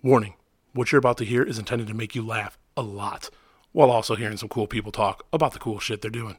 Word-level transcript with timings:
Warning 0.00 0.34
what 0.74 0.92
you're 0.92 1.00
about 1.00 1.18
to 1.18 1.24
hear 1.24 1.42
is 1.42 1.58
intended 1.58 1.88
to 1.88 1.94
make 1.94 2.14
you 2.14 2.24
laugh 2.24 2.56
a 2.76 2.82
lot, 2.82 3.30
while 3.72 3.90
also 3.90 4.14
hearing 4.14 4.36
some 4.36 4.48
cool 4.48 4.68
people 4.68 4.92
talk 4.92 5.26
about 5.32 5.54
the 5.54 5.58
cool 5.58 5.80
shit 5.80 6.02
they're 6.02 6.08
doing. 6.08 6.36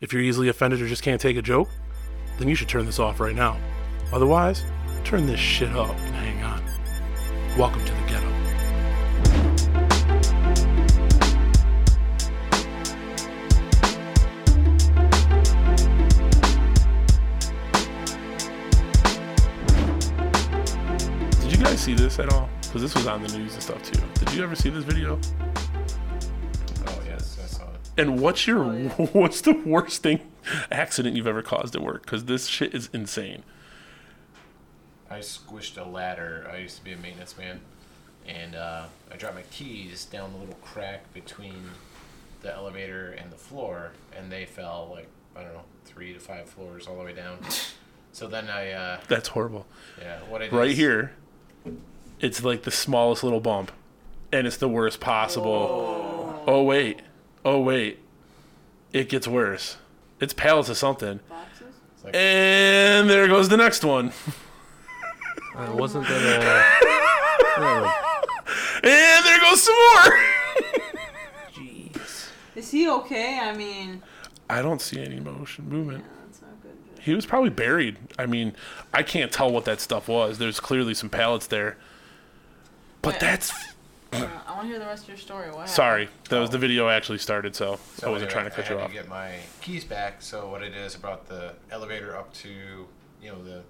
If 0.00 0.12
you're 0.12 0.20
easily 0.20 0.48
offended 0.48 0.82
or 0.82 0.88
just 0.88 1.04
can't 1.04 1.20
take 1.20 1.36
a 1.36 1.42
joke, 1.42 1.68
then 2.40 2.48
you 2.48 2.56
should 2.56 2.68
turn 2.68 2.86
this 2.86 2.98
off 2.98 3.20
right 3.20 3.36
now. 3.36 3.56
Otherwise, 4.12 4.64
turn 5.04 5.26
this 5.26 5.38
shit 5.38 5.70
up 5.76 5.90
and 5.96 6.14
hang 6.16 6.42
on. 6.42 6.60
Welcome 7.56 7.84
to 7.84 7.92
the 7.92 8.00
Get 8.08 8.20
Up. 8.20 8.34
Did 21.42 21.52
you 21.56 21.64
guys 21.64 21.78
see 21.80 21.94
this 21.94 22.18
at 22.18 22.32
all? 22.32 22.50
Because 22.78 22.94
this 22.94 23.02
was 23.02 23.08
on 23.08 23.24
the 23.24 23.36
news 23.36 23.54
and 23.54 23.62
stuff 23.64 23.82
too. 23.82 24.00
Did 24.24 24.34
you 24.34 24.44
ever 24.44 24.54
see 24.54 24.70
this 24.70 24.84
video? 24.84 25.18
Oh 26.86 27.00
yes, 27.08 27.36
I 27.42 27.46
saw 27.48 27.64
it. 27.64 27.90
And 27.96 28.20
what's 28.20 28.46
your 28.46 28.62
what's 29.12 29.40
the 29.40 29.54
worst 29.66 30.04
thing 30.04 30.20
accident 30.70 31.16
you've 31.16 31.26
ever 31.26 31.42
caused 31.42 31.74
at 31.74 31.82
work? 31.82 32.02
Because 32.02 32.26
this 32.26 32.46
shit 32.46 32.72
is 32.76 32.88
insane. 32.92 33.42
I 35.10 35.18
squished 35.18 35.76
a 35.76 35.88
ladder. 35.88 36.48
I 36.52 36.58
used 36.58 36.76
to 36.76 36.84
be 36.84 36.92
a 36.92 36.96
maintenance 36.96 37.36
man, 37.36 37.62
and 38.28 38.54
uh, 38.54 38.84
I 39.12 39.16
dropped 39.16 39.34
my 39.34 39.42
keys 39.50 40.04
down 40.04 40.32
the 40.32 40.38
little 40.38 40.58
crack 40.62 41.12
between 41.12 41.70
the 42.42 42.54
elevator 42.54 43.10
and 43.10 43.32
the 43.32 43.36
floor, 43.36 43.90
and 44.16 44.30
they 44.30 44.44
fell 44.44 44.88
like 44.92 45.08
I 45.34 45.42
don't 45.42 45.54
know 45.54 45.64
three 45.84 46.12
to 46.12 46.20
five 46.20 46.48
floors 46.48 46.86
all 46.86 46.96
the 46.96 47.02
way 47.02 47.12
down. 47.12 47.38
So 48.10 48.26
then 48.26 48.48
I, 48.48 48.72
uh, 48.72 49.00
That's 49.06 49.28
horrible. 49.28 49.66
yeah, 50.00 50.20
what 50.28 50.40
I 50.40 50.46
did 50.46 50.54
Right 50.54 50.74
here, 50.74 51.12
it's 52.20 52.42
like 52.44 52.62
the 52.62 52.70
smallest 52.70 53.22
little 53.24 53.40
bump, 53.40 53.72
and 54.32 54.46
it's 54.46 54.56
the 54.56 54.68
worst 54.68 55.00
possible. 55.00 56.42
Oh 56.46 56.62
wait, 56.62 57.00
oh 57.44 57.60
wait, 57.60 57.98
it 58.92 59.08
gets 59.08 59.28
worse. 59.28 59.76
It's 60.20 60.32
pallets 60.32 60.68
of 60.68 60.76
something, 60.76 61.20
Boxes? 61.28 61.66
Like, 62.04 62.14
and 62.16 63.08
there 63.08 63.28
goes 63.28 63.48
the 63.48 63.56
next 63.56 63.84
one, 63.84 64.12
Uh, 65.54 65.72
wasn't 65.74 66.06
that 66.08 66.22
a. 67.58 67.62
uh, 67.62 67.92
and 68.82 69.26
there 69.26 69.40
goes 69.40 69.62
some 69.62 69.74
more. 69.74 70.18
Jeez. 71.54 72.28
Is 72.54 72.70
he 72.70 72.88
okay? 72.88 73.38
I 73.40 73.54
mean, 73.56 74.02
I 74.48 74.62
don't 74.62 74.80
see 74.80 75.00
any 75.00 75.20
motion 75.20 75.66
yeah, 75.68 75.72
movement. 75.76 76.04
that's 76.24 76.42
not 76.42 76.50
good. 76.62 77.02
He 77.02 77.14
was 77.14 77.26
probably 77.26 77.50
buried. 77.50 77.96
I 78.18 78.26
mean, 78.26 78.54
I 78.94 79.02
can't 79.02 79.30
tell 79.32 79.50
what 79.50 79.64
that 79.66 79.80
stuff 79.80 80.08
was. 80.08 80.38
There's 80.38 80.60
clearly 80.60 80.94
some 80.94 81.08
pallets 81.10 81.46
there. 81.48 81.76
But 83.02 83.14
Wait. 83.14 83.20
that's 83.20 83.52
Uh, 84.12 84.26
I 84.46 84.52
want 84.52 84.62
to 84.62 84.68
hear 84.68 84.78
the 84.78 84.86
rest 84.86 85.02
of 85.02 85.08
your 85.10 85.18
story. 85.18 85.50
What 85.50 85.68
sorry. 85.68 86.08
That 86.30 86.40
was 86.40 86.50
the 86.50 86.58
video 86.58 86.88
actually 86.88 87.18
started, 87.18 87.54
so, 87.54 87.78
so 87.96 88.08
I 88.08 88.10
wasn't 88.10 88.30
anyway, 88.30 88.32
trying 88.32 88.44
to 88.50 88.50
cut 88.50 88.70
you 88.70 88.76
off. 88.78 88.90
I 88.90 88.92
you 88.92 88.98
had 88.98 89.06
off. 89.06 89.08
To 89.08 89.08
get 89.08 89.08
my 89.08 89.34
keys 89.60 89.84
back. 89.84 90.22
So 90.22 90.48
what 90.48 90.62
I 90.62 90.70
did 90.70 90.78
is 90.78 90.96
I 90.96 90.98
brought 90.98 91.26
the 91.28 91.54
elevator 91.70 92.16
up 92.16 92.32
to 92.34 92.48
you 92.48 93.30
know 93.30 93.42
the 93.42 93.62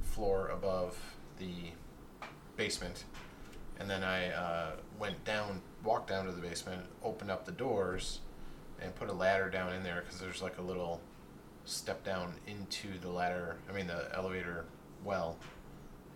floor 0.00 0.48
above 0.48 0.98
the 1.38 1.52
basement, 2.56 3.04
and 3.78 3.90
then 3.90 4.02
I 4.02 4.30
uh, 4.30 4.70
went 4.98 5.22
down, 5.24 5.60
walked 5.84 6.08
down 6.08 6.24
to 6.24 6.32
the 6.32 6.40
basement, 6.40 6.82
opened 7.02 7.30
up 7.30 7.44
the 7.44 7.52
doors, 7.52 8.20
and 8.80 8.94
put 8.94 9.10
a 9.10 9.12
ladder 9.12 9.50
down 9.50 9.74
in 9.74 9.82
there 9.82 10.00
because 10.00 10.18
there's 10.18 10.40
like 10.40 10.56
a 10.56 10.62
little 10.62 11.00
step 11.66 12.04
down 12.04 12.34
into 12.46 12.98
the 13.00 13.10
ladder. 13.10 13.58
I 13.68 13.72
mean 13.74 13.86
the 13.86 14.08
elevator 14.16 14.64
well, 15.04 15.36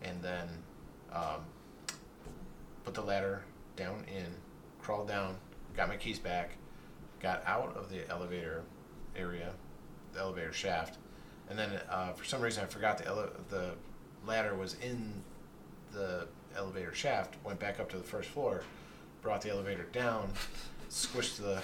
and 0.02 0.22
then 0.22 0.48
um, 1.12 1.44
put 2.86 2.94
the 2.94 3.02
ladder 3.02 3.42
down 3.74 4.04
in, 4.08 4.24
crawled 4.80 5.08
down, 5.08 5.36
got 5.76 5.88
my 5.88 5.96
keys 5.96 6.18
back, 6.18 6.52
got 7.20 7.42
out 7.44 7.76
of 7.76 7.90
the 7.90 8.08
elevator 8.08 8.62
area, 9.16 9.50
the 10.14 10.20
elevator 10.20 10.52
shaft, 10.52 10.96
and 11.50 11.58
then 11.58 11.68
uh, 11.90 12.12
for 12.12 12.24
some 12.24 12.40
reason 12.40 12.62
I 12.62 12.66
forgot 12.66 12.96
the 12.96 13.06
ele- 13.06 13.30
the 13.50 13.72
ladder 14.26 14.54
was 14.54 14.74
in 14.80 15.12
the 15.92 16.26
elevator 16.56 16.94
shaft. 16.94 17.34
Went 17.44 17.58
back 17.58 17.80
up 17.80 17.90
to 17.90 17.96
the 17.98 18.02
first 18.04 18.28
floor, 18.30 18.62
brought 19.20 19.42
the 19.42 19.50
elevator 19.50 19.86
down, 19.92 20.30
squished 20.88 21.36
the 21.38 21.60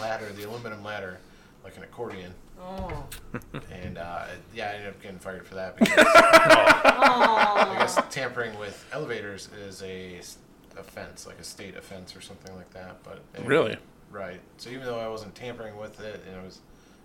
ladder, 0.00 0.30
the 0.36 0.44
aluminum 0.48 0.82
ladder, 0.84 1.18
like 1.64 1.76
an 1.76 1.82
accordion, 1.82 2.32
Oh. 2.62 3.06
and 3.72 3.98
uh, 3.98 4.26
yeah, 4.54 4.68
I 4.70 4.74
ended 4.74 4.88
up 4.90 5.02
getting 5.02 5.18
fired 5.18 5.46
for 5.46 5.54
that 5.56 5.76
because 5.76 5.94
I 6.06 7.66
Oh. 7.74 7.78
guess 7.78 7.98
tampering 8.10 8.56
with 8.58 8.84
elevators 8.92 9.48
is 9.66 9.82
a 9.82 10.18
s- 10.18 10.38
offense, 10.78 11.26
like 11.26 11.38
a 11.38 11.44
state 11.44 11.76
offense 11.76 12.14
or 12.16 12.20
something 12.20 12.54
like 12.56 12.70
that. 12.70 13.02
But 13.02 13.20
anyway, 13.34 13.48
Really? 13.48 13.76
right. 14.10 14.40
So 14.58 14.70
even 14.70 14.84
though 14.84 14.98
I 15.00 15.08
wasn't 15.08 15.34
tampering 15.34 15.76
with 15.76 16.00
it 16.00 16.22
and 16.26 16.36
I 16.36 16.42
was 16.44 16.60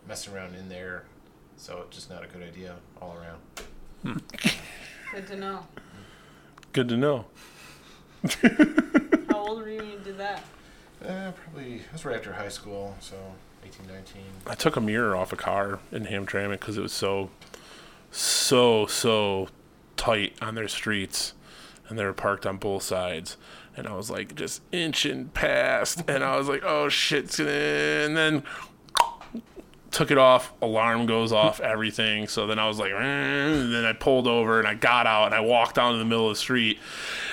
messing 0.08 0.34
around 0.34 0.56
in 0.56 0.70
there, 0.70 1.04
so 1.58 1.84
it's 1.88 1.96
just 1.96 2.10
not 2.10 2.24
a 2.24 2.28
good 2.28 2.44
idea 2.44 2.76
all 3.02 3.16
around. 3.18 4.22
Good 5.14 5.28
to 5.28 5.36
know. 5.36 5.66
Good 6.74 6.90
to 6.90 6.98
know. 6.98 7.26
How 9.30 9.38
old 9.38 9.60
were 9.60 9.70
you 9.70 9.78
when 9.80 9.90
you 9.92 10.00
did 10.04 10.18
that? 10.18 10.44
Uh, 11.06 11.32
probably 11.32 11.76
it 11.76 11.94
was 11.94 12.06
right 12.06 12.16
after 12.18 12.34
high 12.34 12.50
school, 12.50 12.96
so 13.00 13.16
18, 13.66 13.88
19. 13.88 14.24
I 14.48 14.56
took 14.56 14.76
a 14.76 14.82
mirror 14.82 15.16
off 15.16 15.32
a 15.34 15.36
car 15.36 15.80
in 15.92 16.06
Hamtramck 16.06 16.52
because 16.52 16.78
it 16.78 16.82
was 16.82 16.94
so, 16.94 17.30
so, 18.12 18.86
so 18.88 19.50
tight 19.98 20.36
on 20.42 20.56
their 20.56 20.68
streets, 20.68 21.34
and 21.88 21.98
they 21.98 22.06
were 22.06 22.14
parked 22.14 22.46
on 22.46 22.58
both 22.58 22.84
sides. 22.84 23.38
And 23.78 23.88
I 23.88 23.94
was 23.94 24.10
like 24.10 24.36
just 24.36 24.62
inching 24.72 25.30
past, 25.30 26.04
and 26.08 26.24
I 26.24 26.38
was 26.38 26.48
like, 26.48 26.64
"Oh 26.64 26.88
shit!" 26.90 27.38
And 27.40 28.16
then 28.16 28.44
took 29.96 30.12
it 30.12 30.18
off. 30.18 30.54
Alarm 30.62 31.06
goes 31.06 31.32
off. 31.32 31.62
Everything. 31.62 32.28
So 32.28 32.48
then 32.48 32.60
I 32.60 32.68
was 32.68 32.78
like, 32.80 32.92
then 32.92 33.86
I 33.86 33.94
pulled 33.94 34.28
over 34.28 34.60
and 34.60 34.68
I 34.68 34.74
got 34.74 35.08
out 35.08 35.28
and 35.28 35.34
I 35.34 35.40
walked 35.40 35.76
down 35.76 35.94
to 35.94 35.98
the 35.98 36.06
middle 36.06 36.30
of 36.30 36.36
the 36.36 36.40
street, 36.40 36.80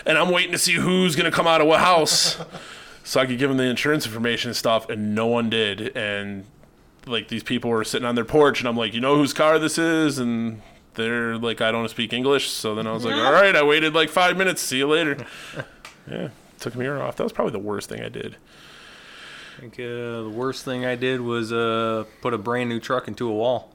and 0.06 0.16
I'm 0.16 0.30
waiting 0.30 0.52
to 0.52 0.58
see 0.58 0.74
who's 0.74 1.16
gonna 1.16 1.32
come 1.32 1.46
out 1.46 1.60
of 1.60 1.66
what 1.66 1.80
house. 1.80 2.38
so 3.04 3.20
I 3.20 3.26
could 3.26 3.38
give 3.38 3.50
them 3.50 3.58
the 3.58 3.64
insurance 3.64 4.06
information 4.06 4.50
and 4.50 4.56
stuff, 4.56 4.88
and 4.88 5.14
no 5.14 5.26
one 5.26 5.50
did. 5.50 5.96
And 5.96 6.46
like 7.06 7.28
these 7.28 7.42
people 7.42 7.70
were 7.70 7.84
sitting 7.84 8.06
on 8.06 8.14
their 8.14 8.24
porch, 8.24 8.60
and 8.60 8.68
I'm 8.68 8.76
like, 8.76 8.94
you 8.94 9.00
know 9.00 9.16
whose 9.16 9.32
car 9.32 9.58
this 9.58 9.76
is? 9.76 10.18
And 10.18 10.62
they're 10.94 11.36
like, 11.36 11.60
I 11.60 11.72
don't 11.72 11.88
speak 11.88 12.12
English. 12.12 12.50
So 12.50 12.74
then 12.74 12.86
I 12.86 12.92
was 12.92 13.04
like, 13.04 13.14
all 13.14 13.32
right, 13.32 13.54
I 13.54 13.62
waited 13.62 13.94
like 13.94 14.08
five 14.10 14.36
minutes. 14.36 14.62
See 14.62 14.78
you 14.78 14.88
later. 14.88 15.26
yeah, 16.10 16.28
took 16.60 16.74
me 16.76 16.86
off. 16.88 17.16
That 17.16 17.24
was 17.24 17.32
probably 17.32 17.52
the 17.52 17.58
worst 17.58 17.88
thing 17.88 18.02
I 18.02 18.08
did. 18.08 18.36
I 19.56 19.60
think 19.60 19.74
uh, 19.74 20.22
the 20.22 20.32
worst 20.34 20.64
thing 20.64 20.84
I 20.84 20.96
did 20.96 21.20
was 21.20 21.52
uh, 21.52 22.04
put 22.20 22.34
a 22.34 22.38
brand 22.38 22.68
new 22.68 22.80
truck 22.80 23.06
into 23.08 23.28
a 23.28 23.32
wall 23.32 23.72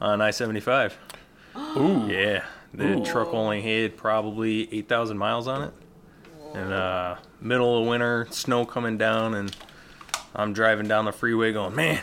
on 0.00 0.20
I 0.20 0.30
75. 0.30 0.96
Ooh. 1.56 2.06
Yeah. 2.08 2.44
The 2.74 3.00
truck 3.00 3.32
only 3.32 3.62
had 3.62 3.96
probably 3.96 4.72
8,000 4.72 5.16
miles 5.16 5.48
on 5.48 5.62
it. 5.62 5.72
And 6.54 6.72
uh, 6.72 7.16
middle 7.40 7.80
of 7.80 7.86
winter, 7.86 8.26
snow 8.30 8.64
coming 8.66 8.98
down, 8.98 9.34
and 9.34 9.54
I'm 10.34 10.52
driving 10.52 10.86
down 10.86 11.06
the 11.06 11.12
freeway 11.12 11.52
going, 11.52 11.74
man, 11.74 12.00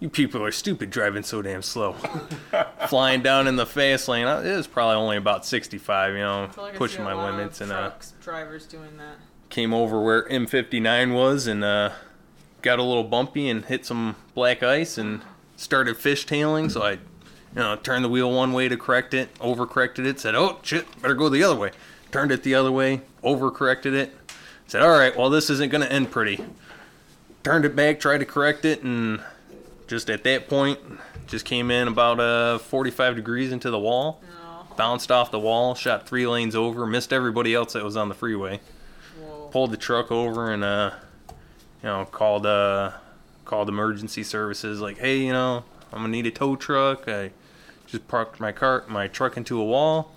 you 0.00 0.08
people 0.08 0.44
are 0.44 0.52
stupid 0.52 0.90
driving 0.90 1.22
so 1.22 1.42
damn 1.42 1.62
slow. 1.62 1.92
Flying 2.88 3.22
down 3.22 3.48
in 3.48 3.56
the 3.56 3.66
fast 3.66 4.08
lane, 4.08 4.26
uh, 4.26 4.40
it 4.40 4.56
was 4.56 4.66
probably 4.66 4.96
only 4.96 5.16
about 5.16 5.44
65, 5.44 6.12
you 6.12 6.18
know, 6.20 6.50
like 6.56 6.76
pushing 6.76 7.02
my 7.02 7.14
limits. 7.30 7.60
And 7.60 7.72
uh, 7.72 7.92
drivers 8.20 8.66
doing 8.66 8.96
that. 8.98 9.16
came 9.48 9.74
over 9.74 10.00
where 10.00 10.22
M59 10.28 11.14
was 11.14 11.46
and 11.46 11.64
uh, 11.64 11.90
got 12.62 12.78
a 12.78 12.82
little 12.82 13.04
bumpy 13.04 13.48
and 13.48 13.64
hit 13.64 13.84
some 13.84 14.14
black 14.34 14.62
ice 14.62 14.98
and 14.98 15.22
started 15.56 15.96
fishtailing. 15.96 16.70
So 16.70 16.82
I, 16.82 16.92
you 16.92 16.98
know, 17.56 17.74
turned 17.76 18.04
the 18.04 18.08
wheel 18.08 18.30
one 18.30 18.52
way 18.52 18.68
to 18.68 18.76
correct 18.76 19.14
it, 19.14 19.34
overcorrected 19.38 20.06
it, 20.06 20.20
said, 20.20 20.36
"Oh 20.36 20.58
shit, 20.62 20.86
better 21.02 21.14
go 21.14 21.28
the 21.28 21.42
other 21.42 21.56
way." 21.56 21.72
Turned 22.12 22.30
it 22.30 22.42
the 22.42 22.54
other 22.54 22.72
way, 22.72 23.02
overcorrected 23.24 23.94
it. 23.94 24.14
Said, 24.66 24.82
"All 24.82 24.90
right, 24.90 25.16
well 25.16 25.28
this 25.28 25.50
isn't 25.50 25.72
gonna 25.72 25.86
end 25.86 26.10
pretty." 26.12 26.44
Turned 27.42 27.64
it 27.64 27.74
back, 27.74 27.98
tried 27.98 28.18
to 28.18 28.26
correct 28.26 28.64
it, 28.64 28.82
and 28.82 29.20
just 29.88 30.08
at 30.08 30.22
that 30.24 30.48
point, 30.48 30.78
just 31.26 31.44
came 31.44 31.70
in 31.72 31.88
about 31.88 32.20
uh 32.20 32.58
45 32.58 33.16
degrees 33.16 33.50
into 33.52 33.70
the 33.70 33.78
wall. 33.78 34.22
No. 34.22 34.76
Bounced 34.76 35.10
off 35.10 35.32
the 35.32 35.40
wall, 35.40 35.74
shot 35.74 36.06
three 36.08 36.26
lanes 36.26 36.54
over, 36.54 36.86
missed 36.86 37.12
everybody 37.12 37.52
else 37.54 37.72
that 37.72 37.82
was 37.82 37.96
on 37.96 38.08
the 38.08 38.14
freeway 38.14 38.60
Whoa. 39.20 39.48
pulled 39.50 39.72
the 39.72 39.76
truck 39.76 40.12
over 40.12 40.52
and 40.52 40.62
uh 40.62 40.92
you 41.82 41.88
know 41.88 42.04
called 42.04 42.46
uh 42.46 42.92
called 43.44 43.68
emergency 43.68 44.22
services 44.22 44.80
like 44.80 44.98
hey 44.98 45.18
you 45.18 45.32
know 45.32 45.64
i'm 45.92 46.00
gonna 46.00 46.08
need 46.08 46.26
a 46.26 46.30
tow 46.30 46.54
truck 46.54 47.08
i 47.08 47.30
just 47.86 48.06
parked 48.08 48.38
my 48.40 48.52
car 48.52 48.84
my 48.88 49.08
truck 49.08 49.36
into 49.36 49.60
a 49.60 49.64
wall 49.64 50.12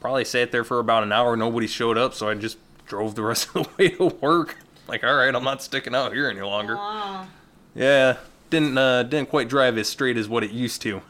probably 0.00 0.24
sat 0.24 0.52
there 0.52 0.64
for 0.64 0.78
about 0.78 1.02
an 1.02 1.12
hour 1.12 1.36
nobody 1.36 1.66
showed 1.66 1.96
up 1.96 2.12
so 2.12 2.28
i 2.28 2.34
just 2.34 2.58
drove 2.86 3.14
the 3.14 3.22
rest 3.30 3.48
of 3.54 3.62
the 3.64 3.68
way 3.78 3.88
to 3.90 4.06
work 4.20 4.56
like 4.88 5.04
all 5.04 5.14
right 5.14 5.34
i'm 5.34 5.44
not 5.44 5.62
sticking 5.62 5.94
out 5.94 6.12
here 6.12 6.28
any 6.28 6.40
longer 6.42 6.74
Wow. 6.76 7.26
yeah 7.74 8.16
didn't 8.60 8.78
uh 8.78 9.02
didn't 9.02 9.28
quite 9.30 9.48
drive 9.48 9.76
as 9.78 9.88
straight 9.88 10.16
as 10.16 10.28
what 10.28 10.42
it 10.44 10.50
used 10.50 10.82
to 10.82 11.02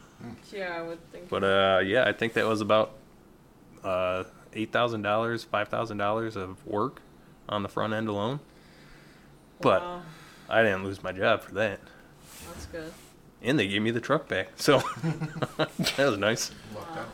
Yeah, 0.51 0.75
I 0.77 0.81
would 0.81 0.99
think. 1.11 1.29
but 1.29 1.43
uh 1.43 1.79
yeah 1.83 2.03
i 2.05 2.11
think 2.11 2.33
that 2.33 2.45
was 2.45 2.61
about 2.61 2.93
uh 3.83 4.23
eight 4.53 4.71
thousand 4.71 5.01
dollars, 5.03 5.43
five 5.43 5.67
thousand 5.69 5.97
dollars 5.97 6.35
of 6.35 6.65
work 6.65 7.01
on 7.47 7.63
the 7.63 7.69
front 7.69 7.93
end 7.93 8.07
alone. 8.07 8.39
But 9.61 9.81
Wow, 9.81 10.01
I 10.49 10.63
didn't 10.63 10.83
lose 10.83 11.01
my 11.03 11.11
job 11.11 11.41
for 11.41 11.53
that, 11.55 11.79
that's 12.47 12.65
good. 12.67 12.91
and 13.41 13.57
they 13.59 13.67
gave 13.67 13.81
me 13.81 13.91
the 13.91 14.01
truck 14.01 14.27
back, 14.27 14.49
so 14.55 14.79
that 15.57 15.97
was 15.97 16.17
nice. 16.17 16.51
Lucked 16.75 16.97
out. 16.97 17.05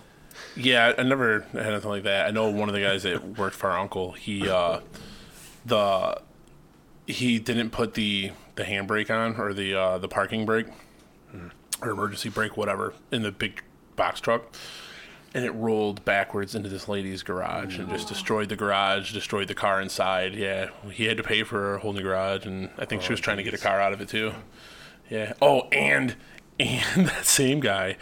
Yeah, 0.56 0.94
I 0.98 1.04
never 1.04 1.42
had 1.52 1.66
anything 1.74 1.90
like 1.90 2.04
that. 2.04 2.28
I 2.28 2.32
know 2.32 2.50
one 2.50 2.70
of 2.70 2.76
the 2.76 2.82
guys 2.82 3.04
that 3.04 3.38
worked 3.38 3.56
for 3.56 3.70
our 3.72 3.78
uncle. 3.78 4.12
He 4.14 4.48
uh, 4.50 4.80
the 5.66 6.22
he 7.08 7.40
didn't 7.40 7.72
put 7.72 7.94
the 7.94 8.32
the 8.56 8.64
handbrake 8.64 9.10
on 9.10 9.40
or 9.40 9.54
the 9.54 9.74
uh, 9.74 9.98
the 9.98 10.08
parking 10.08 10.46
brake 10.46 10.68
or 11.82 11.92
emergency 11.92 12.30
brake, 12.30 12.56
whatever, 12.58 12.94
in 13.12 13.24
the 13.24 13.32
big 13.32 13.64
box 13.96 14.20
truck, 14.20 14.56
and 15.34 15.44
it 15.44 15.52
rolled 15.52 16.04
backwards 16.06 16.56
into 16.56 16.70
this 16.70 16.88
lady's 16.88 17.24
garage 17.24 17.78
and 17.78 17.90
just 17.90 18.08
destroyed 18.08 18.50
the 18.50 18.56
garage, 18.56 19.12
destroyed 19.12 19.48
the 19.48 19.56
car 19.56 19.82
inside. 19.82 20.34
Yeah, 20.36 20.70
he 20.92 21.06
had 21.06 21.18
to 21.18 21.24
pay 21.24 21.44
for 21.44 21.76
a 21.76 21.80
whole 21.80 21.94
new 21.94 22.02
garage, 22.02 22.46
and 22.46 22.70
I 22.78 22.86
think 22.86 23.02
she 23.02 23.12
was 23.12 23.20
trying 23.20 23.38
to 23.38 23.44
get 23.44 23.54
a 23.54 23.58
car 23.58 23.82
out 23.82 23.94
of 23.94 24.02
it 24.02 24.10
too. 24.10 24.34
Yeah. 25.10 25.34
Oh, 25.42 25.68
and 25.72 26.16
and 26.60 27.08
that 27.08 27.26
same 27.26 27.60
guy 27.60 27.98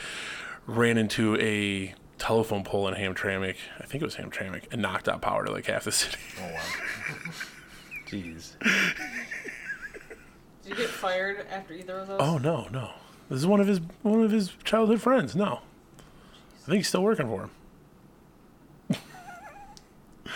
ran 0.68 0.98
into 0.98 1.38
a 1.38 1.96
telephone 2.18 2.64
pole 2.64 2.88
in 2.88 2.94
Hamtramck. 2.94 3.56
I 3.80 3.86
think 3.86 4.04
it 4.04 4.06
was 4.06 4.16
Hamtramck, 4.16 4.66
and 4.72 4.82
knocked 4.82 5.10
out 5.10 5.22
power 5.22 5.46
to 5.46 5.52
like 5.52 5.66
half 5.66 5.86
the 5.86 5.92
city. 5.92 6.20
Oh 6.40 6.54
wow. 6.54 6.62
Jeez. 8.12 8.60
Did 10.64 10.70
you 10.70 10.76
get 10.76 10.90
fired 10.90 11.46
after 11.50 11.74
either 11.74 12.00
of 12.00 12.08
those? 12.08 12.20
Oh 12.22 12.38
no, 12.38 12.68
no. 12.72 12.92
This 13.30 13.40
is 13.40 13.48
one 13.48 13.62
of 13.62 13.68
his 13.68 13.80
one 14.02 14.22
of 14.22 14.32
his 14.32 14.52
childhood 14.66 15.02
friends. 15.02 15.34
No, 15.34 15.62
I 15.98 16.66
think 16.66 16.78
he's 16.78 16.90
still 16.90 17.04
working 17.04 17.28
for 17.28 17.44
him. 17.44 19.00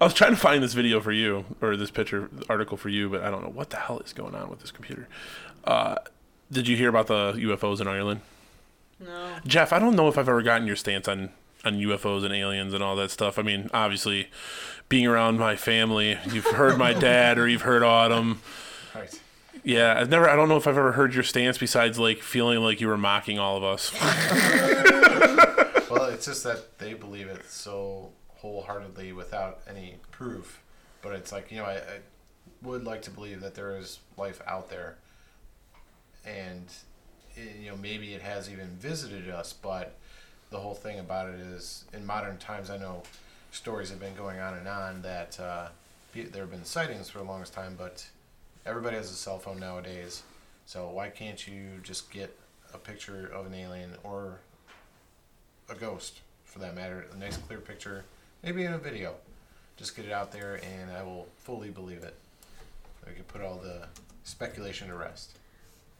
I 0.00 0.04
was 0.04 0.12
trying 0.12 0.32
to 0.32 0.36
find 0.40 0.60
this 0.60 0.74
video 0.74 1.00
for 1.00 1.12
you 1.12 1.44
or 1.60 1.76
this 1.76 1.92
picture 1.92 2.28
article 2.48 2.76
for 2.76 2.88
you, 2.88 3.08
but 3.08 3.22
I 3.22 3.30
don't 3.30 3.44
know 3.44 3.50
what 3.50 3.70
the 3.70 3.76
hell 3.76 4.00
is 4.00 4.12
going 4.12 4.34
on 4.34 4.50
with 4.50 4.58
this 4.60 4.72
computer. 4.72 5.06
Uh, 5.62 5.96
did 6.50 6.66
you 6.66 6.76
hear 6.76 6.88
about 6.88 7.06
the 7.06 7.32
UFOs 7.34 7.80
in 7.80 7.86
Ireland? 7.86 8.22
No. 8.98 9.36
Jeff, 9.46 9.72
I 9.72 9.78
don't 9.78 9.94
know 9.94 10.08
if 10.08 10.18
I've 10.18 10.28
ever 10.28 10.42
gotten 10.42 10.66
your 10.66 10.76
stance 10.76 11.06
on 11.06 11.30
on 11.64 11.74
UFOs 11.74 12.24
and 12.24 12.34
aliens 12.34 12.74
and 12.74 12.82
all 12.82 12.96
that 12.96 13.10
stuff. 13.10 13.38
I 13.38 13.42
mean, 13.42 13.70
obviously, 13.72 14.30
being 14.90 15.06
around 15.06 15.38
my 15.38 15.56
family, 15.56 16.18
you've 16.30 16.44
heard 16.44 16.76
my 16.76 16.92
dad 16.92 17.38
or 17.38 17.48
you've 17.48 17.62
heard 17.62 17.82
Autumn. 17.82 18.42
Right. 18.94 19.20
Yeah, 19.62 19.98
I've 19.98 20.10
never. 20.10 20.28
I 20.28 20.36
don't 20.36 20.48
know 20.50 20.56
if 20.56 20.66
I've 20.66 20.76
ever 20.76 20.92
heard 20.92 21.14
your 21.14 21.22
stance 21.22 21.56
besides 21.56 21.98
like 21.98 22.18
feeling 22.18 22.58
like 22.58 22.80
you 22.80 22.88
were 22.88 22.98
mocking 22.98 23.38
all 23.38 23.56
of 23.56 23.64
us. 23.64 23.92
Well, 25.90 26.04
it's 26.04 26.26
just 26.26 26.44
that 26.44 26.78
they 26.78 26.94
believe 26.94 27.26
it 27.26 27.44
so 27.50 28.10
wholeheartedly 28.28 29.12
without 29.12 29.60
any 29.68 29.96
proof. 30.12 30.62
But 31.02 31.14
it's 31.14 31.32
like 31.32 31.50
you 31.50 31.58
know, 31.58 31.64
I, 31.64 31.74
I 31.76 31.98
would 32.62 32.84
like 32.84 33.02
to 33.02 33.10
believe 33.10 33.40
that 33.40 33.54
there 33.54 33.76
is 33.76 33.98
life 34.16 34.40
out 34.46 34.70
there, 34.70 34.98
and 36.24 36.66
eh, 37.36 37.42
you 37.60 37.70
know 37.70 37.76
maybe 37.76 38.14
it 38.14 38.22
has 38.22 38.50
even 38.50 38.66
visited 38.78 39.28
us. 39.28 39.52
But 39.52 39.96
the 40.50 40.58
whole 40.58 40.74
thing 40.74 40.98
about 41.00 41.28
it 41.28 41.40
is, 41.40 41.84
in 41.92 42.06
modern 42.06 42.38
times, 42.38 42.70
I 42.70 42.76
know 42.76 43.02
stories 43.50 43.90
have 43.90 44.00
been 44.00 44.14
going 44.14 44.38
on 44.40 44.54
and 44.54 44.68
on 44.68 45.02
that 45.02 45.38
uh, 45.40 45.68
there 46.14 46.42
have 46.42 46.50
been 46.50 46.64
sightings 46.64 47.08
for 47.08 47.18
the 47.18 47.24
longest 47.24 47.52
time, 47.52 47.74
but 47.78 48.06
everybody 48.66 48.96
has 48.96 49.10
a 49.10 49.14
cell 49.14 49.38
phone 49.38 49.60
nowadays. 49.60 50.22
So 50.66 50.88
why 50.88 51.08
can't 51.08 51.46
you 51.46 51.80
just 51.82 52.10
get 52.10 52.36
a 52.72 52.78
picture 52.78 53.26
of 53.34 53.46
an 53.46 53.54
alien 53.54 53.94
or 54.04 54.38
a 55.68 55.74
ghost, 55.74 56.20
for 56.44 56.58
that 56.60 56.74
matter, 56.74 57.06
a 57.12 57.16
nice 57.16 57.36
clear 57.36 57.58
picture, 57.58 58.04
maybe 58.42 58.64
in 58.64 58.72
a 58.72 58.78
video. 58.78 59.14
Just 59.76 59.96
get 59.96 60.04
it 60.04 60.12
out 60.12 60.30
there, 60.30 60.60
and 60.62 60.90
I 60.90 61.02
will 61.02 61.26
fully 61.38 61.70
believe 61.70 62.02
it. 62.02 62.14
We 63.06 63.14
can 63.14 63.24
put 63.24 63.40
all 63.40 63.56
the 63.56 63.86
speculation 64.24 64.88
to 64.88 64.94
rest. 64.94 65.38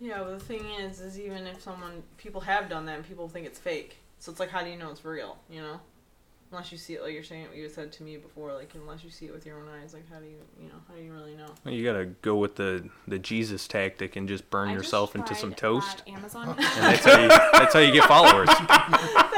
Yeah, 0.00 0.22
but 0.22 0.38
the 0.38 0.44
thing 0.44 0.64
is, 0.78 1.00
is 1.00 1.18
even 1.18 1.46
if 1.46 1.62
someone 1.62 2.02
people 2.18 2.40
have 2.42 2.68
done 2.68 2.86
that 2.86 2.96
and 2.96 3.08
people 3.08 3.28
think 3.28 3.46
it's 3.46 3.58
fake, 3.58 3.96
so 4.18 4.30
it's 4.30 4.40
like, 4.40 4.50
how 4.50 4.62
do 4.62 4.70
you 4.70 4.76
know 4.76 4.90
it's 4.90 5.04
real? 5.04 5.38
You 5.48 5.62
know, 5.62 5.80
unless 6.50 6.72
you 6.72 6.78
see 6.78 6.94
it, 6.94 7.02
like 7.02 7.12
you're 7.12 7.22
saying, 7.22 7.46
what 7.46 7.56
you 7.56 7.68
said 7.68 7.92
to 7.92 8.02
me 8.02 8.16
before, 8.16 8.52
like 8.52 8.72
unless 8.74 9.04
you 9.04 9.10
see 9.10 9.26
it 9.26 9.32
with 9.32 9.46
your 9.46 9.58
own 9.60 9.68
eyes, 9.68 9.94
like 9.94 10.08
how 10.10 10.18
do 10.18 10.26
you, 10.26 10.36
you 10.60 10.68
know, 10.68 10.74
how 10.88 10.94
do 10.94 11.00
you 11.02 11.12
really 11.12 11.34
know? 11.36 11.46
Well, 11.64 11.72
you 11.74 11.84
gotta 11.84 12.06
go 12.22 12.36
with 12.36 12.56
the 12.56 12.88
the 13.06 13.18
Jesus 13.18 13.68
tactic 13.68 14.16
and 14.16 14.26
just 14.28 14.50
burn 14.50 14.70
I 14.70 14.74
just 14.74 14.84
yourself 14.84 15.14
into 15.14 15.34
some 15.34 15.54
toast. 15.54 16.02
Amazon. 16.08 16.48
And 16.50 16.58
that's 16.58 17.04
how 17.04 17.20
you, 17.22 17.28
that's 17.28 17.74
how 17.74 17.80
you 17.80 17.92
get 17.92 18.04
followers. 18.04 18.48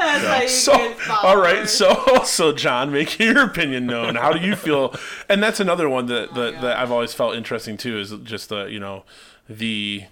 That's 0.03 0.25
how 0.25 0.41
you 0.41 0.49
So, 0.49 0.73
get 0.75 1.09
all 1.09 1.37
right, 1.37 1.67
so 1.67 2.23
so 2.25 2.51
John, 2.51 2.91
make 2.91 3.17
your 3.23 3.45
opinion 3.45 3.85
known. 3.85 4.15
How 4.15 4.33
do 4.33 4.45
you 4.45 4.55
feel? 4.55 4.93
And 5.29 5.41
that's 5.41 5.59
another 5.61 5.87
one 5.87 6.07
that 6.07 6.29
Oh, 6.31 6.33
that, 6.35 6.61
that 6.61 6.77
I've 6.77 6.91
always 6.91 7.13
felt 7.13 7.35
interesting 7.35 7.77
too. 7.77 7.97
Is 7.99 8.11
just 8.23 8.49
the 8.49 8.65
you 8.65 8.79
know 8.79 9.03
the 9.47 10.03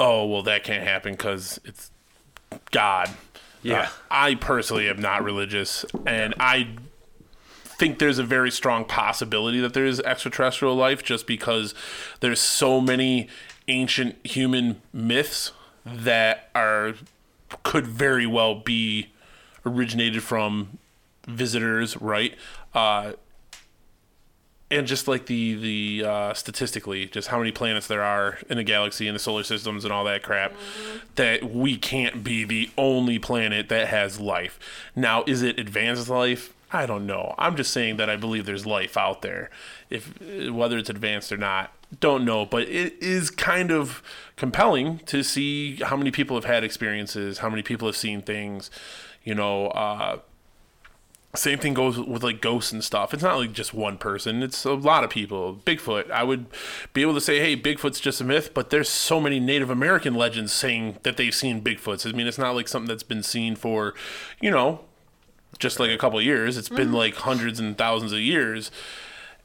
oh 0.00 0.26
well 0.26 0.42
that 0.42 0.64
can't 0.64 0.82
happen 0.82 1.12
because 1.12 1.60
it's 1.64 1.90
God. 2.70 3.10
Yeah. 3.66 3.82
Uh, 3.82 3.88
I 4.10 4.34
personally 4.36 4.88
am 4.88 5.00
not 5.00 5.24
religious, 5.24 5.84
and 6.06 6.34
I 6.38 6.68
think 7.78 7.98
there's 7.98 8.18
a 8.18 8.24
very 8.24 8.50
strong 8.50 8.84
possibility 8.84 9.60
that 9.60 9.74
there 9.74 9.84
is 9.84 10.00
extraterrestrial 10.00 10.74
life 10.74 11.02
just 11.02 11.26
because 11.26 11.74
there's 12.20 12.40
so 12.40 12.80
many 12.80 13.28
ancient 13.68 14.24
human 14.24 14.80
myths 14.92 15.52
that 15.84 16.48
are 16.54 16.94
could 17.62 17.86
very 17.86 18.26
well 18.26 18.54
be 18.54 19.08
originated 19.64 20.22
from 20.22 20.78
visitors, 21.26 21.96
right? 22.00 22.34
Uh, 22.74 23.12
and 24.70 24.86
just 24.86 25.06
like 25.06 25.26
the 25.26 25.54
the 25.54 26.08
uh, 26.08 26.34
statistically, 26.34 27.06
just 27.06 27.28
how 27.28 27.38
many 27.38 27.52
planets 27.52 27.86
there 27.86 28.02
are 28.02 28.38
in 28.48 28.56
the 28.56 28.64
galaxy 28.64 29.06
and 29.06 29.14
the 29.14 29.20
solar 29.20 29.44
systems 29.44 29.84
and 29.84 29.92
all 29.92 30.04
that 30.04 30.22
crap, 30.22 30.52
that 31.14 31.52
we 31.54 31.76
can't 31.76 32.24
be 32.24 32.44
the 32.44 32.70
only 32.76 33.18
planet 33.18 33.68
that 33.68 33.88
has 33.88 34.18
life. 34.18 34.58
Now, 34.94 35.22
is 35.26 35.42
it 35.42 35.58
advanced 35.58 36.08
life? 36.08 36.52
I 36.72 36.84
don't 36.84 37.06
know. 37.06 37.34
I'm 37.38 37.56
just 37.56 37.72
saying 37.72 37.96
that 37.98 38.10
I 38.10 38.16
believe 38.16 38.44
there's 38.44 38.66
life 38.66 38.96
out 38.96 39.22
there. 39.22 39.50
If 39.88 40.20
whether 40.50 40.78
it's 40.78 40.90
advanced 40.90 41.30
or 41.30 41.36
not, 41.36 41.72
don't 42.00 42.24
know. 42.24 42.44
But 42.44 42.62
it 42.62 43.00
is 43.00 43.30
kind 43.30 43.70
of 43.70 44.02
compelling 44.34 44.98
to 45.06 45.22
see 45.22 45.76
how 45.76 45.96
many 45.96 46.10
people 46.10 46.36
have 46.36 46.44
had 46.44 46.64
experiences, 46.64 47.38
how 47.38 47.48
many 47.48 47.62
people 47.62 47.86
have 47.86 47.96
seen 47.96 48.20
things. 48.20 48.70
You 49.22 49.34
know, 49.34 49.68
uh, 49.68 50.18
same 51.38 51.58
thing 51.58 51.74
goes 51.74 51.98
with 51.98 52.22
like 52.22 52.40
ghosts 52.40 52.72
and 52.72 52.82
stuff. 52.82 53.14
It's 53.14 53.22
not 53.22 53.38
like 53.38 53.52
just 53.52 53.74
one 53.74 53.98
person. 53.98 54.42
It's 54.42 54.64
a 54.64 54.74
lot 54.74 55.04
of 55.04 55.10
people. 55.10 55.60
Bigfoot. 55.64 56.10
I 56.10 56.24
would 56.24 56.46
be 56.92 57.02
able 57.02 57.14
to 57.14 57.20
say, 57.20 57.38
hey, 57.38 57.56
Bigfoot's 57.56 58.00
just 58.00 58.20
a 58.20 58.24
myth, 58.24 58.52
but 58.54 58.70
there's 58.70 58.88
so 58.88 59.20
many 59.20 59.40
Native 59.40 59.70
American 59.70 60.14
legends 60.14 60.52
saying 60.52 60.98
that 61.02 61.16
they've 61.16 61.34
seen 61.34 61.62
Bigfoots. 61.62 62.08
I 62.08 62.16
mean, 62.16 62.26
it's 62.26 62.38
not 62.38 62.54
like 62.54 62.68
something 62.68 62.88
that's 62.88 63.02
been 63.02 63.22
seen 63.22 63.56
for, 63.56 63.94
you 64.40 64.50
know, 64.50 64.80
just 65.58 65.80
like 65.80 65.90
a 65.90 65.98
couple 65.98 66.18
of 66.18 66.24
years. 66.24 66.56
It's 66.56 66.68
been 66.68 66.88
mm-hmm. 66.88 66.96
like 66.96 67.14
hundreds 67.14 67.60
and 67.60 67.76
thousands 67.76 68.12
of 68.12 68.20
years. 68.20 68.70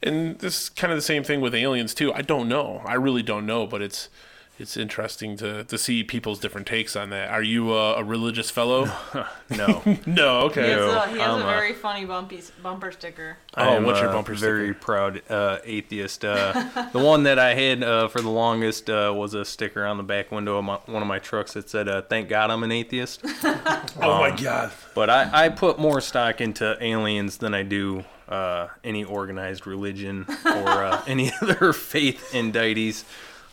And 0.03 0.39
this 0.39 0.63
is 0.63 0.69
kind 0.69 0.91
of 0.91 0.98
the 0.98 1.03
same 1.03 1.24
thing 1.24 1.41
with 1.41 1.53
aliens 1.53 1.93
too. 1.93 2.13
I 2.13 2.21
don't 2.21 2.50
know. 2.50 2.81
I 2.86 2.95
really 2.95 3.24
don't 3.24 3.45
know, 3.45 3.67
but 3.67 3.81
it's 3.81 4.10
it's 4.62 4.77
interesting 4.77 5.36
to, 5.38 5.63
to 5.65 5.77
see 5.77 6.03
people's 6.03 6.39
different 6.39 6.68
takes 6.68 6.96
on 6.96 7.10
that. 7.10 7.30
Are 7.30 7.41
you 7.41 7.74
a, 7.74 7.96
a 7.96 8.03
religious 8.03 8.50
fellow? 8.50 8.89
No. 9.51 9.82
no. 10.06 10.39
Okay. 10.44 10.63
He 10.63 10.70
has, 10.70 10.80
a, 10.80 11.10
he 11.10 11.20
has 11.20 11.30
I'm 11.30 11.41
a 11.41 11.44
a- 11.44 11.46
very 11.46 11.74
funny 11.74 12.06
bumpy 12.06 12.41
bumper 12.63 12.89
sticker. 12.94 13.38
Oh, 13.58 13.62
I 13.62 13.75
am 13.75 13.84
what's 13.84 14.00
your 14.00 14.10
a 14.10 14.13
bumper 14.13 14.34
Very 14.34 14.74
proud 14.74 15.22
uh, 15.30 15.58
atheist. 15.65 16.24
Uh, 16.24 16.53
the 16.94 17.00
one 17.00 17.24
that 17.24 17.38
I 17.38 17.53
had 17.53 17.84
uh, 17.84 18.08
for 18.08 18.22
the 18.22 18.30
longest 18.30 18.89
uh, 18.89 19.13
was 19.13 19.34
a 19.34 19.44
sticker 19.44 19.86
on 19.86 19.98
the 19.98 20.03
back 20.03 20.32
window 20.32 20.58
of 20.58 20.63
my, 20.63 20.75
one 20.86 21.01
of 21.01 21.08
my 21.10 21.20
trucks 21.20 21.51
that 21.53 21.70
said, 21.70 21.89
uh, 21.89 22.01
"Thank 22.03 22.30
God 22.30 22.50
I'm 22.50 22.63
an 22.63 22.72
atheist." 22.72 23.25
Oh 23.44 24.20
my 24.22 24.34
god. 24.41 24.72
but 24.96 25.10
I, 25.10 25.46
I 25.46 25.50
put 25.50 25.77
more 25.77 26.00
stock 26.00 26.39
into 26.39 26.77
aliens 26.82 27.36
than 27.38 27.53
I 27.53 27.63
do 27.63 28.06
uh, 28.30 28.68
any 28.86 29.03
organized 29.03 29.68
religion 29.68 30.25
or 30.46 30.86
uh, 30.86 31.03
any 31.08 31.32
other 31.41 31.74
faith 31.74 32.34
in 32.34 32.51
deities. 32.51 33.03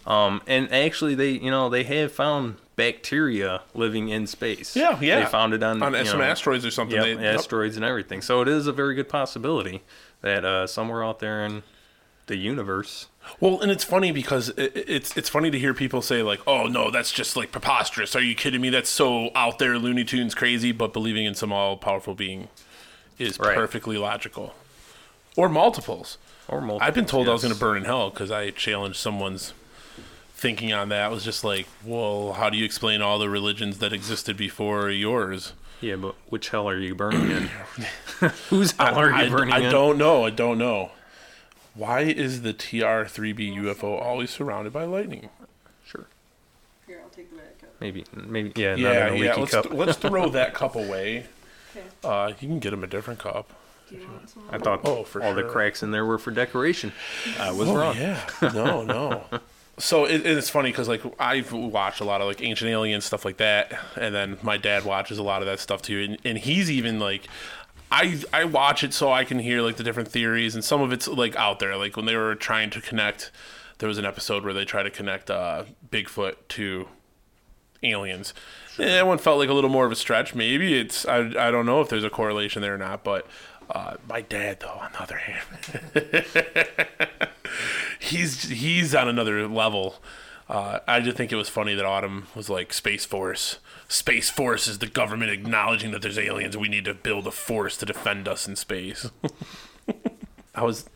Um, 0.08 0.40
and 0.46 0.72
actually, 0.72 1.14
they 1.14 1.30
you 1.32 1.50
know 1.50 1.68
they 1.68 1.84
have 1.84 2.10
found 2.10 2.56
bacteria 2.76 3.60
living 3.74 4.08
in 4.08 4.26
space. 4.26 4.74
Yeah, 4.74 4.98
yeah. 5.00 5.20
They 5.20 5.26
found 5.26 5.52
it 5.52 5.62
on 5.62 5.82
On 5.82 5.92
you 5.92 6.04
some 6.06 6.18
know, 6.18 6.24
asteroids 6.24 6.64
or 6.64 6.70
something. 6.70 6.96
Yep, 6.96 7.04
they, 7.04 7.22
yep. 7.22 7.38
asteroids 7.38 7.76
and 7.76 7.84
everything. 7.84 8.22
So 8.22 8.40
it 8.40 8.48
is 8.48 8.66
a 8.66 8.72
very 8.72 8.94
good 8.94 9.08
possibility 9.08 9.82
that 10.22 10.44
uh, 10.44 10.66
somewhere 10.66 11.04
out 11.04 11.18
there 11.20 11.44
in 11.44 11.62
the 12.26 12.36
universe. 12.36 13.08
Well, 13.38 13.60
and 13.60 13.70
it's 13.70 13.84
funny 13.84 14.10
because 14.10 14.48
it, 14.50 14.72
it's 14.74 15.14
it's 15.14 15.28
funny 15.28 15.50
to 15.50 15.58
hear 15.58 15.74
people 15.74 16.00
say 16.00 16.22
like, 16.22 16.40
"Oh 16.46 16.64
no, 16.64 16.90
that's 16.90 17.12
just 17.12 17.36
like 17.36 17.52
preposterous." 17.52 18.16
Are 18.16 18.22
you 18.22 18.34
kidding 18.34 18.62
me? 18.62 18.70
That's 18.70 18.88
so 18.88 19.30
out 19.34 19.58
there, 19.58 19.78
Looney 19.78 20.04
Tunes 20.04 20.34
crazy. 20.34 20.72
But 20.72 20.94
believing 20.94 21.26
in 21.26 21.34
some 21.34 21.52
all-powerful 21.52 22.14
being 22.14 22.48
is 23.18 23.38
Right. 23.38 23.54
perfectly 23.54 23.98
logical. 23.98 24.54
Or 25.36 25.50
multiples. 25.50 26.16
Or 26.48 26.62
multiple. 26.62 26.86
I've 26.86 26.94
been 26.94 27.04
told 27.04 27.28
I 27.28 27.32
was 27.32 27.42
going 27.42 27.52
to 27.52 27.60
burn 27.60 27.76
in 27.76 27.84
hell 27.84 28.08
because 28.08 28.30
I 28.30 28.50
challenged 28.50 28.96
someone's 28.98 29.52
thinking 30.38 30.72
on 30.72 30.88
that. 30.88 31.10
Was 31.10 31.24
just 31.24 31.44
like, 31.44 31.66
"Well, 31.84 32.32
how 32.34 32.48
do 32.48 32.56
you 32.56 32.64
explain 32.64 33.02
all 33.02 33.18
the 33.18 33.28
religions 33.28 33.78
that 33.78 33.92
existed 33.92 34.36
before 34.36 34.88
yours?" 34.90 35.52
Yeah, 35.80 35.96
but 35.96 36.14
which 36.28 36.48
hell 36.48 36.68
are 36.68 36.78
you 36.78 36.94
burning 36.94 37.30
in? 37.30 37.50
Whose 38.50 38.72
hell 38.72 38.96
are 38.96 39.10
you 39.10 39.14
I, 39.14 39.28
burning 39.28 39.52
I 39.54 39.58
in? 39.58 39.66
I 39.66 39.70
don't 39.70 39.98
know. 39.98 40.24
I 40.24 40.30
don't 40.30 40.58
know. 40.58 40.90
Why 41.74 42.00
is 42.00 42.42
the 42.42 42.52
TR-3B 42.52 43.54
UFO 43.58 44.00
always 44.02 44.30
surrounded 44.30 44.72
by 44.72 44.84
lightning? 44.84 45.28
Sure. 45.86 46.06
Here, 46.88 47.00
I'll 47.04 47.10
take 47.10 47.30
the 47.30 47.36
back. 47.36 47.44
Maybe, 47.78 48.04
maybe, 48.12 48.52
yeah, 48.56 48.70
not 48.70 48.78
Yeah, 48.78 49.08
in 49.08 49.14
a 49.14 49.24
yeah. 49.24 49.34
Let's, 49.36 49.52
cup. 49.52 49.72
let's 49.72 49.96
throw 49.96 50.28
that 50.30 50.54
cup 50.54 50.74
away. 50.74 51.26
Okay. 51.76 51.86
Uh, 52.02 52.28
you 52.40 52.48
can 52.48 52.58
get 52.58 52.72
him 52.72 52.82
a 52.82 52.88
different 52.88 53.20
cup. 53.20 53.52
Do 53.88 53.94
you 53.94 54.08
want 54.08 54.28
some? 54.28 54.42
I 54.50 54.58
thought 54.58 54.80
Oh, 54.82 55.04
for 55.04 55.22
all 55.22 55.34
the 55.34 55.44
cracks 55.44 55.84
in 55.84 55.92
there 55.92 56.04
were 56.04 56.18
for 56.18 56.32
decoration. 56.32 56.92
I 57.38 57.52
was 57.52 57.68
oh, 57.68 57.76
wrong. 57.76 57.96
Yeah. 57.96 58.20
No, 58.52 58.82
no. 58.82 59.24
So 59.78 60.04
it, 60.04 60.26
it's 60.26 60.50
funny 60.50 60.70
because 60.70 60.88
like 60.88 61.02
I've 61.18 61.52
watched 61.52 62.00
a 62.00 62.04
lot 62.04 62.20
of 62.20 62.26
like 62.26 62.42
Ancient 62.42 62.70
Aliens 62.70 63.04
stuff 63.04 63.24
like 63.24 63.38
that, 63.38 63.72
and 63.96 64.14
then 64.14 64.38
my 64.42 64.56
dad 64.56 64.84
watches 64.84 65.18
a 65.18 65.22
lot 65.22 65.42
of 65.42 65.46
that 65.46 65.60
stuff 65.60 65.82
too, 65.82 66.00
and, 66.00 66.18
and 66.24 66.38
he's 66.38 66.70
even 66.70 66.98
like. 66.98 67.28
I, 67.90 68.20
I 68.34 68.44
watch 68.44 68.84
it 68.84 68.92
so 68.92 69.10
I 69.10 69.24
can 69.24 69.38
hear 69.38 69.62
like 69.62 69.76
the 69.76 69.82
different 69.82 70.10
theories 70.10 70.54
and 70.54 70.62
some 70.62 70.82
of 70.82 70.92
it's 70.92 71.08
like 71.08 71.34
out 71.36 71.58
there. 71.58 71.74
Like 71.74 71.96
when 71.96 72.04
they 72.04 72.16
were 72.16 72.34
trying 72.34 72.68
to 72.68 72.82
connect 72.82 73.30
there 73.78 73.88
was 73.88 73.98
an 73.98 74.04
episode 74.04 74.44
where 74.44 74.52
they 74.52 74.64
tried 74.64 74.82
to 74.82 74.90
connect 74.90 75.30
uh, 75.30 75.64
Bigfoot 75.90 76.34
to 76.48 76.88
aliens. 77.82 78.34
And 78.76 78.88
that 78.88 79.06
one 79.06 79.18
felt 79.18 79.38
like 79.38 79.48
a 79.48 79.54
little 79.54 79.70
more 79.70 79.86
of 79.86 79.92
a 79.92 79.96
stretch. 79.96 80.34
Maybe 80.34 80.78
it's 80.78 81.06
I, 81.06 81.18
I 81.18 81.50
don't 81.50 81.66
know 81.66 81.80
if 81.80 81.88
there's 81.88 82.04
a 82.04 82.10
correlation 82.10 82.62
there 82.62 82.74
or 82.74 82.78
not 82.78 83.04
but 83.04 83.26
uh, 83.70 83.94
my 84.08 84.20
dad 84.22 84.60
though 84.60 84.68
on 84.68 84.92
the 84.92 85.02
other 85.02 85.16
hand 85.16 85.44
he's 88.00 88.44
he's 88.44 88.94
on 88.94 89.08
another 89.08 89.46
level. 89.48 89.96
Uh, 90.48 90.78
I 90.88 91.00
just 91.00 91.16
think 91.18 91.30
it 91.30 91.36
was 91.36 91.50
funny 91.50 91.74
that 91.74 91.84
Autumn 91.84 92.26
was 92.34 92.48
like 92.48 92.72
Space 92.72 93.04
Force. 93.04 93.58
Space 93.86 94.30
Force 94.30 94.66
is 94.66 94.78
the 94.78 94.86
government 94.86 95.30
acknowledging 95.30 95.90
that 95.90 96.00
there's 96.00 96.18
aliens. 96.18 96.56
We 96.56 96.68
need 96.68 96.86
to 96.86 96.94
build 96.94 97.26
a 97.26 97.30
force 97.30 97.76
to 97.78 97.86
defend 97.86 98.26
us 98.26 98.48
in 98.48 98.56
space. 98.56 99.10
I 100.54 100.62
was, 100.62 100.88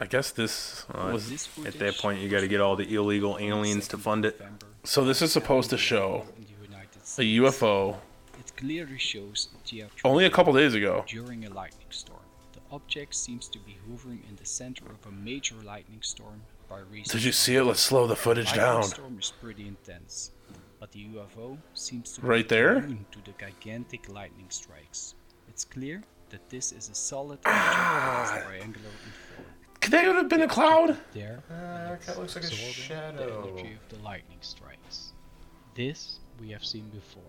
I 0.00 0.06
guess 0.06 0.32
this 0.32 0.84
was. 0.92 1.30
This 1.30 1.48
At 1.64 1.78
that 1.78 1.98
point, 1.98 2.20
you 2.20 2.28
got 2.28 2.40
to 2.40 2.48
get 2.48 2.60
all 2.60 2.74
the 2.74 2.92
illegal 2.92 3.38
aliens 3.38 3.86
to 3.88 3.98
fund 3.98 4.24
it. 4.24 4.40
So 4.82 5.04
this 5.04 5.22
is 5.22 5.32
supposed 5.32 5.70
to 5.70 5.78
show 5.78 6.24
in 6.36 6.44
the 6.44 6.66
United 6.66 7.46
a 7.46 7.48
UFO 7.48 7.96
It 8.40 8.56
clearly 8.56 8.98
shows 8.98 9.48
GR 9.70 9.84
only 10.04 10.24
a 10.24 10.30
couple 10.30 10.52
days 10.52 10.74
ago. 10.74 11.04
during 11.06 11.44
a 11.44 11.50
lightning 11.50 11.86
storm. 11.90 12.15
The 12.68 12.74
object 12.74 13.14
seems 13.14 13.48
to 13.48 13.58
be 13.60 13.76
hovering 13.88 14.22
in 14.28 14.36
the 14.36 14.44
center 14.44 14.84
of 14.86 15.06
a 15.06 15.12
major 15.12 15.54
lightning 15.64 16.00
storm 16.02 16.42
by 16.68 16.80
reason. 16.80 17.16
Did 17.16 17.24
you 17.24 17.32
see 17.32 17.56
it? 17.56 17.62
Let's 17.64 17.80
slow 17.80 18.06
the 18.06 18.16
footage 18.16 18.46
lightning 18.46 18.64
down. 18.66 18.82
storm 18.84 19.18
is 19.18 19.32
pretty 19.40 19.68
intense, 19.68 20.32
but 20.80 20.90
the 20.92 21.06
UFO 21.14 21.58
seems 21.74 22.12
to 22.14 22.20
Right 22.22 22.44
be 22.48 22.54
there? 22.54 22.76
immune 22.78 23.06
to 23.12 23.18
the 23.24 23.32
gigantic 23.38 24.08
lightning 24.08 24.46
strikes. 24.50 25.14
It's 25.48 25.64
clear 25.64 26.02
that 26.30 26.48
this 26.48 26.72
is 26.72 26.88
a 26.88 26.94
solid 26.94 27.38
Ah. 27.44 28.42
triangular 28.44 28.88
in 28.88 29.12
form. 29.36 29.46
Could 29.80 29.92
that 29.92 30.04
have 30.04 30.28
been 30.28 30.42
a 30.42 30.48
cloud? 30.48 30.98
There, 31.12 31.42
Uh, 31.48 31.96
that 32.04 32.18
looks 32.18 32.34
like 32.34 32.44
a 32.44 32.48
absorbing 32.48 32.72
shadow. 32.72 33.42
The 33.42 33.48
energy 33.60 33.74
of 33.74 33.88
the 33.96 34.02
lightning 34.02 34.38
strikes. 34.40 35.12
This 35.74 36.18
we 36.40 36.50
have 36.50 36.64
seen 36.64 36.88
before. 36.90 37.22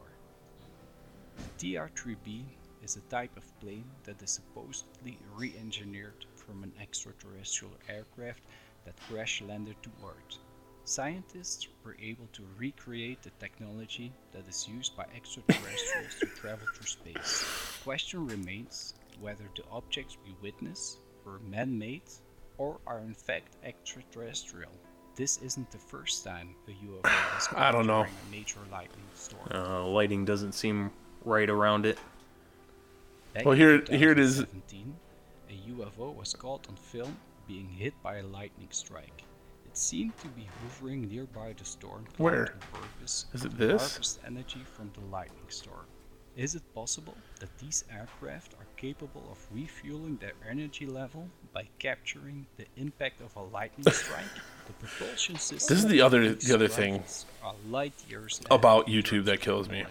The 1.38 1.44
TR-3B 1.76 2.46
is 2.88 2.96
a 2.96 3.10
type 3.10 3.36
of 3.36 3.60
plane 3.60 3.84
that 4.06 4.22
is 4.22 4.32
supposedly 4.32 5.18
re-engineered 5.36 6.26
from 6.36 6.64
an 6.64 6.72
extraterrestrial 6.82 7.74
aircraft 7.90 8.40
that 8.86 8.96
crash 9.10 9.42
landed 9.42 9.76
to 9.84 9.90
Earth. 10.06 10.38
Scientists 10.86 11.68
were 11.84 11.98
able 12.02 12.28
to 12.32 12.44
recreate 12.58 13.22
the 13.22 13.30
technology 13.42 14.14
that 14.32 14.48
is 14.48 14.70
used 14.70 14.96
by 14.96 15.04
extraterrestrials 15.14 16.16
to 16.22 16.28
travel 16.28 16.66
through 16.74 16.88
space. 16.88 17.42
The 17.42 17.84
Question 17.84 18.26
remains 18.26 18.94
whether 19.20 19.50
the 19.58 19.64
objects 19.70 20.16
we 20.26 20.34
witness 20.42 21.00
were 21.26 21.40
man-made 21.40 22.10
or 22.58 22.78
are 22.88 23.00
in 23.00 23.14
fact 23.14 23.58
extraterrestrial. 23.66 24.72
This 25.18 25.40
isn't 25.40 25.70
the 25.72 25.78
first 25.78 26.24
time 26.24 26.56
a 26.70 26.72
UFO 26.72 27.06
has 27.06 27.50
I 27.54 27.70
don't 27.70 27.86
know. 27.86 28.04
during 28.04 28.14
a 28.30 28.32
major 28.32 28.60
lightning 28.72 29.10
storm. 29.14 29.50
Uh, 29.54 29.86
lighting 29.88 30.24
doesn't 30.24 30.54
seem 30.54 30.90
right 31.26 31.50
around 31.50 31.86
it. 31.86 31.98
Well, 33.46 33.56
here- 33.56 33.84
here 33.90 34.12
it 34.12 34.20
is. 34.20 34.38
2017, 34.38 34.96
A 35.50 35.54
UFO 35.72 36.16
was 36.16 36.34
caught 36.34 36.68
on 36.70 36.76
film 36.76 37.18
being 37.48 37.70
hit 37.70 37.94
by 38.04 38.18
a 38.18 38.24
lightning 38.24 38.68
strike. 38.72 39.24
It 39.66 39.78
seemed 39.78 40.18
to 40.20 40.28
be 40.30 40.48
hovering 40.64 41.08
nearby 41.08 41.54
the 41.58 41.66
storm 41.66 42.06
Where? 42.18 42.56
purpose 42.74 43.26
Is 43.34 43.46
it 43.46 43.58
this? 43.58 43.82
harvest 43.94 44.20
energy 44.26 44.62
from 44.76 44.92
the 44.94 45.02
lightning 45.12 45.50
storm. 45.50 45.86
Is 46.36 46.54
it 46.54 46.62
possible 46.76 47.16
that 47.40 47.50
these 47.58 47.84
aircraft 47.92 48.54
are 48.60 48.68
capable 48.76 49.24
of 49.32 49.40
refueling 49.52 50.18
their 50.18 50.34
energy 50.48 50.86
level 50.86 51.28
by 51.52 51.68
capturing 51.80 52.46
the 52.58 52.66
impact 52.76 53.22
of 53.22 53.36
a 53.36 53.42
lightning 53.42 53.92
strike? 53.94 54.26
the 54.68 54.74
propulsion 54.74 55.38
system. 55.38 55.74
This 55.76 55.84
is 55.84 55.90
the 55.90 56.02
other- 56.02 56.34
the 56.36 56.54
other 56.54 56.68
thing 56.68 57.04
light 57.70 57.94
years 58.10 58.42
about 58.52 58.88
YouTube 58.88 59.24
that 59.26 59.40
kills 59.40 59.70
me. 59.70 59.86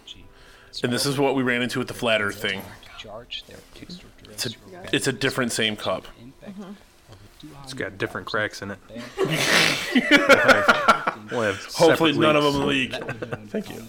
And 0.83 0.93
this 0.93 1.07
is 1.07 1.19
what 1.19 1.35
we 1.35 1.43
ran 1.43 1.63
into 1.63 1.79
with 1.79 1.89
the 1.89 1.95
flat 1.95 2.21
Earth 2.21 2.41
thing. 2.43 2.61
Charge 3.07 3.45
their 3.47 3.57
It's 3.75 3.81
a, 3.81 3.83
extraterrestrial 3.83 4.85
it's 4.93 5.07
a 5.07 5.13
different 5.13 5.53
same 5.53 5.77
cup. 5.77 6.07
impact 6.21 6.59
of 6.59 6.65
a 6.67 7.63
It's 7.63 7.75
got 7.75 7.99
different 7.99 8.27
cracks 8.27 8.63
in 8.63 8.73
it. 8.73 8.79
We'll 11.31 11.55
Hopefully 11.55 12.13
separate 12.13 12.17
none 12.19 12.37
of 12.37 12.45
them 12.45 12.67
leak. 12.67 12.93
Let 12.93 13.01
me 13.03 13.07
know 13.09 13.15
in 13.37 13.43
the 13.45 13.49
Thank 13.49 13.71
you. 13.71 13.83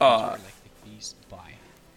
Uh, 0.00 0.18
galactic 0.36 0.52
piece 0.84 1.14
buy. 1.28 1.54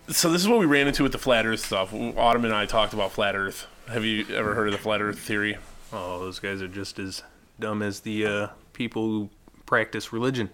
So 0.07 0.31
this 0.31 0.41
is 0.41 0.47
what 0.47 0.57
we 0.59 0.65
ran 0.65 0.87
into 0.87 1.03
with 1.03 1.11
the 1.11 1.19
flat 1.19 1.45
Earth 1.45 1.59
stuff. 1.63 1.93
Autumn 1.93 2.45
and 2.45 2.53
I 2.55 2.65
talked 2.65 2.93
about 2.93 3.11
flat 3.11 3.35
Earth. 3.35 3.67
Have 3.87 4.03
you 4.03 4.25
ever 4.35 4.55
heard 4.55 4.67
of 4.67 4.71
the 4.71 4.79
flat 4.79 4.99
Earth 5.01 5.19
theory? 5.19 5.57
Oh, 5.93 6.19
those 6.19 6.39
guys 6.39 6.61
are 6.63 6.67
just 6.67 6.97
as 6.97 7.21
dumb 7.59 7.83
as 7.83 7.99
the 7.99 8.25
uh, 8.25 8.47
people 8.73 9.03
who 9.03 9.29
practice 9.67 10.11
religion. 10.11 10.49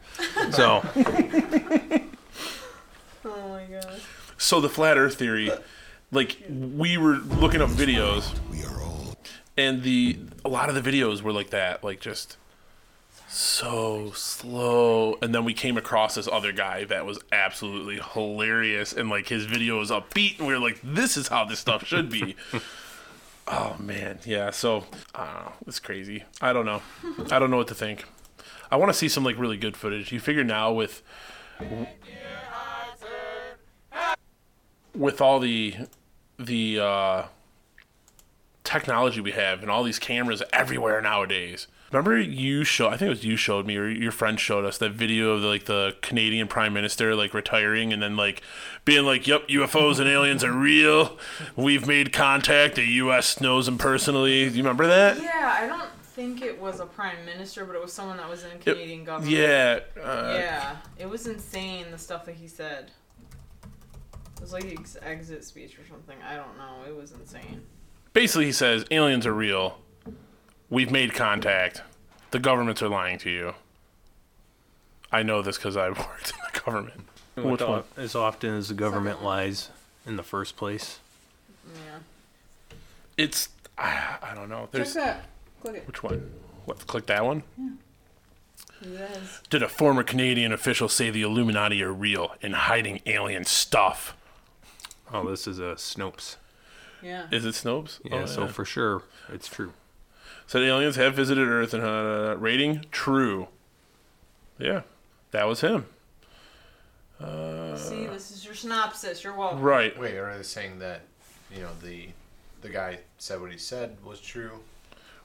So, 0.52 0.84
Oh 3.28 3.50
my 3.50 3.66
god. 3.66 4.02
So 4.38 4.60
the 4.60 4.70
flat 4.70 4.98
Earth 4.98 5.16
theory, 5.16 5.50
like 6.12 6.38
we 6.50 6.98
were 6.98 7.16
looking 7.18 7.62
up 7.62 7.70
videos, 7.70 8.34
and 9.58 9.84
the 9.84 10.20
a 10.44 10.50
lot 10.50 10.70
of 10.70 10.76
the 10.76 10.82
videos 10.82 11.22
were 11.22 11.34
like 11.34 11.50
that, 11.52 11.84
like 11.84 12.00
just 12.00 12.38
so 13.28 14.12
slow. 14.14 15.18
And 15.22 15.34
then 15.34 15.44
we 15.44 15.54
came 15.54 15.78
across 15.78 16.16
this 16.16 16.28
other 16.28 16.52
guy 16.52 16.86
that 16.86 17.06
was 17.06 17.20
absolutely 17.32 18.00
hilarious, 18.14 18.94
and 18.94 19.10
like 19.10 19.28
his 19.28 19.46
video 19.46 19.80
was 19.80 19.92
upbeat, 19.92 20.40
and 20.40 20.48
we 20.48 20.54
were 20.54 20.60
like, 20.60 20.80
"This 20.84 21.18
is 21.18 21.28
how 21.28 21.46
this 21.46 21.60
stuff 21.60 21.86
should 21.86 22.10
be." 22.10 22.36
oh 23.48 23.76
man, 23.80 24.20
yeah. 24.26 24.52
So 24.52 24.86
I 25.14 25.26
don't 25.26 25.46
know. 25.46 25.54
It's 25.68 25.80
crazy. 25.80 26.24
I 26.42 26.54
don't 26.54 26.66
know. 26.66 26.82
I 27.32 27.40
don't 27.40 27.52
know 27.52 27.58
what 27.58 27.68
to 27.70 27.76
think. 27.76 28.06
I 28.72 28.78
want 28.78 28.90
to 28.92 28.98
see 28.98 29.10
some 29.10 29.24
like 29.24 29.38
really 29.38 29.58
good 29.58 29.78
footage. 29.78 30.12
You 30.12 30.20
figure 30.20 30.44
now 30.44 30.72
with 30.72 31.02
with 34.98 35.22
all 35.22 35.40
the 35.40 35.76
the 36.38 36.80
uh, 36.80 37.24
technology 38.64 39.22
we 39.22 39.32
have 39.32 39.62
and 39.62 39.72
all 39.72 39.84
these 39.84 40.00
cameras 40.00 40.42
everywhere 40.52 41.02
nowadays. 41.02 41.68
Remember 41.92 42.20
you 42.20 42.64
show 42.64 42.88
I 42.88 42.98
think 42.98 43.04
it 43.08 43.10
was 43.10 43.24
you 43.24 43.38
showed 43.38 43.66
me 43.66 43.78
or 43.78 43.88
your 43.88 44.12
friend 44.12 44.40
showed 44.40 44.66
us 44.66 44.78
that 44.80 44.92
video 44.92 45.32
of 45.32 45.42
the, 45.42 45.48
like 45.48 45.66
the 45.66 45.96
Canadian 46.02 46.48
prime 46.48 46.74
minister 46.74 47.16
like 47.16 47.34
retiring 47.34 47.94
and 47.94 48.02
then 48.02 48.18
like 48.18 48.42
being 48.84 49.06
like, 49.06 49.28
"Yep, 49.28 49.48
UFOs 49.50 50.00
and 50.00 50.10
aliens 50.10 50.44
are 50.44 50.52
real. 50.52 51.18
We've 51.56 51.88
made 51.88 52.12
contact. 52.12 52.76
The 52.76 52.86
US 52.86 53.40
knows 53.40 53.66
them 53.68 53.78
personally." 53.78 54.50
Do 54.50 54.56
you 54.56 54.64
remember 54.64 54.88
that? 54.88 55.22
Yeah, 55.22 55.56
I 55.58 55.68
don't 55.68 55.90
think 56.02 56.42
it 56.42 56.60
was 56.60 56.80
a 56.80 56.86
prime 56.86 57.24
minister, 57.24 57.66
but 57.66 57.76
it 57.76 57.82
was 57.82 57.94
someone 57.94 58.18
that 58.18 58.30
was 58.30 58.44
in 58.44 58.58
Canadian 58.60 59.04
government. 59.04 59.32
Yeah. 59.32 59.80
Uh, 60.02 60.38
Yeah, 60.40 60.76
it 60.98 61.10
was 61.10 61.28
insane 61.28 61.92
the 61.92 61.98
stuff 61.98 62.26
that 62.26 62.36
he 62.36 62.48
said. 62.48 62.92
It 64.36 64.42
was 64.42 64.54
like 64.54 64.66
ex- 64.66 64.98
exit 65.02 65.44
speech 65.44 65.78
or 65.80 65.88
something. 65.90 66.18
I 66.28 66.36
don't 66.36 66.58
know. 66.58 66.84
It 66.88 66.96
was 66.96 67.12
insane. 67.12 67.62
Basically, 68.14 68.46
he 68.46 68.52
says 68.52 68.86
aliens 68.92 69.26
are 69.26 69.34
real. 69.34 69.78
We've 70.70 70.92
made 70.92 71.14
contact. 71.14 71.82
The 72.32 72.40
governments 72.40 72.82
are 72.82 72.90
lying 72.90 73.18
to 73.20 73.30
you. 73.30 73.54
I 75.12 75.24
know 75.24 75.42
this 75.42 75.58
because 75.58 75.78
I've 75.78 75.98
worked 76.08 76.32
in 76.32 76.38
the 76.54 76.60
government. 76.60 77.02
Which 77.36 77.62
one? 77.62 77.84
as 77.98 78.16
often 78.16 78.56
as 78.56 78.70
the 78.70 78.74
government 78.74 79.24
lies 79.24 79.70
in 80.06 80.16
the 80.16 80.24
first 80.24 80.56
place. 80.56 81.00
Yeah. 81.74 82.00
It's 83.18 83.50
I, 83.78 84.18
I 84.22 84.34
don't 84.36 84.50
know. 84.50 84.70
There's 84.72 84.94
that. 84.94 85.26
Click 85.62 85.76
it. 85.78 85.88
which 85.88 86.02
one? 86.04 86.32
What? 86.66 86.86
Click 86.88 87.06
that 87.08 87.26
one. 87.26 87.44
Yeah. 87.58 87.70
Yes. 88.82 89.42
Did 89.50 89.64
a 89.64 89.70
former 89.70 90.04
Canadian 90.04 90.52
official 90.54 90.88
say 90.90 91.10
the 91.10 91.22
Illuminati 91.24 91.82
are 91.84 91.92
real 91.94 92.36
and 92.42 92.54
hiding 92.56 93.02
alien 93.06 93.44
stuff? 93.46 94.16
Oh, 95.14 95.30
this 95.30 95.48
is 95.48 95.60
a 95.60 95.76
Snopes. 95.76 96.36
Yeah. 97.02 97.28
Is 97.32 97.46
it 97.46 97.54
Snopes? 97.54 98.00
Yeah, 98.04 98.22
Oh, 98.24 98.26
so 98.26 98.48
for 98.48 98.66
sure, 98.66 99.04
it's 99.32 99.48
true. 99.48 99.74
Said 100.48 100.64
aliens 100.64 100.96
have 100.96 101.14
visited 101.16 101.48
Earth 101.48 101.74
and 101.74 101.84
uh, 101.84 102.36
rating 102.38 102.86
true. 102.92 103.48
Yeah, 104.58 104.82
that 105.32 105.46
was 105.48 105.62
him. 105.62 105.86
See, 107.20 108.06
this 108.08 108.32
is 108.32 108.44
your 108.46 108.56
synopsis. 108.56 109.24
You're 109.24 109.36
welcome. 109.36 109.62
Right. 109.62 109.98
Wait, 109.98 110.16
are 110.18 110.36
they 110.36 110.44
saying 110.44 110.80
that 110.80 111.02
you 111.54 111.62
know 111.62 111.70
the 111.82 112.10
the 112.62 112.70
guy 112.70 113.00
said 113.18 113.42
what 113.42 113.52
he 113.52 113.58
said 113.58 113.98
was 114.04 114.20
true? 114.20 114.60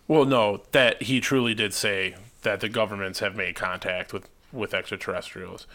Well, 0.07 0.25
no, 0.25 0.63
that 0.73 1.03
he 1.03 1.21
truly 1.21 1.55
did 1.55 1.73
say 1.73 2.17
that 2.43 2.61
the 2.61 2.69
governments 2.69 3.21
have 3.21 3.37
made 3.37 3.55
contact 3.55 4.13
with 4.13 4.29
with 4.53 4.75
extraterrestrials. 4.75 5.67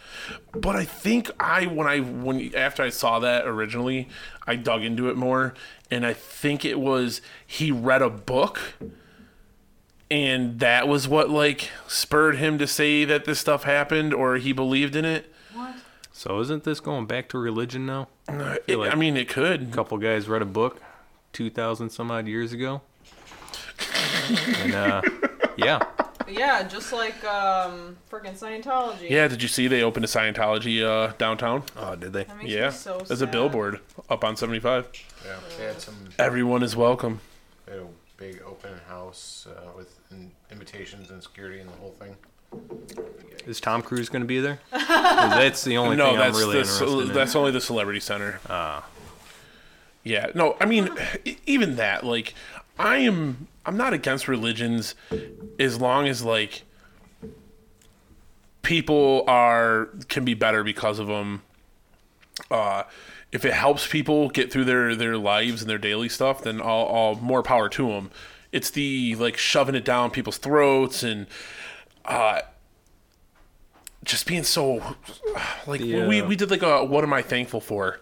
But 0.54 0.76
I 0.76 0.84
think 0.86 1.30
I 1.40 1.66
when 1.66 1.88
I 1.88 2.00
when 2.00 2.54
after 2.56 2.84
I 2.84 2.90
saw 2.90 3.20
that 3.20 3.46
originally, 3.48 4.08
I 4.46 4.56
dug 4.56 4.84
into 4.84 5.10
it 5.10 5.16
more 5.18 5.54
and 5.92 6.06
I 6.06 6.14
think 6.14 6.66
it 6.66 6.80
was 6.80 7.22
he 7.46 7.72
read 7.72 8.02
a 8.02 8.10
book 8.10 8.60
and 10.12 10.60
that 10.60 10.88
was 10.88 11.08
what 11.08 11.30
like 11.30 11.70
spurred 11.88 12.36
him 12.38 12.58
to 12.58 12.68
say 12.68 13.06
that 13.06 13.26
this 13.26 13.40
stuff 13.40 13.64
happened 13.64 14.14
or 14.14 14.36
he 14.38 14.52
believed 14.54 14.96
in 14.96 15.06
it. 15.06 15.32
What? 15.54 15.76
So 16.12 16.40
isn't 16.42 16.64
this 16.64 16.80
going 16.80 17.06
back 17.08 17.28
to 17.30 17.38
religion 17.38 17.86
now? 17.86 18.08
Feel 18.28 18.58
it- 18.68 18.78
like- 18.78 18.92
I 18.92 18.96
mean, 18.96 19.18
it 19.18 19.28
could. 19.30 19.64
A 19.64 19.72
couple 19.72 19.98
guys 19.98 20.28
read 20.28 20.42
a 20.42 20.46
book, 20.46 20.82
two 21.34 21.50
thousand 21.50 21.90
some 21.90 22.12
odd 22.12 22.28
years 22.28 22.54
ago. 22.54 22.82
and 24.60 24.74
uh, 24.74 25.02
yeah, 25.58 25.80
Yeah, 26.28 26.64
just 26.64 26.92
like 26.92 27.24
um, 27.26 27.98
freaking 28.12 28.38
Scientology. 28.38 29.10
Yeah, 29.10 29.28
did 29.28 29.42
you 29.42 29.48
see 29.48 29.68
they 29.68 29.84
opened 29.84 30.06
a 30.06 30.08
Scientology 30.08 30.84
uh, 30.84 31.14
downtown? 31.18 31.64
oh, 31.78 31.96
did 31.96 32.14
they? 32.14 32.24
That 32.24 32.38
makes 32.38 32.50
Yeah, 32.50 32.68
me 32.70 32.72
so 32.74 32.98
there's 32.98 33.12
a 33.22 33.26
sad. 33.26 33.32
billboard 33.32 33.80
up 34.10 34.24
on 34.24 34.36
75. 34.36 34.88
Yeah, 35.26 35.36
they 35.58 35.66
had 35.66 35.82
some 35.82 35.96
Everyone 36.20 36.64
is 36.64 36.76
welcome. 36.76 37.20
they 37.66 37.74
had 37.74 37.82
a 37.82 37.88
big 38.18 38.42
open 38.46 38.72
house 38.88 39.48
uh, 39.50 39.72
with 39.78 39.94
in, 40.12 40.32
invitations 40.52 41.12
and 41.12 41.22
security 41.22 41.60
and 41.60 41.70
the 41.70 41.76
whole 41.76 41.92
thing. 42.00 42.16
Is 43.46 43.60
Tom 43.60 43.82
Cruise 43.82 44.10
going 44.10 44.22
to 44.22 44.28
be 44.28 44.40
there? 44.40 44.60
'Cause 44.72 44.82
that's 44.82 45.64
the 45.64 45.78
only 45.78 45.96
no, 45.98 46.10
thing 46.12 46.18
that's 46.18 46.36
I'm 46.38 46.42
really 46.42 46.54
the, 46.54 46.60
interested 46.62 46.88
ce- 46.88 47.08
in. 47.10 47.14
that's 47.14 47.36
only 47.36 47.52
the 47.52 47.62
celebrity 47.62 48.00
center. 48.00 48.40
Ah. 48.50 48.86
Yeah, 50.04 50.28
no, 50.36 50.56
I 50.60 50.66
mean, 50.66 50.90
e- 51.26 51.38
even 51.46 51.76
that, 51.78 52.04
like, 52.06 52.34
I 52.78 52.98
am, 52.98 53.48
I'm 53.66 53.78
not 53.78 53.94
against 53.94 54.28
religions, 54.28 54.96
as 55.60 55.80
long 55.80 56.08
as 56.08 56.24
like 56.24 56.64
people 58.62 59.24
are 59.28 59.90
can 60.08 60.26
be 60.26 60.34
better 60.34 60.64
because 60.64 61.00
of 61.00 61.08
them. 61.08 61.42
Uh, 62.52 62.84
if 63.32 63.46
it 63.46 63.54
helps 63.54 63.88
people 63.88 64.30
get 64.30 64.52
through 64.52 64.66
their 64.66 64.96
their 64.96 65.18
lives 65.18 65.62
and 65.62 65.70
their 65.70 65.78
daily 65.78 66.10
stuff, 66.10 66.42
then 66.42 66.62
all, 66.62 66.86
all 66.86 67.16
more 67.16 67.44
power 67.44 67.70
to 67.70 67.88
them. 67.90 68.12
It's 68.52 68.70
the 68.70 69.16
like 69.16 69.38
shoving 69.38 69.76
it 69.76 69.84
down 69.84 70.12
people's 70.12 70.38
throats 70.38 71.04
and 71.04 71.28
uh, 72.06 72.42
just 74.04 74.26
being 74.28 74.44
so 74.44 74.96
like 75.68 75.82
The, 75.82 76.08
we 76.08 76.22
we 76.22 76.36
did 76.36 76.52
like 76.52 76.62
a 76.62 76.84
what 76.86 77.04
am 77.04 77.14
I 77.14 77.22
thankful 77.22 77.62
for 77.62 78.00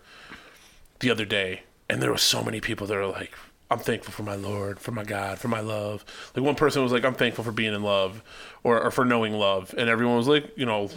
the 1.00 1.10
other 1.10 1.26
day, 1.26 1.64
and 1.90 2.02
there 2.02 2.12
were 2.12 2.18
so 2.18 2.44
many 2.44 2.62
people 2.62 2.88
that 2.88 2.98
are 2.98 3.08
like, 3.08 3.34
"I'm 3.74 3.80
thankful 3.80 4.14
for 4.14 4.24
my 4.24 4.36
Lord, 4.36 4.80
for 4.80 4.92
my 4.92 5.04
God, 5.04 5.40
for 5.40 5.48
my 5.48 5.60
love." 5.60 6.06
Like 6.36 6.46
one 6.46 6.56
person 6.56 6.82
was 6.84 6.92
like, 6.92 7.04
"I'm 7.04 7.16
thankful 7.16 7.44
for 7.44 7.52
being 7.52 7.74
in 7.74 7.84
love, 7.84 8.24
or, 8.64 8.82
or 8.82 8.92
for 8.92 9.04
knowing 9.04 9.34
love," 9.34 9.74
and 9.78 9.90
everyone 9.90 10.18
was 10.18 10.28
like, 10.28 10.58
you 10.58 10.66
know, 10.66 10.90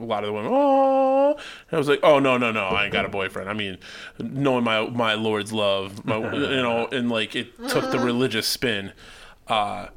a 0.00 0.04
lot 0.04 0.24
of 0.24 0.28
the 0.28 0.32
women, 0.32 0.50
"Oh," 0.52 1.32
and 1.34 1.72
I 1.72 1.76
was 1.76 1.88
like, 1.88 2.00
"Oh 2.02 2.18
no, 2.18 2.36
no, 2.36 2.50
no, 2.50 2.66
I 2.66 2.84
ain't 2.84 2.92
got 2.92 3.04
a 3.04 3.08
boyfriend. 3.08 3.48
I 3.48 3.52
mean, 3.52 3.78
knowing 4.18 4.64
my 4.64 4.88
my 4.88 5.14
Lord's 5.14 5.52
love, 5.52 6.04
my, 6.04 6.16
you 6.32 6.62
know," 6.62 6.88
and 6.90 7.10
like 7.10 7.36
it 7.36 7.56
took 7.68 7.90
the 7.90 7.98
religious 7.98 8.46
spin, 8.46 8.92
uh, 9.48 9.88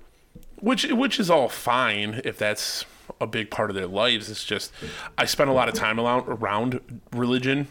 which 0.59 0.85
which 0.85 1.19
is 1.19 1.29
all 1.29 1.49
fine 1.49 2.21
if 2.23 2.37
that's 2.37 2.85
a 3.19 3.27
big 3.27 3.49
part 3.49 3.69
of 3.69 3.75
their 3.75 3.87
lives. 3.87 4.29
It's 4.29 4.43
just 4.43 4.71
I 5.17 5.25
spent 5.25 5.49
a 5.49 5.53
lot 5.53 5.69
of 5.69 5.73
time 5.73 5.99
around 5.99 6.27
around 6.27 7.01
religion 7.11 7.67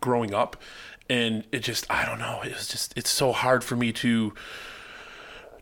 growing 0.00 0.34
up 0.34 0.56
and 1.08 1.44
it 1.52 1.60
just 1.60 1.86
i 1.90 2.04
don't 2.04 2.18
know 2.18 2.40
it 2.44 2.52
was 2.54 2.68
just 2.68 2.96
it's 2.96 3.10
so 3.10 3.32
hard 3.32 3.64
for 3.64 3.76
me 3.76 3.92
to 3.92 4.32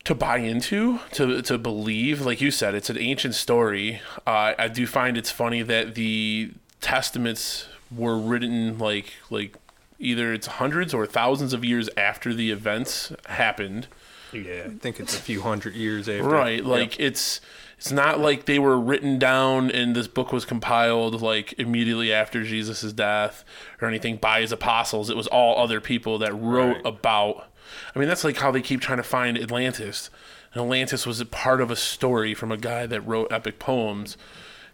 to 0.06 0.14
buy 0.14 0.38
into 0.38 1.00
to 1.10 1.42
to 1.42 1.58
believe. 1.58 2.20
Like 2.24 2.40
you 2.40 2.52
said 2.52 2.76
it's 2.76 2.88
an 2.88 2.96
ancient 2.96 3.34
story. 3.34 4.00
Uh, 4.24 4.54
i 4.56 4.68
do 4.68 4.86
find 4.86 5.18
it's 5.18 5.32
funny 5.32 5.62
that 5.62 5.96
the 5.96 6.52
testaments 6.80 7.66
were 7.94 8.16
written 8.16 8.78
like 8.78 9.14
like 9.30 9.56
either 9.98 10.32
it's 10.32 10.46
hundreds 10.46 10.94
or 10.94 11.06
thousands 11.06 11.52
of 11.52 11.64
years 11.64 11.90
after 11.96 12.32
the 12.32 12.52
events 12.52 13.12
happened. 13.26 13.88
Yeah, 14.32 14.64
I 14.66 14.78
think 14.78 15.00
it's 15.00 15.16
a 15.16 15.20
few 15.20 15.42
hundred 15.42 15.74
years 15.74 16.08
after. 16.08 16.28
Right, 16.28 16.64
like 16.64 17.00
it's 17.00 17.40
it's 17.76 17.92
not 17.92 18.20
like 18.20 18.46
they 18.46 18.58
were 18.58 18.78
written 18.78 19.18
down 19.18 19.70
and 19.70 19.94
this 19.94 20.08
book 20.08 20.32
was 20.32 20.44
compiled 20.44 21.20
like 21.20 21.52
immediately 21.58 22.12
after 22.12 22.42
Jesus' 22.42 22.92
death 22.92 23.44
or 23.80 23.88
anything 23.88 24.16
by 24.16 24.40
his 24.40 24.52
apostles. 24.52 25.10
It 25.10 25.16
was 25.16 25.26
all 25.26 25.62
other 25.62 25.80
people 25.80 26.18
that 26.18 26.32
wrote 26.34 26.76
Right. 26.76 26.86
about. 26.86 27.48
I 27.94 27.98
mean, 27.98 28.08
that's 28.08 28.24
like 28.24 28.38
how 28.38 28.50
they 28.50 28.62
keep 28.62 28.80
trying 28.80 28.96
to 28.98 29.02
find 29.02 29.36
Atlantis. 29.38 30.08
And 30.54 30.62
Atlantis 30.62 31.06
was 31.06 31.20
a 31.20 31.26
part 31.26 31.60
of 31.60 31.70
a 31.70 31.76
story 31.76 32.32
from 32.32 32.50
a 32.50 32.56
guy 32.56 32.86
that 32.86 33.02
wrote 33.02 33.30
epic 33.30 33.58
poems 33.58 34.16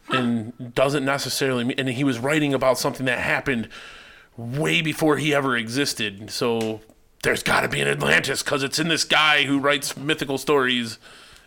and 0.08 0.74
doesn't 0.74 1.04
necessarily 1.04 1.64
mean, 1.64 1.78
and 1.78 1.88
he 1.88 2.04
was 2.04 2.18
writing 2.18 2.54
about 2.54 2.78
something 2.78 3.06
that 3.06 3.18
happened 3.18 3.68
way 4.36 4.80
before 4.80 5.16
he 5.16 5.34
ever 5.34 5.56
existed. 5.56 6.30
So 6.30 6.80
there's 7.22 7.42
got 7.42 7.62
to 7.62 7.68
be 7.68 7.80
an 7.80 7.88
Atlantis 7.88 8.42
because 8.42 8.62
it's 8.62 8.78
in 8.78 8.88
this 8.88 9.04
guy 9.04 9.44
who 9.44 9.58
writes 9.58 9.96
mythical 9.96 10.38
stories. 10.38 10.98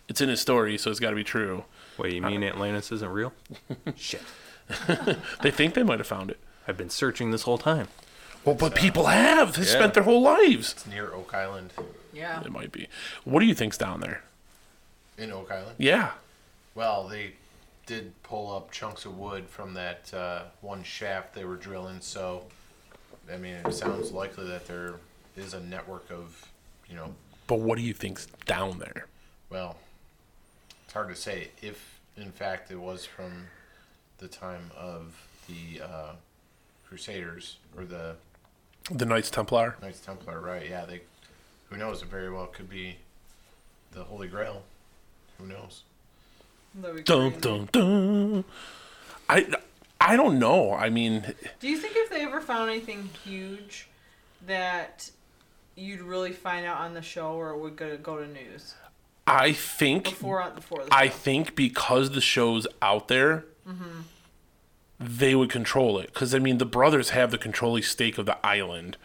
It's 0.08 0.20
in 0.20 0.28
his 0.28 0.40
story, 0.40 0.78
so 0.78 0.90
it's 0.90 1.00
got 1.00 1.10
to 1.10 1.16
be 1.16 1.24
true. 1.24 1.64
Wait, 1.98 2.12
you 2.12 2.22
mean 2.22 2.44
Atlantis 2.44 2.92
isn't 2.92 3.10
real? 3.10 3.32
Shit. 3.96 4.22
They 5.42 5.52
think 5.52 5.74
they 5.74 5.84
might 5.84 6.00
have 6.00 6.08
found 6.08 6.30
it. 6.30 6.40
I've 6.66 6.76
been 6.76 6.90
searching 6.90 7.30
this 7.30 7.42
whole 7.42 7.58
time. 7.58 7.86
Well, 8.44 8.56
but 8.56 8.74
people 8.74 9.06
have. 9.06 9.54
They 9.54 9.62
yeah. 9.62 9.68
spent 9.68 9.94
their 9.94 10.02
whole 10.02 10.22
lives. 10.22 10.72
It's 10.72 10.86
near 10.86 11.12
Oak 11.12 11.34
Island. 11.34 11.72
Yeah. 12.12 12.40
It 12.40 12.50
might 12.50 12.72
be. 12.72 12.88
What 13.24 13.40
do 13.40 13.46
you 13.46 13.54
think's 13.54 13.78
down 13.78 14.00
there? 14.00 14.22
In 15.18 15.32
Oak 15.32 15.50
Island. 15.52 15.76
Yeah. 15.78 16.12
Well, 16.74 17.06
they 17.08 17.32
did 17.86 18.20
pull 18.24 18.54
up 18.54 18.70
chunks 18.72 19.04
of 19.04 19.16
wood 19.16 19.46
from 19.48 19.74
that 19.74 20.12
uh, 20.12 20.42
one 20.60 20.82
shaft 20.82 21.34
they 21.34 21.44
were 21.44 21.56
drilling, 21.56 22.00
so 22.00 22.42
I 23.32 23.36
mean, 23.36 23.54
it 23.64 23.72
sounds 23.72 24.12
likely 24.12 24.46
that 24.48 24.66
there 24.66 24.94
is 25.36 25.54
a 25.54 25.60
network 25.60 26.10
of, 26.10 26.50
you 26.88 26.96
know, 26.96 27.14
But 27.46 27.60
what 27.60 27.78
do 27.78 27.84
you 27.84 27.94
think's 27.94 28.26
down 28.44 28.78
there? 28.78 29.06
well, 29.50 29.76
it's 29.80 29.85
hard 30.96 31.08
to 31.10 31.14
say 31.14 31.48
if, 31.60 32.00
in 32.16 32.32
fact, 32.32 32.70
it 32.70 32.80
was 32.80 33.04
from 33.04 33.30
the 34.16 34.26
time 34.26 34.70
of 34.74 35.14
the 35.46 35.82
uh, 35.82 36.12
Crusaders 36.88 37.58
or 37.76 37.84
the 37.84 38.16
The 38.90 39.04
Knights 39.04 39.28
Templar. 39.30 39.76
Knights 39.82 40.00
Templar, 40.00 40.40
right? 40.40 40.66
Yeah, 40.66 40.86
they. 40.86 41.02
Who 41.68 41.76
knows? 41.76 42.00
It 42.00 42.08
very 42.08 42.30
well 42.32 42.46
could 42.46 42.70
be 42.70 42.96
the 43.92 44.04
Holy 44.04 44.26
Grail. 44.26 44.62
Who 45.36 45.46
knows? 45.46 45.82
That'd 46.74 46.96
be 46.96 47.02
Dun 47.02 47.32
crazy. 47.32 47.40
dun 47.42 47.68
dun. 47.72 48.44
I 49.28 49.46
I 50.00 50.16
don't 50.16 50.38
know. 50.38 50.72
I 50.72 50.88
mean, 50.88 51.34
Do 51.60 51.68
you 51.68 51.76
think 51.76 51.92
if 51.96 52.08
they 52.08 52.22
ever 52.22 52.40
found 52.40 52.70
anything 52.70 53.10
huge 53.22 53.86
that 54.46 55.10
you'd 55.74 56.00
really 56.00 56.32
find 56.32 56.64
out 56.64 56.78
on 56.78 56.94
the 56.94 57.02
show 57.02 57.32
or 57.34 57.50
it 57.50 57.58
would 57.58 57.76
go, 57.76 57.98
go 57.98 58.16
to 58.16 58.26
news 58.26 58.74
I 59.26 59.52
think 59.52 60.04
before 60.04 60.42
uh, 60.42 60.50
before 60.50 60.84
the 60.84 60.94
I 60.94 61.08
think 61.08 61.56
because 61.56 62.10
the 62.10 62.20
show's 62.20 62.66
out 62.80 63.08
there, 63.08 63.44
they 64.98 65.34
would 65.34 65.50
control 65.50 65.98
it. 65.98 66.12
Because 66.12 66.34
I 66.34 66.38
mean, 66.38 66.58
the 66.58 66.66
brothers 66.66 67.10
have 67.10 67.30
the 67.30 67.38
controlling 67.38 67.82
stake 67.82 68.18
of 68.18 68.26
the 68.26 68.44
island. 68.46 68.96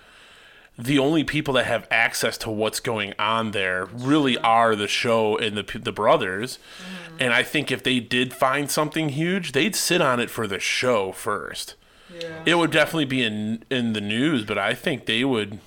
The 0.77 0.97
only 0.99 1.23
people 1.23 1.53
that 1.55 1.65
have 1.65 1.87
access 1.91 2.37
to 2.39 2.49
what's 2.49 2.79
going 2.79 3.13
on 3.19 3.51
there 3.51 3.85
really 3.85 4.37
are 4.37 4.75
the 4.75 4.87
show 4.87 5.37
and 5.37 5.57
the 5.57 5.79
the 5.79 5.91
brothers. 5.91 6.57
Mm-hmm. 6.57 7.17
And 7.19 7.33
I 7.33 7.43
think 7.43 7.71
if 7.71 7.83
they 7.83 7.99
did 7.99 8.33
find 8.33 8.71
something 8.71 9.09
huge, 9.09 9.51
they'd 9.51 9.75
sit 9.75 10.01
on 10.01 10.19
it 10.19 10.29
for 10.29 10.47
the 10.47 10.59
show 10.59 11.11
first. 11.11 11.75
yeah. 12.19 12.41
It 12.45 12.55
would 12.55 12.71
definitely 12.71 13.05
be 13.05 13.23
in 13.23 13.63
in 13.69 13.93
the 13.93 14.01
news, 14.01 14.45
but 14.45 14.57
I 14.57 14.73
think 14.73 15.05
they 15.05 15.23
would. 15.23 15.59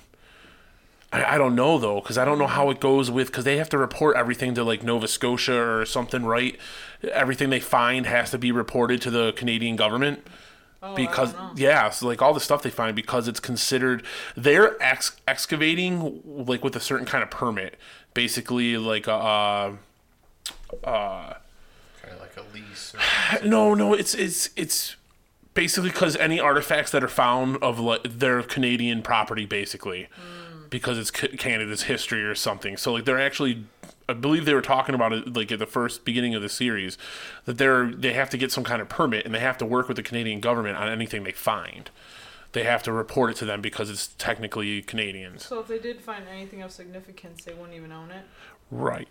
I, 1.11 1.35
I 1.35 1.37
don't 1.37 1.55
know 1.55 1.77
though, 1.77 2.01
because 2.01 2.17
I 2.17 2.25
don't 2.25 2.39
know 2.39 2.47
how 2.47 2.69
it 2.69 2.79
goes 2.79 3.09
with 3.11 3.27
because 3.27 3.43
they 3.45 3.57
have 3.57 3.69
to 3.69 3.77
report 3.77 4.15
everything 4.17 4.53
to 4.55 4.63
like 4.63 4.83
Nova 4.83 5.07
Scotia 5.07 5.55
or 5.59 5.85
something, 5.85 6.25
right? 6.25 6.57
Everything 7.11 7.49
they 7.49 7.59
find 7.59 8.05
has 8.05 8.31
to 8.31 8.37
be 8.37 8.51
reported 8.51 9.01
to 9.03 9.11
the 9.11 9.31
Canadian 9.33 9.75
government 9.75 10.25
Oh, 10.83 10.91
I 10.93 10.95
because 10.95 11.33
don't 11.33 11.41
know. 11.41 11.53
yeah, 11.55 11.89
so 11.89 12.05
like 12.07 12.21
all 12.21 12.33
the 12.33 12.39
stuff 12.39 12.61
they 12.61 12.69
find 12.69 12.95
because 12.95 13.27
it's 13.27 13.39
considered 13.39 14.03
they're 14.35 14.81
ex- 14.83 15.15
excavating 15.27 16.21
like 16.25 16.63
with 16.63 16.75
a 16.75 16.79
certain 16.79 17.05
kind 17.07 17.23
of 17.23 17.31
permit, 17.31 17.75
basically 18.13 18.77
like 18.77 19.07
a. 19.07 19.13
Uh, 19.13 19.73
uh, 20.83 21.33
Kind 22.01 22.13
of 22.13 22.19
like 22.19 22.37
a 22.37 22.43
lease. 22.53 22.93
Or 23.41 23.45
no, 23.47 23.73
no, 23.73 23.93
it's 23.93 24.13
it's 24.13 24.49
it's 24.55 24.95
basically 25.55 25.89
because 25.89 26.15
any 26.17 26.39
artifacts 26.39 26.91
that 26.91 27.03
are 27.03 27.07
found 27.07 27.57
of 27.63 27.79
like 27.79 28.03
their 28.03 28.43
Canadian 28.43 29.01
property, 29.01 29.45
basically, 29.47 30.07
because 30.69 30.97
it's 30.97 31.11
Canada's 31.11 31.83
history 31.83 32.23
or 32.23 32.35
something. 32.35 32.77
So 32.77 32.93
like 32.93 33.05
they're 33.05 33.19
actually 33.19 33.65
I 34.07 34.13
believe 34.13 34.45
they 34.45 34.53
were 34.53 34.61
talking 34.61 34.93
about 34.95 35.13
it 35.13 35.35
like 35.35 35.51
at 35.51 35.59
the 35.59 35.65
first 35.65 36.05
beginning 36.05 36.35
of 36.35 36.41
the 36.41 36.49
series 36.49 36.97
that 37.45 37.57
they're 37.57 37.91
they 37.91 38.13
have 38.13 38.29
to 38.31 38.37
get 38.37 38.51
some 38.51 38.63
kind 38.63 38.81
of 38.81 38.89
permit 38.89 39.25
and 39.25 39.33
they 39.33 39.39
have 39.39 39.57
to 39.59 39.65
work 39.65 39.87
with 39.87 39.97
the 39.97 40.03
Canadian 40.03 40.39
government 40.39 40.77
on 40.77 40.87
anything 40.89 41.23
they 41.23 41.31
find. 41.31 41.89
They 42.51 42.63
have 42.63 42.83
to 42.83 42.91
report 42.93 43.31
it 43.31 43.37
to 43.37 43.45
them 43.45 43.61
because 43.61 43.89
it's 43.89 44.07
technically 44.17 44.81
Canadian. 44.81 45.39
So 45.39 45.59
if 45.59 45.67
they 45.67 45.79
did 45.79 46.01
find 46.01 46.25
anything 46.27 46.61
of 46.61 46.71
significance, 46.71 47.43
they 47.43 47.53
wouldn't 47.53 47.73
even 47.73 47.91
own 47.91 48.11
it. 48.11 48.23
Right. 48.71 49.09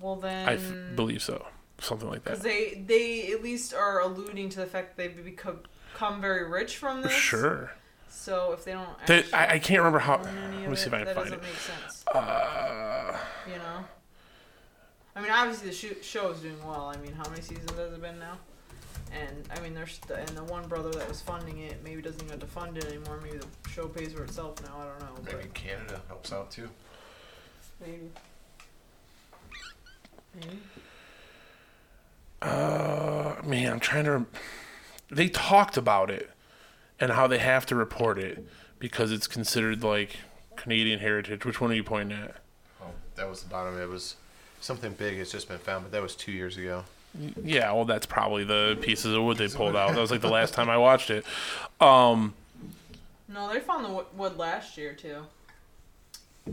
Well 0.00 0.16
then, 0.16 0.48
I 0.48 0.54
f- 0.54 0.96
believe 0.96 1.22
so. 1.22 1.46
Something 1.80 2.08
like 2.08 2.24
that. 2.24 2.30
because 2.30 2.44
they 2.44 2.82
they 2.86 3.32
at 3.32 3.42
least 3.42 3.72
are 3.74 4.00
alluding 4.00 4.50
to 4.50 4.60
the 4.60 4.66
fact 4.66 4.96
that 4.96 5.14
they've 5.14 5.24
become 5.24 5.60
become 5.92 6.20
very 6.20 6.48
rich 6.48 6.76
from 6.76 7.02
this. 7.02 7.12
Sure. 7.12 7.72
So 8.10 8.52
if 8.52 8.64
they 8.64 8.72
don't, 8.72 8.88
They, 9.06 9.24
I, 9.32 9.54
I 9.54 9.58
can't 9.58 9.78
remember 9.78 9.98
how. 10.00 10.16
Let 10.22 10.68
me 10.68 10.76
see 10.76 10.86
if 10.86 10.94
I 10.94 10.98
can 10.98 11.06
that 11.06 11.14
find 11.16 11.30
doesn't 11.30 11.38
it. 11.38 11.42
make 11.42 11.52
sense. 11.54 12.04
Uh, 12.14 13.16
You 13.46 13.56
know. 13.56 13.84
I 15.16 15.20
mean, 15.20 15.30
obviously 15.32 15.68
the 15.68 15.74
shoot, 15.74 16.04
show 16.04 16.30
is 16.30 16.40
doing 16.40 16.58
well. 16.64 16.92
I 16.94 16.96
mean, 16.98 17.12
how 17.12 17.28
many 17.28 17.42
seasons 17.42 17.70
has 17.72 17.92
it 17.92 18.00
been 18.00 18.18
now? 18.18 18.38
And 19.12 19.48
I 19.56 19.60
mean, 19.60 19.74
there's 19.74 19.98
the, 20.00 20.16
and 20.16 20.28
the 20.28 20.44
one 20.44 20.68
brother 20.68 20.90
that 20.90 21.08
was 21.08 21.20
funding 21.20 21.58
it 21.60 21.82
maybe 21.82 22.02
doesn't 22.02 22.20
even 22.20 22.30
have 22.32 22.40
to 22.40 22.46
fund 22.46 22.76
it 22.76 22.84
anymore. 22.86 23.18
Maybe 23.22 23.38
the 23.38 23.46
show 23.70 23.88
pays 23.88 24.12
for 24.12 24.22
itself 24.22 24.62
now. 24.62 24.76
I 24.78 24.84
don't 24.84 25.00
know. 25.00 25.20
But 25.24 25.36
Maybe 25.38 25.48
Canada 25.54 26.00
helps 26.08 26.32
out 26.32 26.50
too. 26.50 26.68
maybe. 27.80 28.10
Maybe. 30.34 30.58
uh, 32.42 33.34
man, 33.44 33.72
I'm 33.72 33.80
trying 33.80 34.04
to. 34.04 34.26
They 35.10 35.28
talked 35.28 35.76
about 35.76 36.10
it 36.10 36.30
and 37.00 37.12
how 37.12 37.26
they 37.26 37.38
have 37.38 37.66
to 37.66 37.74
report 37.76 38.18
it 38.18 38.46
because 38.78 39.12
it's 39.12 39.26
considered 39.26 39.82
like 39.82 40.16
Canadian 40.56 41.00
heritage. 41.00 41.44
Which 41.44 41.60
one 41.60 41.70
are 41.70 41.74
you 41.74 41.84
pointing 41.84 42.18
at? 42.18 42.36
Oh, 42.82 42.86
that 43.16 43.28
was 43.28 43.42
the 43.42 43.48
bottom. 43.48 43.78
It 43.80 43.88
was 43.88 44.16
something 44.60 44.92
big. 44.92 45.18
It's 45.18 45.30
just 45.32 45.48
been 45.48 45.58
found, 45.58 45.84
but 45.84 45.92
that 45.92 46.02
was 46.02 46.14
two 46.16 46.32
years 46.32 46.56
ago. 46.56 46.84
Yeah, 47.42 47.72
well, 47.72 47.84
that's 47.84 48.06
probably 48.06 48.44
the 48.44 48.76
pieces 48.82 49.14
of 49.14 49.22
wood 49.22 49.38
they 49.38 49.48
pulled 49.48 49.74
out. 49.76 49.94
That 49.94 50.00
was 50.00 50.10
like 50.10 50.20
the 50.20 50.28
last 50.30 50.52
time 50.54 50.68
I 50.68 50.76
watched 50.76 51.10
it. 51.10 51.24
Um, 51.80 52.34
No, 53.28 53.52
they 53.52 53.60
found 53.60 53.84
the 53.84 54.04
wood 54.14 54.36
last 54.36 54.76
year 54.76 54.92
too. 54.92 55.22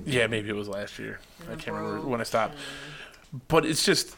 yeah, 0.05 0.27
maybe 0.27 0.49
it 0.49 0.55
was 0.55 0.67
last 0.67 0.97
year. 0.99 1.19
I 1.51 1.55
can't 1.55 1.75
remember 1.75 2.08
when 2.08 2.21
I 2.21 2.23
stopped. 2.23 2.55
But 3.47 3.65
it's 3.65 3.84
just, 3.84 4.15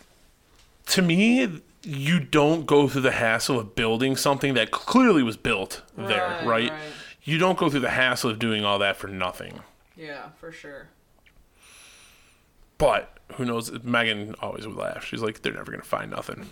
to 0.87 1.01
me, 1.01 1.61
you 1.87 2.19
don't 2.19 2.65
go 2.65 2.87
through 2.89 3.01
the 3.01 3.11
hassle 3.11 3.57
of 3.59 3.73
building 3.75 4.15
something 4.17 4.53
that 4.55 4.71
clearly 4.71 5.23
was 5.23 5.37
built 5.37 5.81
there, 5.95 6.27
Right, 6.27 6.45
right? 6.45 6.69
right. 6.71 6.79
You 7.23 7.37
don't 7.37 7.57
go 7.57 7.69
through 7.69 7.79
the 7.81 7.89
hassle 7.91 8.29
of 8.29 8.39
doing 8.39 8.65
all 8.65 8.79
that 8.79 8.97
for 8.97 9.07
nothing. 9.07 9.61
Yeah, 9.95 10.29
for 10.39 10.51
sure. 10.51 10.89
But 12.77 13.17
who 13.33 13.45
knows? 13.45 13.71
Megan 13.83 14.35
always 14.41 14.67
would 14.67 14.75
laugh. 14.75 15.03
She's 15.05 15.21
like, 15.21 15.41
they're 15.41 15.53
never 15.53 15.71
gonna 15.71 15.83
find 15.83 16.11
nothing. 16.11 16.49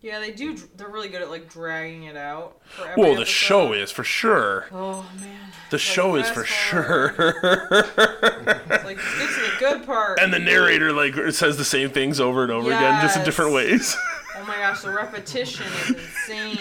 Yeah, 0.00 0.20
they 0.20 0.30
do. 0.30 0.56
They're 0.76 0.88
really 0.88 1.08
good 1.08 1.22
at 1.22 1.28
like 1.30 1.50
dragging 1.50 2.04
it 2.04 2.16
out. 2.16 2.60
Well, 2.96 3.14
the 3.16 3.22
episode. 3.22 3.26
show 3.26 3.72
is 3.72 3.90
for 3.90 4.04
sure. 4.04 4.66
Oh 4.72 5.04
man. 5.20 5.50
The 5.70 5.78
show 5.78 6.14
is 6.16 6.30
for 6.30 6.44
sure. 6.44 7.14
It's 7.18 8.84
like 8.84 8.96
get 8.96 9.30
the 9.30 9.52
good 9.58 9.84
part. 9.86 10.20
and 10.20 10.32
the 10.32 10.38
narrator 10.38 10.92
like 10.92 11.14
says 11.32 11.56
the 11.56 11.64
same 11.64 11.90
things 11.90 12.20
over 12.20 12.44
and 12.44 12.52
over 12.52 12.68
again, 12.68 13.02
just 13.02 13.16
in 13.16 13.24
different 13.24 13.52
ways. 13.52 13.96
Oh 14.48 14.52
my 14.52 14.56
gosh, 14.60 14.80
the 14.80 14.90
repetition 14.90 15.66
is 15.66 15.90
insane. 15.90 16.58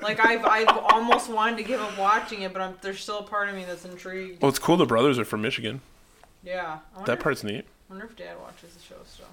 like 0.00 0.24
I've 0.24 0.42
I've 0.46 0.68
almost 0.68 1.28
wanted 1.28 1.58
to 1.58 1.62
give 1.62 1.82
up 1.82 1.98
watching 1.98 2.40
it, 2.42 2.52
but 2.54 2.62
I'm, 2.62 2.74
there's 2.80 3.00
still 3.02 3.18
a 3.18 3.22
part 3.22 3.50
of 3.50 3.54
me 3.54 3.64
that's 3.66 3.84
intrigued. 3.84 4.40
well, 4.40 4.48
it's 4.48 4.58
cool. 4.58 4.78
The 4.78 4.86
brothers 4.86 5.18
are 5.18 5.26
from 5.26 5.42
Michigan. 5.42 5.82
Yeah. 6.42 6.78
That 7.04 7.20
part's 7.20 7.44
neat. 7.44 7.66
wonder 7.90 8.06
if 8.06 8.16
Dad 8.16 8.36
watches 8.40 8.72
the 8.74 8.82
show 8.82 8.94
still. 9.04 9.26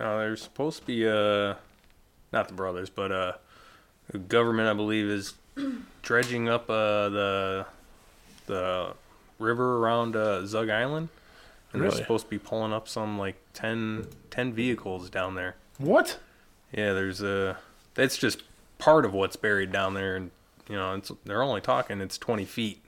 No, 0.00 0.18
there's 0.18 0.42
supposed 0.42 0.80
to 0.80 0.86
be 0.86 1.06
uh, 1.06 1.54
not 2.32 2.48
the 2.48 2.54
brothers, 2.54 2.90
but 2.90 3.12
uh, 3.12 3.32
the 4.10 4.18
government 4.18 4.68
I 4.68 4.74
believe 4.74 5.06
is 5.06 5.34
dredging 6.02 6.48
up 6.48 6.68
uh 6.68 7.08
the 7.10 7.66
the 8.46 8.94
river 9.38 9.76
around 9.78 10.16
uh, 10.16 10.44
Zug 10.46 10.68
Island, 10.68 11.10
and 11.72 11.80
Really? 11.80 11.94
they're 11.94 12.02
supposed 12.04 12.24
to 12.24 12.30
be 12.30 12.38
pulling 12.40 12.72
up 12.72 12.88
some 12.88 13.18
like 13.20 13.36
10, 13.54 14.08
10 14.32 14.52
vehicles 14.52 15.10
down 15.10 15.36
there. 15.36 15.54
What? 15.78 16.18
Yeah, 16.72 16.92
there's 16.92 17.22
a. 17.22 17.56
That's 17.94 18.16
just 18.16 18.42
part 18.78 19.04
of 19.04 19.12
what's 19.12 19.36
buried 19.36 19.72
down 19.72 19.94
there, 19.94 20.16
and 20.16 20.30
you 20.68 20.76
know, 20.76 20.94
it's, 20.94 21.10
they're 21.24 21.42
only 21.42 21.60
talking 21.60 22.00
it's 22.00 22.18
20 22.18 22.44
feet 22.44 22.84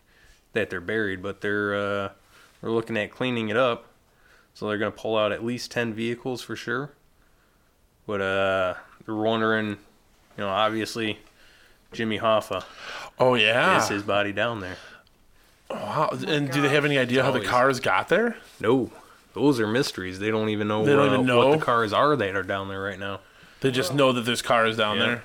that 0.52 0.68
they're 0.70 0.80
buried, 0.80 1.22
but 1.22 1.40
they're 1.40 1.74
uh, 1.74 2.08
they're 2.60 2.70
looking 2.70 2.96
at 2.96 3.10
cleaning 3.10 3.48
it 3.48 3.56
up, 3.56 3.86
so 4.54 4.68
they're 4.68 4.78
gonna 4.78 4.90
pull 4.90 5.16
out 5.16 5.32
at 5.32 5.44
least 5.44 5.70
10 5.70 5.94
vehicles 5.94 6.42
for 6.42 6.56
sure. 6.56 6.90
But 8.06 8.20
uh, 8.20 8.74
they're 9.06 9.14
wondering, 9.14 9.68
you 9.68 9.76
know, 10.38 10.48
obviously, 10.48 11.18
Jimmy 11.92 12.18
Hoffa 12.18 12.64
Oh 13.18 13.34
yeah. 13.34 13.80
is 13.82 13.88
his 13.88 14.02
body 14.02 14.32
down 14.32 14.60
there. 14.60 14.76
Wow. 15.70 16.10
and 16.26 16.50
do 16.50 16.60
they 16.60 16.68
have 16.70 16.84
any 16.84 16.98
idea 16.98 17.22
how 17.22 17.30
the 17.30 17.40
cars 17.40 17.78
got 17.78 18.08
there? 18.08 18.36
No, 18.60 18.90
those 19.34 19.60
are 19.60 19.66
mysteries. 19.68 20.18
They 20.18 20.30
don't 20.30 20.48
even 20.48 20.66
know, 20.68 20.84
They 20.84 20.92
don't 20.92 21.08
uh, 21.10 21.14
even 21.14 21.26
know? 21.26 21.48
what 21.48 21.58
the 21.60 21.64
cars 21.64 21.92
are 21.92 22.16
that 22.16 22.34
are 22.36 22.42
down 22.42 22.68
there 22.68 22.80
right 22.82 22.98
now. 22.98 23.20
They 23.60 23.70
just 23.70 23.94
know 23.94 24.12
that 24.12 24.22
there's 24.22 24.42
cars 24.42 24.76
down 24.76 24.96
Yeah. 24.98 25.06
there. 25.06 25.24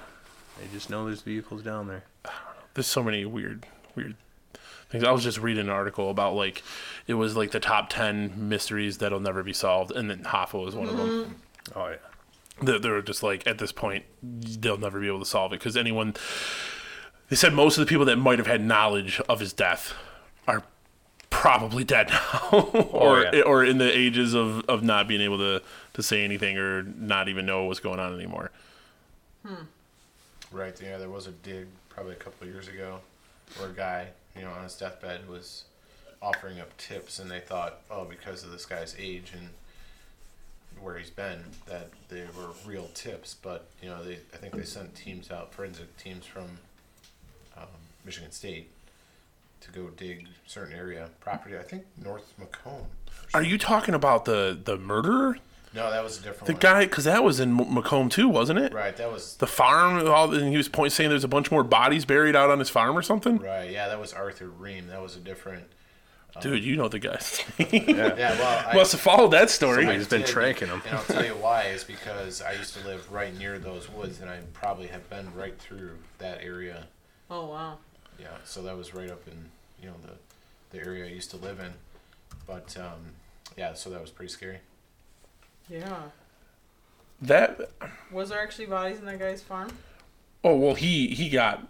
They 0.60 0.68
just 0.74 0.90
know 0.90 1.06
there's 1.06 1.22
vehicles 1.22 1.62
down 1.64 1.88
there. 1.88 2.04
There's 2.74 2.88
so 2.88 3.04
many 3.04 3.26
weird, 3.26 3.66
weird 3.96 4.16
things. 4.90 5.04
I 5.04 5.12
was 5.12 5.24
just 5.24 5.38
reading 5.40 5.66
an 5.66 5.70
article 5.70 6.10
about 6.10 6.36
like 6.36 6.64
it 7.08 7.14
was 7.16 7.36
like 7.36 7.52
the 7.52 7.60
top 7.60 7.90
ten 7.90 8.50
mysteries 8.50 8.98
that'll 9.00 9.20
never 9.20 9.44
be 9.44 9.54
solved, 9.54 9.92
and 9.92 10.10
then 10.10 10.24
Hoffa 10.24 10.64
was 10.64 10.76
one 10.76 10.88
of 10.90 10.98
them. 10.98 11.08
Mm-hmm. 11.10 11.80
Oh 11.80 11.88
yeah. 11.90 11.96
They, 12.62 12.78
they 12.80 12.90
were 12.90 13.02
just 13.02 13.24
like 13.24 13.46
at 13.48 13.58
this 13.58 13.72
point 13.72 14.06
they'll 14.22 14.78
never 14.78 15.00
be 15.00 15.08
able 15.08 15.20
to 15.20 15.26
solve 15.26 15.52
it 15.54 15.60
because 15.60 15.76
anyone. 15.78 16.14
They 17.30 17.36
said 17.36 17.54
most 17.54 17.78
of 17.78 17.86
the 17.86 17.90
people 17.90 18.06
that 18.06 18.18
might 18.18 18.38
have 18.38 18.48
had 18.48 18.64
knowledge 18.64 19.20
of 19.28 19.40
his 19.40 19.52
death 19.52 19.94
are 19.94 19.96
probably 21.46 21.84
dead 21.84 22.10
now, 22.10 22.50
or 22.92 23.30
yeah. 23.32 23.42
or 23.42 23.64
in 23.64 23.78
the 23.78 23.96
ages 23.96 24.34
of, 24.34 24.66
of 24.66 24.82
not 24.82 25.08
being 25.08 25.22
able 25.22 25.38
to, 25.38 25.62
to 25.94 26.02
say 26.02 26.24
anything 26.24 26.58
or 26.58 26.82
not 26.82 27.30
even 27.30 27.46
know 27.46 27.66
what's 27.66 27.80
going 27.80 28.00
on 28.00 28.16
anymore. 28.16 28.50
Hmm. 29.46 29.66
Right. 30.52 30.80
Yeah, 30.82 30.98
there 30.98 31.10
was 31.10 31.28
a 31.28 31.32
dig 31.32 31.68
probably 31.90 32.14
a 32.14 32.16
couple 32.16 32.48
of 32.48 32.54
years 32.54 32.68
ago 32.68 33.00
where 33.58 33.70
a 33.70 33.74
guy, 33.74 34.08
you 34.36 34.42
know, 34.42 34.50
on 34.50 34.64
his 34.64 34.76
deathbed 34.76 35.30
was 35.30 35.66
offering 36.20 36.60
up 36.60 36.76
tips, 36.78 37.20
and 37.20 37.30
they 37.30 37.42
thought, 37.42 37.82
oh, 37.92 38.06
because 38.06 38.44
of 38.44 38.52
this 38.52 38.66
guy's 38.66 38.96
age 38.98 39.32
and 39.38 39.50
where 40.82 40.98
he's 40.98 41.12
been, 41.12 41.44
that 41.68 41.90
they 42.10 42.24
were 42.36 42.50
real 42.66 42.90
tips. 42.96 43.36
But 43.36 43.68
you 43.84 43.90
know, 43.90 44.04
they 44.04 44.18
I 44.34 44.38
think 44.38 44.56
they 44.56 44.64
sent 44.64 44.96
teams 44.96 45.30
out, 45.30 45.54
forensic 45.54 45.96
teams 45.98 46.26
from 46.26 46.58
um, 47.56 47.68
Michigan 48.04 48.32
State, 48.32 48.72
to 49.66 49.72
go 49.72 49.88
dig 49.90 50.28
certain 50.46 50.76
area 50.76 51.10
property. 51.20 51.58
I 51.58 51.62
think 51.64 51.84
North 52.04 52.34
Macomb. 52.38 52.86
Are 53.34 53.44
you 53.44 53.58
talking 53.58 53.94
about 53.94 54.26
the 54.26 54.58
the 54.64 54.78
murderer, 54.78 55.38
No, 55.74 55.90
that 55.92 56.04
was 56.04 56.20
a 56.20 56.22
different 56.24 56.46
the 56.48 56.54
one. 56.54 56.60
guy? 56.60 56.86
Because 56.86 57.04
that 57.06 57.24
was 57.24 57.40
in 57.40 57.60
M- 57.60 57.74
Macomb 57.74 58.10
too, 58.10 58.30
wasn't 58.30 58.60
it? 58.60 58.74
Right. 58.74 58.96
That 58.98 59.12
was 59.12 59.36
The 59.38 59.48
farm, 59.48 60.08
all, 60.08 60.34
and 60.34 60.50
he 60.50 60.58
was 60.58 60.70
point 60.70 60.92
saying 60.94 61.10
there's 61.10 61.24
a 61.24 61.28
bunch 61.30 61.52
more 61.52 61.64
bodies 61.64 62.06
buried 62.06 62.36
out 62.36 62.50
on 62.50 62.60
his 62.60 62.70
farm 62.70 62.98
or 62.98 63.02
something. 63.02 63.38
right. 63.40 63.70
Yeah, 63.72 63.88
that 63.90 64.00
was 64.00 64.14
Arthur 64.14 64.48
Ream. 64.48 64.88
That 64.88 65.02
was 65.02 65.16
a 65.16 65.20
different. 65.20 65.64
Um, 66.36 66.42
Dude, 66.42 66.64
you 66.66 66.76
know 66.76 66.90
the 66.90 67.00
guys. 67.00 67.44
Yeah. 67.60 68.14
Well, 68.38 68.66
I, 68.70 68.76
Must 68.76 68.92
have 68.92 69.00
followed 69.02 69.30
that 69.30 69.50
story. 69.50 69.84
Somebody's 69.84 70.08
been 70.08 70.22
did, 70.22 70.30
tracking 70.30 70.70
'em. 70.70 70.82
And 70.86 70.98
I'll 70.98 71.04
tell 71.06 71.24
you 71.26 71.32
why 71.36 71.64
is 71.64 71.84
because 71.86 72.42
I 72.42 72.52
used 72.54 72.74
to 72.78 72.86
live 72.86 73.10
right 73.12 73.34
near 73.38 73.58
those 73.58 73.90
woods, 73.90 74.20
and 74.20 74.30
I 74.30 74.40
probably 74.54 74.88
have 74.88 75.10
been 75.10 75.34
right 75.34 75.58
through 75.58 75.92
that 76.20 76.42
area. 76.44 76.88
Oh 77.32 77.46
wow. 77.48 77.78
Yeah, 78.20 78.28
so 78.44 78.62
that 78.64 78.78
was 78.78 78.94
right 78.94 79.10
up 79.10 79.26
in 79.28 79.50
you 79.86 79.92
know 79.92 79.98
the 80.02 80.78
the 80.78 80.84
area 80.84 81.06
I 81.06 81.10
used 81.10 81.30
to 81.32 81.38
live 81.38 81.60
in. 81.60 81.72
But 82.48 82.76
um, 82.80 83.14
yeah, 83.56 83.74
so 83.74 83.90
that 83.92 84.02
was 84.02 84.10
pretty 84.10 84.32
scary. 84.32 84.58
Yeah. 85.70 86.04
That 87.22 87.72
Was 88.12 88.30
there 88.30 88.42
actually 88.42 88.66
bodies 88.66 89.00
in 89.00 89.06
that 89.06 89.20
guy's 89.20 89.42
farm? 89.42 89.70
oh 90.44 90.56
well, 90.58 90.76
he 90.76 91.08
he 91.08 91.30
got 91.30 91.68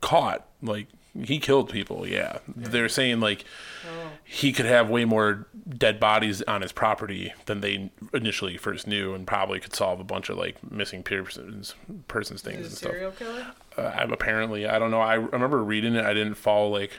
caught. 0.00 0.46
Like 0.62 0.88
he 1.24 1.38
killed 1.38 1.68
people. 1.70 2.06
Yeah, 2.06 2.38
they're 2.48 2.88
saying 2.88 3.20
like 3.20 3.44
Oh. 3.84 4.10
he 4.24 4.52
could 4.52 4.66
have 4.66 4.88
way 4.88 5.04
more 5.04 5.46
dead 5.68 5.98
bodies 6.00 6.40
on 6.42 6.62
his 6.62 6.70
property 6.72 7.32
than 7.46 7.60
they 7.60 7.90
initially 8.14 8.56
first 8.56 8.86
knew, 8.86 9.12
and 9.14 9.26
probably 9.26 9.58
could 9.60 9.74
solve 9.74 9.98
a 10.00 10.04
bunch 10.04 10.28
of 10.28 10.36
like 10.38 10.56
missing 10.70 11.02
persons 11.02 11.74
persons 12.08 12.42
things 12.42 12.66
and 12.66 12.70
stuff. 12.76 12.92
serial 12.92 13.10
killer? 13.12 13.46
uh, 13.76 13.92
I'm 13.96 14.12
apparently 14.12 14.66
I 14.66 14.78
don't 14.78 14.90
know. 14.90 15.00
I 15.00 15.14
remember 15.14 15.62
reading 15.64 15.94
it. 15.96 16.04
I 16.04 16.14
didn't 16.14 16.34
follow 16.34 16.68
like 16.68 16.92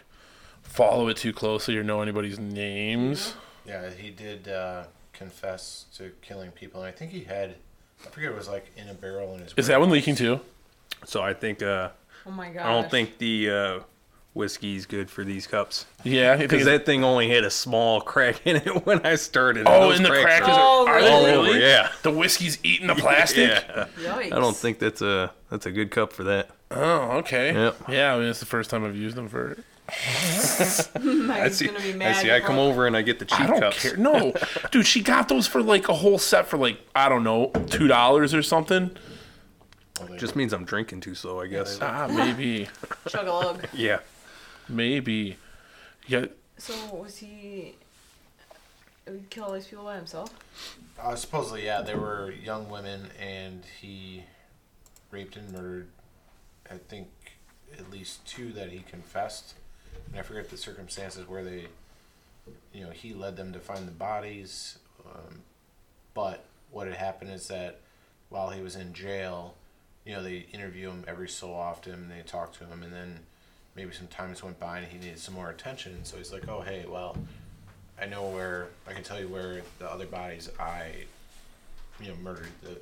follow 0.61 1.07
it 1.07 1.17
too 1.17 1.33
closely 1.33 1.77
or 1.77 1.83
know 1.83 2.01
anybody's 2.01 2.37
names. 2.39 3.33
Yeah, 3.65 3.89
he 3.91 4.09
did 4.09 4.47
uh, 4.49 4.83
confess 5.13 5.85
to 5.95 6.11
killing 6.21 6.51
people, 6.51 6.81
and 6.81 6.87
I 6.87 6.91
think 6.91 7.11
he 7.11 7.23
had 7.23 7.55
I 8.05 8.09
forget 8.09 8.31
it 8.31 8.35
was 8.37 8.49
like 8.49 8.65
in 8.75 8.89
a 8.89 8.93
barrel 8.93 9.33
in 9.35 9.41
his. 9.41 9.53
Is 9.55 9.67
that 9.67 9.79
one 9.79 9.89
leaking 9.89 10.15
too? 10.15 10.41
So 11.05 11.21
I 11.21 11.33
think 11.33 11.61
uh, 11.63 11.89
Oh 12.25 12.31
my 12.31 12.49
god! 12.49 12.65
I 12.65 12.71
don't 12.73 12.91
think 12.91 13.17
the 13.17 13.49
uh, 13.49 13.79
whiskey's 14.33 14.85
good 14.85 15.09
for 15.09 15.23
these 15.23 15.45
cups. 15.47 15.85
Yeah, 16.03 16.35
Because 16.37 16.65
that 16.65 16.85
thing 16.85 17.03
only 17.03 17.29
had 17.29 17.43
a 17.43 17.51
small 17.51 18.01
crack 18.01 18.45
in 18.45 18.55
it 18.57 18.85
when 18.85 19.05
I 19.05 19.15
started. 19.15 19.67
Oh, 19.67 19.89
Those 19.89 19.97
and 19.97 20.05
the 20.05 20.09
cracks 20.09 20.23
crackers 20.25 20.49
are 20.49 20.59
Oh, 20.59 20.85
are, 20.87 20.93
are 20.95 21.01
they 21.01 21.09
all 21.11 21.25
really? 21.25 21.49
over. 21.51 21.59
Yeah. 21.59 21.89
The 22.01 22.11
whiskey's 22.11 22.57
eating 22.63 22.87
the 22.87 22.95
plastic. 23.05 23.49
Yeah. 23.49 23.87
Yikes. 23.99 24.25
I 24.33 24.39
don't 24.39 24.55
think 24.55 24.79
that's 24.79 25.01
a 25.01 25.31
that's 25.49 25.65
a 25.65 25.71
good 25.71 25.91
cup 25.91 26.13
for 26.13 26.23
that. 26.25 26.49
Oh, 26.71 27.17
okay. 27.19 27.53
Yep. 27.53 27.75
Yeah, 27.89 28.15
I 28.15 28.19
mean 28.19 28.27
it's 28.27 28.39
the 28.39 28.45
first 28.47 28.69
time 28.71 28.83
I've 28.83 28.95
used 28.95 29.15
them 29.15 29.29
for 29.29 29.51
it. 29.51 29.59
I 29.89 31.49
see. 31.49 31.67
gonna 31.67 31.79
be 31.79 32.03
I 32.03 32.13
see. 32.13 32.31
I 32.31 32.39
come 32.39 32.57
over 32.57 32.87
and 32.87 32.95
I 32.97 33.01
get 33.01 33.19
the 33.19 33.25
cheap 33.25 33.41
I 33.41 33.47
don't 33.47 33.59
cups. 33.59 33.81
care. 33.83 33.97
No, 33.97 34.33
dude, 34.71 34.87
she 34.87 35.01
got 35.01 35.27
those 35.27 35.45
for 35.45 35.61
like 35.61 35.89
a 35.89 35.93
whole 35.93 36.17
set 36.17 36.47
for 36.47 36.57
like 36.57 36.79
I 36.95 37.09
don't 37.09 37.23
know 37.23 37.51
two 37.69 37.87
dollars 37.87 38.33
or 38.33 38.41
something. 38.41 38.91
Just 40.17 40.35
means 40.35 40.53
I'm 40.53 40.65
drinking 40.65 41.01
too 41.01 41.15
slow, 41.15 41.39
I 41.39 41.47
guess. 41.47 41.77
Ah, 41.81 42.07
maybe, 42.09 42.67
Chug 43.07 43.27
a 43.27 43.31
lug. 43.31 43.67
Yeah. 43.73 43.99
Maybe. 44.67 45.37
Yeah, 46.07 46.25
So 46.57 46.73
was 46.93 47.17
he? 47.17 47.75
Did 49.05 49.15
he 49.15 49.25
kill 49.29 49.45
all 49.45 49.53
these 49.53 49.67
people 49.67 49.83
by 49.85 49.95
himself? 49.95 50.33
Uh, 51.01 51.15
supposedly, 51.15 51.65
yeah, 51.65 51.81
they 51.81 51.95
were 51.95 52.31
young 52.31 52.69
women, 52.69 53.07
and 53.19 53.63
he 53.81 54.23
raped 55.11 55.35
and 55.35 55.51
murdered. 55.51 55.87
I 56.69 56.75
think 56.77 57.07
at 57.77 57.91
least 57.91 58.25
two 58.25 58.51
that 58.53 58.69
he 58.69 58.79
confessed, 58.79 59.55
and 60.09 60.19
I 60.19 60.23
forget 60.23 60.49
the 60.49 60.57
circumstances 60.57 61.27
where 61.27 61.43
they, 61.43 61.67
you 62.73 62.83
know, 62.83 62.91
he 62.91 63.13
led 63.13 63.35
them 63.35 63.51
to 63.53 63.59
find 63.59 63.87
the 63.87 63.91
bodies. 63.91 64.77
Um, 65.05 65.41
but 66.13 66.45
what 66.71 66.87
had 66.87 66.95
happened 66.95 67.31
is 67.31 67.47
that 67.47 67.79
while 68.29 68.49
he 68.49 68.61
was 68.61 68.75
in 68.75 68.93
jail, 68.93 69.55
you 70.05 70.13
know, 70.13 70.23
they 70.23 70.45
interview 70.53 70.89
him 70.89 71.03
every 71.07 71.29
so 71.29 71.53
often, 71.53 71.93
and 71.93 72.11
they 72.11 72.21
talk 72.25 72.53
to 72.53 72.65
him, 72.65 72.83
and 72.83 72.93
then 72.93 73.19
maybe 73.75 73.91
some 73.93 74.07
times 74.07 74.43
went 74.43 74.59
by, 74.59 74.79
and 74.79 74.87
he 74.87 74.97
needed 74.97 75.19
some 75.19 75.33
more 75.35 75.49
attention. 75.49 76.03
So 76.05 76.17
he's 76.17 76.31
like, 76.31 76.47
"Oh, 76.47 76.61
hey, 76.61 76.85
well." 76.87 77.15
I 78.01 78.07
know 78.07 78.27
where 78.27 78.67
I 78.87 78.93
can 78.93 79.03
tell 79.03 79.19
you 79.19 79.27
where 79.29 79.61
the 79.77 79.89
other 79.89 80.07
bodies 80.07 80.49
I, 80.59 81.05
you 82.01 82.07
know, 82.09 82.15
murdered 82.23 82.49
the, 82.63 82.75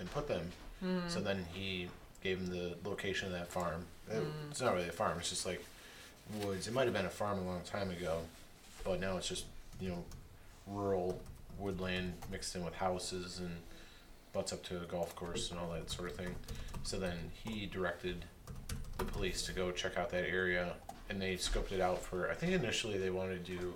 and 0.00 0.10
put 0.10 0.26
them. 0.26 0.50
Hmm. 0.80 0.98
So 1.06 1.20
then 1.20 1.46
he 1.54 1.88
gave 2.24 2.38
him 2.38 2.46
the 2.48 2.74
location 2.84 3.28
of 3.28 3.32
that 3.34 3.48
farm. 3.48 3.86
It- 4.10 4.16
hmm. 4.16 4.50
It's 4.50 4.60
not 4.60 4.74
really 4.74 4.88
a 4.88 4.92
farm. 4.92 5.16
It's 5.20 5.30
just 5.30 5.46
like 5.46 5.64
woods. 6.42 6.66
It 6.66 6.74
might 6.74 6.84
have 6.84 6.92
been 6.92 7.06
a 7.06 7.08
farm 7.10 7.38
a 7.38 7.42
long 7.46 7.60
time 7.62 7.88
ago, 7.90 8.18
but 8.84 9.00
now 9.00 9.16
it's 9.16 9.28
just 9.28 9.44
you 9.80 9.90
know, 9.90 10.04
rural 10.66 11.20
woodland 11.58 12.14
mixed 12.30 12.54
in 12.56 12.64
with 12.64 12.74
houses 12.74 13.38
and 13.38 13.50
butts 14.32 14.52
up 14.52 14.62
to 14.64 14.76
a 14.82 14.86
golf 14.86 15.14
course 15.14 15.50
and 15.52 15.58
all 15.60 15.70
that 15.70 15.88
sort 15.88 16.10
of 16.10 16.16
thing. 16.16 16.34
So 16.82 16.98
then 16.98 17.16
he 17.44 17.64
directed 17.66 18.24
the 18.98 19.04
police 19.04 19.42
to 19.42 19.52
go 19.52 19.70
check 19.70 19.96
out 19.96 20.10
that 20.10 20.28
area, 20.28 20.74
and 21.08 21.20
they 21.20 21.34
scoped 21.34 21.72
it 21.72 21.80
out 21.80 22.02
for. 22.02 22.30
I 22.30 22.34
think 22.34 22.52
initially 22.52 22.98
they 22.98 23.10
wanted 23.10 23.44
to 23.46 23.52
do 23.52 23.74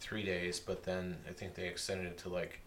three 0.00 0.24
days, 0.24 0.60
but 0.60 0.84
then 0.84 1.16
I 1.28 1.32
think 1.32 1.54
they 1.54 1.66
extended 1.66 2.06
it 2.06 2.18
to 2.18 2.28
like 2.28 2.60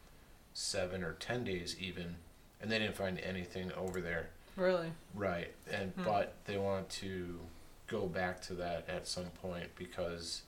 seven 0.54 1.04
or 1.04 1.13
ten 1.13 1.43
days 1.43 1.75
even, 1.80 2.15
and 2.62 2.71
they 2.71 2.80
didn't 2.80 2.95
find 2.95 3.19
anything 3.19 3.71
over 3.73 4.01
there. 4.01 4.30
Really? 4.56 4.91
Right, 5.13 5.54
and 5.71 5.91
hmm. 5.91 6.04
but 6.04 6.36
they 6.45 6.58
want 6.58 6.89
to 6.89 7.39
go 7.88 8.08
back 8.08 8.41
to 8.41 8.54
that 8.56 8.88
at 8.89 9.08
some 9.08 9.25
point 9.41 9.67
because 9.75 10.43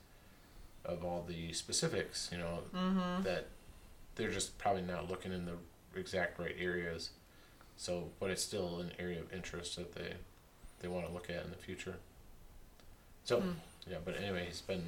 of 0.85 1.03
all 1.03 1.25
the 1.27 1.53
specifics, 1.53 2.29
you 2.31 2.37
know, 2.37 2.59
mm-hmm. 2.75 3.23
that 3.23 3.47
they're 4.15 4.31
just 4.31 4.57
probably 4.57 4.81
not 4.81 5.09
looking 5.09 5.31
in 5.31 5.45
the 5.45 5.55
exact 5.99 6.39
right 6.39 6.55
areas. 6.59 7.11
So, 7.75 8.09
but 8.19 8.29
it's 8.29 8.43
still 8.43 8.79
an 8.79 8.91
area 8.99 9.19
of 9.19 9.33
interest 9.33 9.75
that 9.77 9.95
they 9.95 10.13
they 10.83 10.87
want 10.87 11.07
to 11.07 11.11
look 11.13 11.29
at 11.31 11.43
in 11.43 11.49
the 11.49 11.57
future. 11.57 11.95
So, 13.23 13.41
yeah, 13.89 13.97
but 14.05 14.15
anyway, 14.21 14.45
he's 14.45 14.61
been 14.61 14.83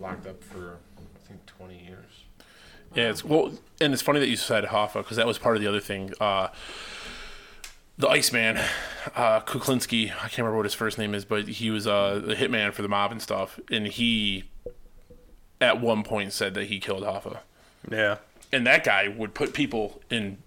locked 0.00 0.26
up 0.26 0.42
for 0.42 0.78
I 0.96 1.28
think 1.28 1.46
twenty 1.46 1.78
years. 1.78 2.24
yeah. 2.94 3.10
It's 3.10 3.24
well, 3.24 3.52
and 3.80 3.92
it's 3.92 4.02
funny 4.02 4.18
that 4.20 4.28
you 4.28 4.36
said 4.36 4.64
Hoffa 4.64 4.94
because 4.94 5.16
that 5.18 5.26
was 5.26 5.38
part 5.38 5.54
of 5.56 5.62
the 5.62 5.68
other 5.68 5.80
thing. 5.80 6.12
Uh, 6.20 6.48
the 7.98 8.08
Iceman, 8.08 8.56
uh, 9.14 9.40
Kuklinski. 9.40 10.06
I 10.12 10.28
can't 10.28 10.38
remember 10.38 10.56
what 10.56 10.66
his 10.66 10.74
first 10.74 10.98
name 10.98 11.14
is, 11.14 11.24
but 11.24 11.46
he 11.48 11.70
was 11.70 11.86
uh, 11.86 12.20
the 12.24 12.34
hitman 12.34 12.72
for 12.72 12.82
the 12.82 12.88
mob 12.88 13.12
and 13.12 13.20
stuff, 13.20 13.60
and 13.70 13.86
he 13.86 14.44
at 15.60 15.80
one 15.80 16.02
point 16.04 16.32
said 16.32 16.54
that 16.54 16.64
he 16.68 16.78
killed 16.80 17.02
Hoffa. 17.02 17.38
Yeah. 17.90 18.18
and 18.52 18.66
that 18.66 18.82
guy 18.84 19.08
would 19.08 19.34
put 19.34 19.52
people 19.52 20.00
in 20.10 20.38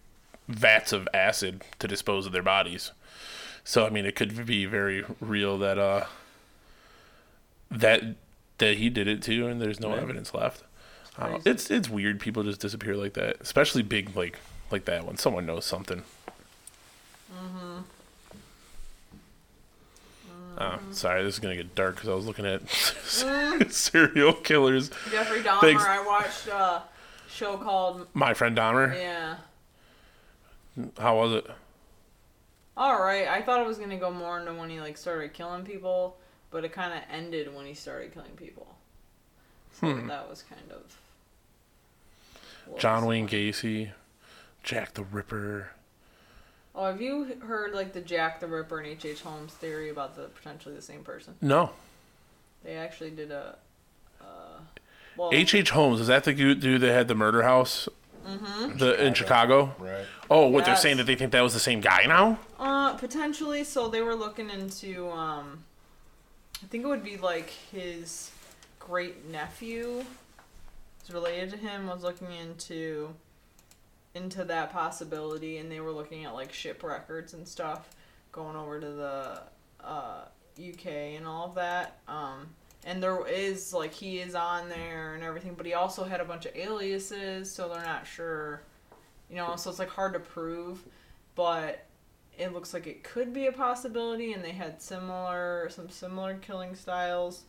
vats 0.48 0.92
of 0.92 1.08
acid 1.14 1.64
to 1.80 1.88
dispose 1.88 2.26
of 2.26 2.32
their 2.32 2.42
bodies. 2.44 2.92
So 3.64 3.86
I 3.86 3.90
mean, 3.90 4.06
it 4.06 4.16
could 4.16 4.46
be 4.46 4.66
very 4.66 5.04
real 5.20 5.58
that 5.60 5.78
uh 5.78 6.06
that 7.70 8.04
that 8.58 8.78
he 8.78 8.90
did 8.90 9.08
it 9.08 9.22
too, 9.22 9.48
and 9.48 9.62
there's 9.62 9.80
no 9.80 9.94
evidence 9.94 10.34
left. 10.34 10.64
I. 11.18 11.40
It's 11.46 11.70
it's 11.70 11.90
weird. 11.90 12.20
People 12.20 12.44
just 12.44 12.62
disappear 12.62 12.96
like 12.96 13.14
that, 13.14 13.38
especially 13.42 13.82
big 13.84 14.16
like 14.16 14.40
like 14.72 14.86
that 14.86 15.06
one. 15.06 15.18
Someone 15.18 15.46
knows 15.46 15.66
something. 15.66 16.04
Oh, 20.58 20.78
sorry, 20.92 21.24
this 21.24 21.36
is 21.36 21.40
gonna 21.40 21.56
get 21.56 21.74
dark 21.76 21.96
because 21.96 22.10
I 22.10 22.14
was 22.14 22.26
looking 22.26 22.46
at 22.46 22.66
mm. 22.66 23.72
serial 23.72 24.34
killers. 24.34 24.92
Jeffrey 25.10 25.42
Dahmer. 25.42 25.62
Thanks. 25.62 25.84
I 25.84 26.06
watched 26.06 26.48
a 26.48 26.84
show 27.30 27.58
called 27.58 28.08
My 28.14 28.34
friend 28.34 28.56
Dahmer. 28.56 28.94
yeah. 28.94 29.38
How 31.00 31.18
was 31.18 31.34
it? 31.34 31.48
All 32.78 33.02
right. 33.02 33.28
I 33.28 33.42
thought 33.42 33.60
it 33.62 33.68
was 33.68 33.78
gonna 33.78 33.98
go 33.98 34.12
more 34.12 34.40
into 34.40 34.54
when 34.54 34.70
he 34.70 34.80
like 34.80 34.98
started 34.98 35.34
killing 35.34 35.64
people, 35.64 36.18
but 36.50 36.64
it 36.66 36.72
kind 36.72 36.94
of 36.94 37.00
ended 37.12 37.54
when 37.54 37.66
he 37.66 37.74
started 37.74 38.14
killing 38.14 38.32
people. 38.36 38.68
So 39.80 39.94
that 39.94 40.30
was 40.30 40.44
kind 40.44 40.72
of. 40.72 40.98
John 42.80 43.06
Wayne. 43.06 43.28
Gacy, 43.28 43.92
Jack 44.64 44.94
the 44.94 45.04
Ripper. 45.04 45.72
Oh, 46.74 46.86
have 46.86 47.02
you 47.02 47.38
heard 47.46 47.74
like 47.74 47.92
the 47.94 48.02
Jack 48.02 48.40
the 48.40 48.48
Ripper 48.48 48.80
and 48.80 48.88
H. 48.88 49.04
H. 49.06 49.22
Holmes 49.22 49.54
theory 49.54 49.90
about 49.90 50.16
the 50.16 50.24
potentially 50.28 50.74
the 50.76 50.82
same 50.82 51.04
person? 51.04 51.36
No, 51.42 51.72
They 52.64 52.76
actually 52.76 53.12
did 53.12 53.32
a. 53.32 53.58
Uh, 54.22 54.60
well, 55.18 55.32
H. 55.34 55.54
H. 55.54 55.72
Holmes 55.72 56.00
is 56.00 56.08
that 56.08 56.24
the 56.24 56.34
dude 56.34 56.82
that 56.82 56.92
had 56.94 57.08
the 57.10 57.16
murder 57.16 57.44
house, 57.44 57.90
mm-hmm. 58.26 58.78
the 58.78 59.06
in 59.06 59.14
Chicago? 59.14 59.74
Right. 59.80 60.06
Oh, 60.30 60.48
what 60.48 60.66
they're 60.66 60.74
Yes. 60.74 60.82
saying 60.82 60.98
that 60.98 61.06
they 61.06 61.16
think 61.16 61.32
that 61.32 61.42
was 61.42 61.54
the 61.54 61.60
same 61.60 61.82
guy 61.82 62.06
now? 62.06 62.40
Uh, 62.60 62.94
potentially. 62.96 63.64
So 63.64 63.88
they 63.88 64.02
were 64.02 64.16
looking 64.16 64.50
into. 64.50 65.10
Um, 65.12 65.64
I 66.64 66.68
think 66.68 66.84
it 66.84 66.88
would 66.88 67.04
be 67.04 67.18
like 67.18 67.50
his 67.50 68.32
great 68.80 69.28
nephew, 69.30 70.04
is 71.04 71.12
related 71.14 71.50
to 71.52 71.58
him, 71.58 71.88
was 71.88 72.04
looking 72.04 72.32
into 72.32 73.14
into 74.14 74.44
that 74.44 74.72
possibility, 74.72 75.58
and 75.58 75.72
they 75.72 75.80
were 75.80 75.92
looking 75.92 76.26
at 76.26 76.34
like 76.34 76.52
ship 76.54 76.84
records 76.84 77.34
and 77.34 77.48
stuff, 77.48 77.90
going 78.32 78.56
over 78.56 78.80
to 78.80 78.90
the 78.90 79.42
uh, 79.84 80.26
UK 80.60 80.86
and 81.18 81.26
all 81.26 81.48
of 81.48 81.56
that. 81.56 81.98
Um, 82.08 82.50
and 82.86 83.02
there 83.02 83.28
is 83.28 83.74
like 83.74 83.94
he 83.94 84.20
is 84.20 84.36
on 84.36 84.70
there 84.70 85.14
and 85.14 85.24
everything, 85.24 85.54
but 85.56 85.66
he 85.66 85.74
also 85.74 86.04
had 86.04 86.20
a 86.22 86.26
bunch 86.26 86.46
of 86.46 86.56
aliases, 86.56 87.52
so 87.52 87.70
they're 87.70 87.84
not 87.84 88.08
sure. 88.08 88.62
You 89.30 89.38
know, 89.38 89.56
so 89.56 89.70
it's 89.70 89.80
like 89.80 89.90
hard 89.90 90.14
to 90.14 90.20
prove, 90.20 90.84
but 91.36 91.86
it 92.38 92.54
looks 92.54 92.74
like 92.74 92.88
it 92.88 93.04
could 93.04 93.34
be 93.34 93.46
a 93.48 93.52
possibility 93.52 94.34
and 94.34 94.44
they 94.44 94.52
had 94.52 94.82
similar 94.82 95.68
some 95.70 95.90
similar 95.90 96.36
killing 96.36 96.76
styles 96.76 97.44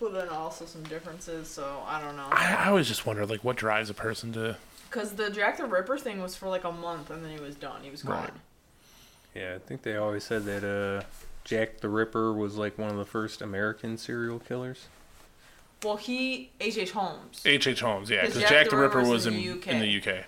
but 0.00 0.14
then 0.14 0.28
also 0.30 0.64
some 0.64 0.82
differences 0.84 1.46
so 1.46 1.82
i 1.86 2.00
don't 2.00 2.16
know 2.16 2.26
I, 2.32 2.54
I 2.54 2.68
always 2.68 2.88
just 2.88 3.04
wonder 3.06 3.26
like 3.26 3.44
what 3.44 3.56
drives 3.56 3.90
a 3.90 3.94
person 3.94 4.32
to. 4.32 4.56
because 4.88 5.12
the 5.12 5.28
jack 5.30 5.58
the 5.58 5.66
ripper 5.66 5.98
thing 5.98 6.22
was 6.22 6.34
for 6.34 6.48
like 6.48 6.64
a 6.64 6.72
month 6.72 7.10
and 7.10 7.22
then 7.22 7.30
he 7.36 7.38
was 7.40 7.54
done 7.54 7.82
he 7.82 7.90
was 7.90 8.02
gone 8.02 8.22
Right. 8.22 8.32
Yeah, 9.34 9.54
I 9.54 9.58
think 9.58 9.82
they 9.82 9.96
always 9.96 10.24
said 10.24 10.44
that 10.46 10.64
uh, 10.64 11.04
Jack 11.50 11.80
the 11.80 11.88
Ripper 11.88 12.32
was 12.32 12.56
like 12.56 12.78
one 12.78 12.90
of 12.90 12.96
the 12.96 13.04
first 13.04 13.42
American 13.42 13.98
serial 13.98 14.38
killers. 14.38 14.86
well 15.82 15.96
he 15.96 16.50
h.h 16.60 16.92
holmes 16.92 17.42
H. 17.44 17.66
H. 17.66 17.80
Holmes, 17.80 18.08
yeah, 18.08 18.24
because 18.24 18.40
Jack 18.42 18.50
Jack, 18.50 18.64
the 18.66 18.70
the 18.70 18.76
Ripper 18.76 18.98
Ripper's 18.98 19.10
was 19.10 19.26
in 19.26 19.34
in 19.34 19.40
the 19.40 19.50
UK. 19.58 19.66
in 19.66 19.80
the 19.80 19.98
UK. 20.00 20.24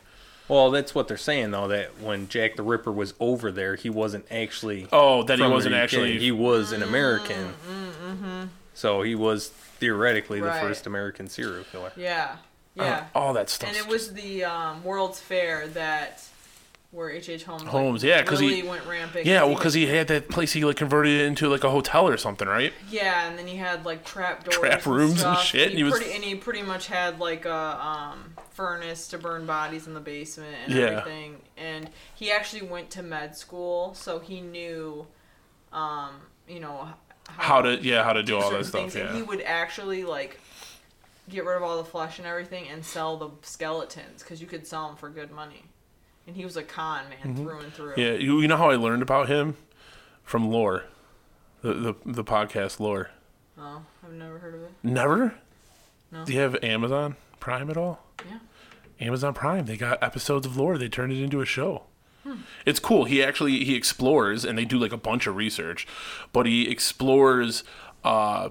Well, 0.49 0.71
that's 0.73 0.95
what 0.95 1.07
they're 1.07 1.17
saying 1.17 1.53
though. 1.53 1.69
That 1.69 2.01
when 2.01 2.29
Jack 2.29 2.57
the 2.57 2.63
Ripper 2.65 2.91
was 2.91 3.15
over 3.21 3.53
there, 3.53 3.77
he 3.77 3.89
wasn't 3.89 4.27
actually. 4.31 4.89
Oh, 4.93 5.23
that 5.23 5.39
he 5.39 5.43
from 5.43 5.51
the 5.51 5.55
wasn't 5.55 5.75
actually. 5.77 6.19
He 6.19 6.33
was 6.33 6.73
an 6.73 6.83
American. 6.83 7.55
Mm-hmm. 7.71 8.43
So 8.75 9.03
he 9.03 9.15
was 9.15 9.49
theoretically 9.49 10.41
the 10.41 10.51
first 10.53 10.87
American 10.87 11.29
serial 11.29 11.65
killer. 11.71 11.93
yeah 11.97 12.37
yeah 12.75 13.07
uh, 13.15 13.19
all 13.19 13.33
that 13.35 13.51
stuff. 13.51 13.69
and 13.69 13.77
it 13.77 13.87
was 13.87 14.15
the 14.15 14.45
um, 14.45 14.83
world's 14.83 15.21
fair 15.21 15.69
that 15.69 16.25
where 16.93 17.11
h.h 17.11 17.43
holmes 17.45 17.65
like, 17.65 17.73
because 17.73 18.03
yeah, 18.05 18.23
'cause 18.23 18.39
he- 18.39 18.63
went 18.63 18.85
rampant 18.87 19.25
yeah, 19.27 19.43
well, 19.45 19.55
because 19.57 19.73
he 19.73 19.87
had 19.87 20.07
that 20.09 20.29
place 20.29 20.53
he 20.53 20.63
like 20.65 20.77
converted 20.77 21.21
it 21.21 21.25
into 21.25 21.49
like 21.49 21.65
a 21.65 21.71
hotel 21.71 22.07
or 22.07 22.19
something, 22.19 22.47
right? 22.47 22.73
Yeah, 22.91 23.27
and 23.29 23.39
then 23.39 23.47
he 23.47 23.57
had 23.57 23.87
like 23.87 24.05
trap 24.05 24.45
doors, 24.45 24.59
Trap 24.59 24.85
rooms 24.87 25.11
and 25.13 25.19
stuff. 25.21 25.43
shit, 25.43 25.69
and 25.71 25.77
he 25.79 25.85
was- 25.85 25.95
pretty, 25.95 26.13
and 26.13 26.23
he 26.23 26.35
pretty 26.35 26.61
much 26.63 26.87
had 26.89 27.19
like 27.19 27.47
a 27.47 27.55
um, 27.85 28.35
furnace 28.51 29.09
to 29.09 29.19
burn 29.19 29.47
bodies 29.47 29.87
in 29.87 29.95
the 29.95 30.01
basement 30.01 30.55
and 30.67 30.73
Yeah. 30.75 30.85
everything. 30.99 31.41
And 31.57 31.89
he 32.15 32.31
actually 32.31 32.63
went 32.63 32.91
to 32.91 33.03
med 33.03 33.37
school, 33.37 33.95
so 33.95 34.19
he 34.19 34.43
knew, 34.43 35.07
um, 35.73 36.11
you 36.47 36.61
know, 36.61 36.89
How 37.27 37.63
to 37.63 37.77
yeah, 37.81 38.05
how 38.05 38.13
to 38.13 38.23
do 38.23 38.37
all 38.37 38.51
that 38.51 38.67
stuff. 38.67 38.73
things, 38.93 38.97
and 38.97 39.17
he 39.17 39.23
would 39.23 39.41
actually 39.41 40.05
like 40.05 40.39
get 41.31 41.47
rid 41.47 41.57
of 41.57 41.63
all 41.63 41.79
the 41.79 41.85
flesh 41.89 42.19
and 42.19 42.27
everything 42.27 42.69
and 42.69 42.85
sell 42.85 43.17
the 43.17 43.31
skeletons 43.41 44.23
because 44.23 44.43
you 44.43 44.47
could 44.47 44.67
sell 44.67 44.89
them 44.89 44.97
for 44.97 45.09
good 45.09 45.31
money. 45.31 45.63
And 46.27 46.37
he 46.37 46.45
was 46.45 46.57
a 46.57 46.63
con 46.63 47.05
man 47.09 47.37
through 47.37 47.59
and 47.61 47.73
through. 47.73 47.93
Mm-hmm. 47.93 48.01
Yeah, 48.01 48.13
you, 48.13 48.41
you 48.41 48.49
know 48.49 48.57
how 48.57 48.71
I 48.71 48.77
learned 48.77 49.03
about 49.03 49.29
him 49.29 49.57
from 50.23 50.49
Lore, 50.49 50.85
the 51.63 51.75
the 51.75 51.95
the 52.05 52.25
podcast 52.25 52.79
Lore. 52.81 53.11
Oh, 53.59 53.83
I've 54.05 54.13
never 54.13 54.39
heard 54.39 54.55
of 54.55 54.63
it. 54.63 54.71
Never. 54.83 55.35
No. 56.11 56.25
Do 56.25 56.33
you 56.33 56.41
have 56.41 56.63
Amazon 56.63 57.17
Prime 57.41 57.71
at 57.71 57.77
all? 57.77 58.05
Yeah. 58.29 58.39
Amazon 59.01 59.35
Prime. 59.35 59.67
They 59.67 59.77
got 59.77 60.03
episodes 60.03 60.47
of 60.47 60.57
Lore. 60.57 60.79
They 60.79 60.89
turned 60.89 61.13
it 61.13 61.23
into 61.23 61.41
a 61.41 61.47
show. 61.47 61.85
Hmm. 62.23 62.43
It's 62.65 62.79
cool. 62.79 63.05
He 63.05 63.23
actually 63.23 63.65
he 63.65 63.75
explores 63.75 64.45
and 64.45 64.57
they 64.57 64.65
do 64.65 64.79
like 64.79 64.93
a 64.93 64.97
bunch 64.97 65.27
of 65.27 65.35
research, 65.37 65.87
but 66.33 66.47
he 66.47 66.71
explores 66.71 67.65
uh, 68.05 68.51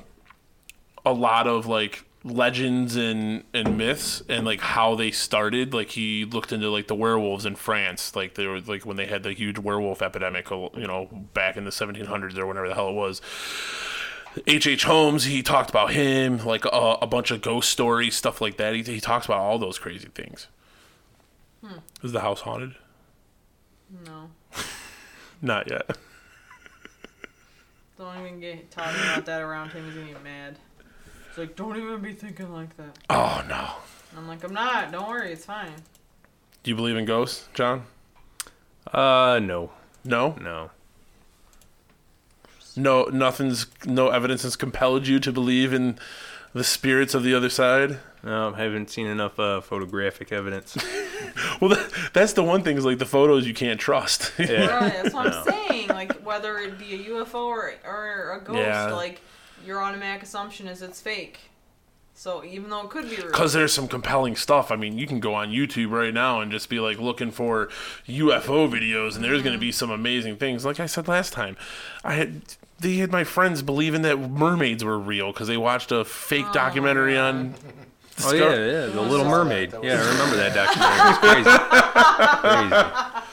a 1.05 1.13
lot 1.13 1.47
of 1.47 1.67
like 1.67 2.03
legends 2.23 2.95
and 2.95 3.43
and 3.53 3.77
myths 3.77 4.21
and 4.29 4.45
like 4.45 4.61
how 4.61 4.95
they 4.95 5.11
started. 5.11 5.73
Like 5.73 5.89
he 5.89 6.25
looked 6.25 6.51
into 6.51 6.69
like 6.69 6.87
the 6.87 6.95
werewolves 6.95 7.45
in 7.45 7.55
France, 7.55 8.15
like 8.15 8.35
they 8.35 8.47
were 8.47 8.59
like 8.59 8.85
when 8.85 8.97
they 8.97 9.07
had 9.07 9.23
the 9.23 9.33
huge 9.33 9.57
werewolf 9.57 10.01
epidemic, 10.01 10.51
uh, 10.51 10.69
you 10.75 10.87
know, 10.87 11.07
back 11.33 11.57
in 11.57 11.63
the 11.63 11.71
1700s 11.71 12.37
or 12.37 12.45
whenever 12.45 12.67
the 12.67 12.75
hell 12.75 12.89
it 12.89 12.95
was. 12.95 13.21
H.H. 14.47 14.67
H. 14.67 14.83
Holmes, 14.85 15.25
he 15.25 15.43
talked 15.43 15.69
about 15.69 15.91
him, 15.91 16.37
like 16.45 16.63
a, 16.63 16.97
a 17.01 17.07
bunch 17.07 17.31
of 17.31 17.41
ghost 17.41 17.69
stories, 17.69 18.15
stuff 18.15 18.39
like 18.39 18.55
that. 18.55 18.73
He, 18.73 18.81
he 18.81 19.01
talks 19.01 19.25
about 19.25 19.39
all 19.39 19.59
those 19.59 19.77
crazy 19.77 20.07
things. 20.07 20.47
Hmm. 21.61 21.79
Is 22.01 22.13
the 22.13 22.21
house 22.21 22.39
haunted? 22.41 22.75
No. 24.05 24.29
Not 25.41 25.69
yet. 25.69 25.97
Don't 27.97 28.19
even 28.19 28.39
get 28.39 28.71
talking 28.71 29.01
about 29.01 29.25
that 29.25 29.41
around 29.41 29.71
him. 29.71 29.85
He's 29.85 29.95
gonna 29.95 30.07
get 30.07 30.23
mad. 30.23 30.57
It's 31.31 31.37
like, 31.37 31.55
don't 31.55 31.77
even 31.77 31.99
be 32.01 32.11
thinking 32.13 32.51
like 32.53 32.75
that. 32.77 32.97
Oh 33.09 33.41
no. 33.47 33.69
And 34.11 34.19
I'm 34.19 34.27
like, 34.27 34.43
I'm 34.43 34.53
not. 34.53 34.91
Don't 34.91 35.07
worry, 35.09 35.31
it's 35.31 35.45
fine. 35.45 35.71
Do 36.63 36.69
you 36.69 36.75
believe 36.75 36.97
in 36.97 37.05
ghosts, 37.05 37.47
John? 37.53 37.85
Uh, 38.93 39.39
no, 39.41 39.71
No, 40.03 40.35
no. 40.41 40.69
no. 42.75 43.05
Nothing's 43.05 43.67
no 43.85 44.09
evidence 44.09 44.43
has 44.43 44.55
compelled 44.55 45.07
you 45.07 45.19
to 45.19 45.31
believe 45.31 45.71
in 45.73 45.97
the 46.53 46.63
spirits 46.63 47.13
of 47.13 47.23
the 47.23 47.33
other 47.33 47.49
side. 47.49 47.99
No, 48.23 48.53
I 48.53 48.63
haven't 48.63 48.89
seen 48.89 49.07
enough 49.07 49.39
uh, 49.39 49.61
photographic 49.61 50.31
evidence. 50.31 50.77
Well, 51.61 51.69
that, 51.69 51.91
that's 52.13 52.33
the 52.33 52.43
one 52.43 52.63
thing 52.63 52.75
is 52.77 52.83
like 52.83 52.97
the 52.97 53.05
photos 53.05 53.47
you 53.47 53.53
can't 53.53 53.79
trust. 53.79 54.33
Yeah. 54.39 54.65
Right, 54.65 54.93
that's 55.03 55.13
what 55.13 55.27
No. 55.29 55.37
I'm 55.37 55.43
saying. 55.69 55.87
Like 55.89 56.13
whether 56.25 56.57
it 56.57 56.77
be 56.79 56.95
a 56.95 57.09
UFO 57.11 57.35
or, 57.35 57.73
or 57.85 58.33
a 58.33 58.43
ghost, 58.43 58.57
Yeah. 58.59 58.91
like 58.91 59.21
your 59.65 59.81
automatic 59.81 60.23
assumption 60.23 60.67
is 60.67 60.81
it's 60.81 61.01
fake. 61.01 61.39
So 62.13 62.43
even 62.43 62.69
though 62.69 62.81
it 62.81 62.89
could 62.89 63.09
be 63.09 63.15
real, 63.15 63.27
Because 63.27 63.53
there's 63.53 63.73
some 63.73 63.87
compelling 63.87 64.35
stuff. 64.35 64.71
I 64.71 64.75
mean, 64.75 64.97
you 64.97 65.07
can 65.07 65.19
go 65.19 65.33
on 65.33 65.49
YouTube 65.49 65.91
right 65.91 66.13
now 66.13 66.39
and 66.41 66.51
just 66.51 66.69
be 66.69 66.79
like 66.79 66.99
looking 66.99 67.31
for 67.31 67.67
UFO 68.07 68.69
videos, 68.69 69.15
and 69.15 69.23
there's 69.23 69.41
going 69.41 69.55
to 69.55 69.59
be 69.59 69.71
some 69.71 69.89
amazing 69.89 70.37
things. 70.37 70.63
Like 70.63 70.79
I 70.79 70.85
said 70.85 71.07
last 71.07 71.33
time, 71.33 71.57
I 72.03 72.13
had 72.13 72.41
they 72.79 72.97
had 72.97 73.11
my 73.11 73.23
friends 73.23 73.61
believing 73.61 74.01
that 74.03 74.17
mermaids 74.17 74.83
were 74.83 74.99
real 74.99 75.31
because 75.31 75.47
they 75.47 75.57
watched 75.57 75.91
a 75.91 76.05
fake 76.05 76.45
oh. 76.49 76.53
documentary 76.53 77.17
on. 77.17 77.55
Oh 78.23 78.33
yeah, 78.33 78.49
yeah, 78.49 78.85
the 78.87 79.01
Little 79.01 79.25
Mermaid. 79.25 79.71
that. 79.71 79.81
That 79.81 79.87
Yeah, 79.87 80.03
I 80.03 80.11
remember 80.11 80.35
that 80.35 80.53
documentary. 80.53 80.99
It 80.99 81.09
was 81.09 81.17
crazy. 81.17 81.49
crazy. 83.09 83.30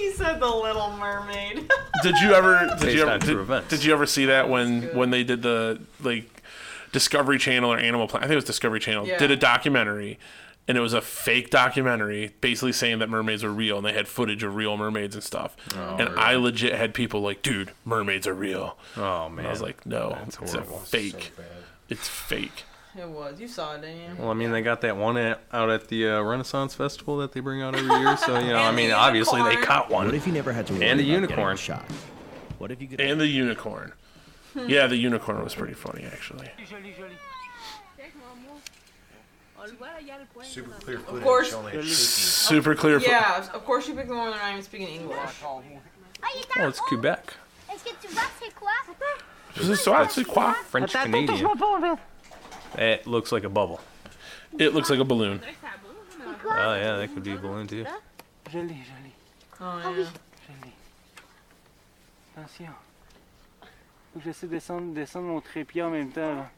He 0.00 0.12
said 0.12 0.40
the 0.40 0.48
Little 0.48 0.90
Mermaid. 0.96 1.70
Did 2.02 2.16
you 2.20 2.32
ever? 2.34 2.66
Did 2.68 2.80
Based 2.80 2.94
you 2.96 3.02
ever? 3.02 3.10
on 3.12 3.20
true 3.20 3.34
Did, 3.34 3.40
events. 3.40 3.68
did 3.70 3.84
you 3.84 3.92
ever 3.92 4.06
see 4.06 4.26
that 4.26 4.48
when 4.48 4.82
when 4.94 5.10
they 5.10 5.24
did 5.24 5.42
the 5.42 5.80
like 6.00 6.42
Discovery 6.92 7.38
Channel 7.38 7.72
or 7.72 7.78
Animal 7.78 8.06
Planet? 8.08 8.24
I 8.24 8.28
think 8.28 8.32
it 8.34 8.36
was 8.36 8.44
Discovery 8.44 8.80
Channel. 8.80 9.06
Yeah. 9.06 9.18
Did 9.18 9.30
a 9.30 9.36
documentary. 9.36 10.18
And 10.68 10.76
it 10.76 10.82
was 10.82 10.92
a 10.92 11.00
fake 11.00 11.48
documentary, 11.48 12.34
basically 12.42 12.72
saying 12.72 12.98
that 12.98 13.08
mermaids 13.08 13.42
are 13.42 13.50
real, 13.50 13.78
and 13.78 13.86
they 13.86 13.94
had 13.94 14.06
footage 14.06 14.42
of 14.42 14.54
real 14.54 14.76
mermaids 14.76 15.14
and 15.14 15.24
stuff. 15.24 15.56
Oh, 15.74 15.96
and 15.98 16.10
I 16.10 16.34
legit 16.36 16.74
had 16.74 16.92
people 16.92 17.22
like, 17.22 17.40
"Dude, 17.40 17.72
mermaids 17.86 18.26
are 18.26 18.34
real." 18.34 18.76
Oh 18.94 19.30
man. 19.30 19.38
And 19.38 19.46
I 19.48 19.50
was 19.50 19.62
like, 19.62 19.86
"No, 19.86 20.10
That's 20.10 20.36
it's 20.36 20.52
a 20.52 20.58
horrible. 20.58 20.78
fake. 20.80 21.32
So. 21.34 21.42
It's 21.88 22.06
fake." 22.06 22.64
It 22.98 23.08
was. 23.08 23.40
You 23.40 23.48
saw 23.48 23.74
it, 23.74 23.80
didn't 23.82 23.96
you? 23.96 24.08
Well, 24.18 24.30
I 24.30 24.34
mean, 24.34 24.50
they 24.52 24.60
got 24.62 24.80
that 24.82 24.96
one 24.96 25.16
at, 25.16 25.40
out 25.52 25.70
at 25.70 25.88
the 25.88 26.08
uh, 26.08 26.20
Renaissance 26.22 26.74
Festival 26.74 27.16
that 27.18 27.32
they 27.32 27.40
bring 27.40 27.62
out 27.62 27.74
every 27.74 27.94
year. 27.98 28.16
So 28.16 28.38
you 28.38 28.48
know, 28.48 28.56
I 28.58 28.72
mean, 28.72 28.88
the 28.90 28.96
obviously 28.96 29.40
they 29.42 29.50
unicorn. 29.50 29.66
caught 29.66 29.90
What 29.90 30.06
one. 30.06 30.14
if 30.14 30.26
you 30.26 30.32
never 30.32 30.52
had 30.52 30.66
to 30.68 30.74
worry 30.74 30.86
And 30.88 31.00
a 31.00 31.02
about 31.02 31.12
unicorn. 31.12 31.56
shot? 31.56 31.84
What 32.58 32.70
if 32.70 32.80
you 32.82 32.88
could 32.88 33.00
And 33.00 33.20
the 33.20 33.26
unicorn. 33.26 33.92
yeah, 34.66 34.86
the 34.86 34.96
unicorn 34.96 35.42
was 35.44 35.54
pretty 35.54 35.74
funny 35.74 36.04
actually. 36.04 36.48
Super 40.42 40.70
clear 40.80 40.98
footage. 41.00 41.22
course. 41.22 41.52
Only. 41.52 41.82
Super 41.82 42.74
clear. 42.74 43.00
fo- 43.00 43.10
Yeah, 43.10 43.44
of 43.52 43.64
course 43.64 43.88
you 43.88 43.94
picked 43.94 44.08
the 44.08 44.14
one 44.16 44.30
that 44.30 44.38
not 44.38 44.50
even 44.52 44.62
speaking 44.62 44.88
English. 44.88 45.18
Oh, 45.44 45.62
it's 46.68 46.80
Quebec, 46.80 47.34
Est-ce 47.70 47.84
que 47.84 47.90
tu 48.00 48.08
vois 48.08 48.22
c'est? 48.40 49.74
So 49.76 49.92
I 49.92 50.24
quoi? 50.24 50.52
French 50.70 50.92
Canadian. 50.92 51.48
It 52.76 53.06
looks 53.06 53.32
like 53.32 53.44
a 53.44 53.48
bubble. 53.48 53.80
It 54.58 54.74
looks 54.74 54.90
like 54.90 55.00
a 55.00 55.04
balloon. 55.04 55.40
Oh 56.44 56.74
yeah, 56.74 56.96
that 56.96 57.14
could 57.14 57.22
be 57.22 57.32
a 57.32 57.36
balloon 57.36 57.66
too. 57.66 57.84
Je 58.50 58.58
l'ai, 58.58 58.68
je 58.68 58.92
l'ai, 59.04 59.12
Oh 59.60 59.78
yeah. 59.78 60.06
je 60.46 60.52
l'ai. 60.64 60.72
Attention. 62.36 62.72
Faut 64.12 64.20
que 64.20 64.24
j'essaie 64.24 64.46
de 64.46 64.52
descendre, 64.52 64.94
descendre 64.94 65.26
mon 65.26 65.40
trépied 65.40 65.82
en 65.82 65.90
même 65.90 66.10
temps. 66.10 66.34
Là. 66.34 66.50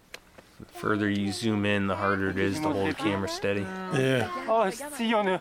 The 0.60 0.78
further 0.78 1.08
you 1.08 1.32
zoom 1.32 1.64
in, 1.64 1.86
the 1.86 1.96
harder 1.96 2.28
it 2.30 2.36
is 2.38 2.60
to 2.60 2.68
hold 2.68 2.90
the 2.90 2.94
camera 2.94 3.28
steady. 3.28 3.64
Yeah. 3.94 4.28
Oh, 4.48 4.68
si, 4.70 5.14
on 5.14 5.26
a. 5.26 5.40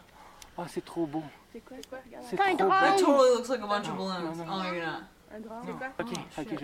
Oh, 0.58 0.66
c'est 0.68 0.84
trop 0.86 1.06
beau. 1.06 1.24
C'est 1.52 2.38
T'as 2.38 2.52
un 2.52 2.56
trop 2.56 2.70
beau. 2.70 2.70
That 2.70 2.98
totally 2.98 3.30
looks 3.36 3.50
like 3.50 3.62
a 3.62 3.68
bunch 3.68 3.88
of 3.88 3.98
balloons. 3.98 4.40
Oh, 4.48 4.64
maybe 4.64 4.80
not. 4.80 5.04
Ok, 6.00 6.08
ok, 6.10 6.14
oh, 6.38 6.44
je 6.44 6.56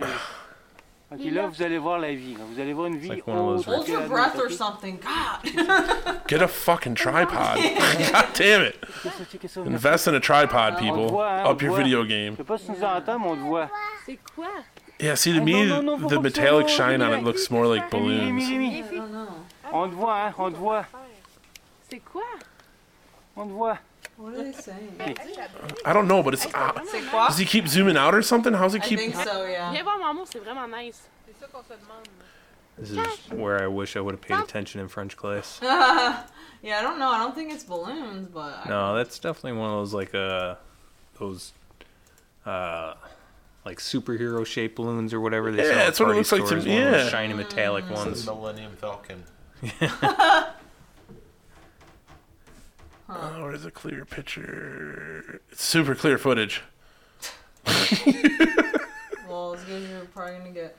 l'ai. 1.12 1.26
Ok, 1.28 1.32
là, 1.34 1.46
vous 1.46 1.62
allez 1.62 1.78
voir 1.78 1.98
la 1.98 2.12
vie. 2.14 2.34
là. 2.34 2.40
Vous 2.50 2.60
allez 2.60 2.72
voir 2.72 2.86
une 2.88 2.96
vie 2.98 3.08
like 3.10 3.26
one 3.28 3.36
autre 3.38 3.68
Hold 3.68 3.88
your 3.88 4.00
la 4.00 4.06
breath 4.08 4.38
or 4.38 4.50
something. 4.50 4.98
God. 4.98 5.52
Get 6.28 6.42
a 6.42 6.48
fucking 6.48 6.94
tripod. 6.94 7.58
God 8.12 8.26
damn 8.34 8.62
it. 8.62 8.76
Check 9.02 9.12
ça, 9.12 9.24
check 9.30 9.48
ça. 9.50 9.60
Invest 9.60 10.08
in 10.08 10.14
a 10.14 10.20
tripod, 10.20 10.78
people. 10.78 11.08
voit, 11.08 11.30
hein, 11.30 11.46
Up 11.50 11.62
your 11.62 11.74
voit. 11.74 11.84
video 11.84 12.02
Je 12.02 12.08
game. 12.08 12.36
sais 12.36 12.44
pas 12.44 12.58
si 12.58 12.70
nous 12.70 12.82
entend, 12.82 13.18
mais 13.18 13.26
on 13.28 13.34
te 13.36 13.40
voit. 13.40 13.70
C'est 14.04 14.18
quoi? 14.34 14.48
Yeah, 14.98 15.14
see, 15.14 15.30
ah, 15.32 15.34
to 15.36 15.40
Oh, 15.42 15.44
me, 15.44 15.52
no, 15.68 15.82
no, 15.82 15.82
no, 15.82 15.96
the 15.96 16.00
faut 16.00 16.08
pas 16.08 16.08
que 16.08 16.34
ça 16.34 16.40
metallic 16.42 16.68
shine 16.68 17.02
on 17.02 17.12
it 17.18 17.22
looks 17.22 17.50
more 17.50 17.66
like 17.66 17.90
Rémi, 17.92 18.08
Rémi, 18.08 18.24
balloons. 18.24 18.48
Rémi. 18.48 18.78
I 18.78 18.82
don't 18.96 19.10
know. 19.12 19.26
On 19.72 19.88
te 19.90 19.94
voit, 19.94 20.16
hein, 20.16 20.34
on 20.38 20.50
te 20.50 20.56
voit. 20.56 20.84
C'est 21.90 21.98
quoi? 22.00 22.22
On 23.36 23.46
te 23.46 23.52
voit. 23.52 23.78
What 24.16 24.34
are 24.34 24.44
they 24.44 24.52
saying? 24.52 24.98
I 25.84 25.92
don't 25.92 26.08
know, 26.08 26.22
but 26.22 26.34
it's. 26.34 26.46
Uh, 26.46 26.72
C'est 26.86 27.02
quoi? 27.10 27.28
does 27.28 27.38
he 27.38 27.44
keep 27.44 27.68
zooming 27.68 27.96
out 27.96 28.14
or 28.14 28.22
something? 28.22 28.54
How's 28.54 28.72
he 28.72 28.80
I 28.80 28.82
keep? 28.82 28.98
think 28.98 29.14
so, 29.14 29.44
yeah. 29.44 29.70
Viens 29.72 29.84
voir 29.84 29.98
Maman, 29.98 30.24
c'est 30.26 30.38
vraiment 30.42 30.68
nice. 30.70 31.02
This 32.78 32.90
is 32.90 33.30
where 33.30 33.62
I 33.62 33.66
wish 33.68 33.96
I 33.96 34.00
would 34.00 34.14
have 34.14 34.20
paid 34.20 34.38
attention 34.38 34.80
in 34.82 34.88
French 34.88 35.16
class. 35.16 35.58
yeah, 35.62 36.24
I 36.78 36.82
don't 36.82 36.98
know. 36.98 37.08
I 37.08 37.18
don't 37.18 37.34
think 37.34 37.50
it's 37.52 37.64
balloons, 37.64 38.28
but 38.32 38.66
I- 38.66 38.68
No, 38.68 38.94
that's 38.94 39.18
definitely 39.18 39.58
one 39.58 39.70
of 39.70 39.76
those 39.78 39.94
like 39.94 40.14
uh 40.14 40.56
those 41.18 41.52
uh 42.44 42.94
like 43.64 43.78
superhero 43.78 44.44
shaped 44.44 44.76
balloons 44.76 45.14
or 45.14 45.20
whatever 45.20 45.50
they 45.50 45.62
Yeah, 45.62 45.70
sell 45.70 45.78
at 45.78 45.84
that's 45.86 46.00
what 46.00 46.06
it 46.06 46.08
party 46.08 46.18
looks 46.18 46.32
like 46.32 46.40
to 46.42 46.46
stores, 46.48 46.64
me, 46.66 46.74
one 46.74 46.82
of 46.86 46.90
those 46.92 47.04
yeah. 47.04 47.08
shiny 47.10 47.34
metallic. 47.34 47.84
It's 47.90 47.98
ones. 48.04 48.24
the 48.26 48.34
Millennium 48.34 48.76
Falcon. 48.76 49.24
Oh, 53.08 53.42
where's 53.42 53.64
a 53.64 53.70
clear 53.70 54.04
picture? 54.04 55.40
It's 55.50 55.62
super 55.62 55.94
clear 55.94 56.18
footage. 56.18 56.62
well, 59.28 59.54
as 59.54 59.64
good 59.64 59.82
as 59.82 59.90
you're 59.90 60.04
probably 60.12 60.38
gonna 60.38 60.50
get. 60.50 60.76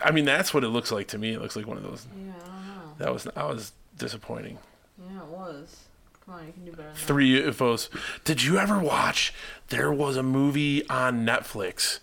I 0.00 0.10
mean, 0.10 0.24
that's 0.24 0.52
what 0.54 0.64
it 0.64 0.68
looks 0.68 0.92
like 0.92 1.08
to 1.08 1.18
me. 1.18 1.32
It 1.32 1.40
looks 1.40 1.56
like 1.56 1.66
one 1.66 1.76
of 1.76 1.82
those. 1.82 2.06
Yeah, 2.14 2.32
I 2.32 2.46
don't 2.46 2.66
know. 2.66 2.94
That 2.98 3.12
was 3.12 3.24
that 3.24 3.48
was 3.48 3.72
disappointing. 3.98 4.58
Yeah, 4.98 5.22
it 5.22 5.26
was. 5.26 5.76
Come 6.24 6.34
on, 6.34 6.46
you 6.46 6.52
can 6.52 6.64
do 6.64 6.70
better. 6.70 6.88
Than. 6.88 6.96
Three 6.96 7.42
UFOs. 7.42 7.88
Did 8.24 8.42
you 8.42 8.58
ever 8.58 8.78
watch? 8.78 9.34
There 9.68 9.92
was 9.92 10.16
a 10.16 10.22
movie 10.22 10.88
on 10.88 11.26
Netflix. 11.26 11.98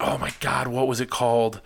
Oh 0.00 0.18
my 0.18 0.32
God, 0.40 0.66
what 0.68 0.88
was 0.88 1.00
it 1.00 1.10
called? 1.10 1.60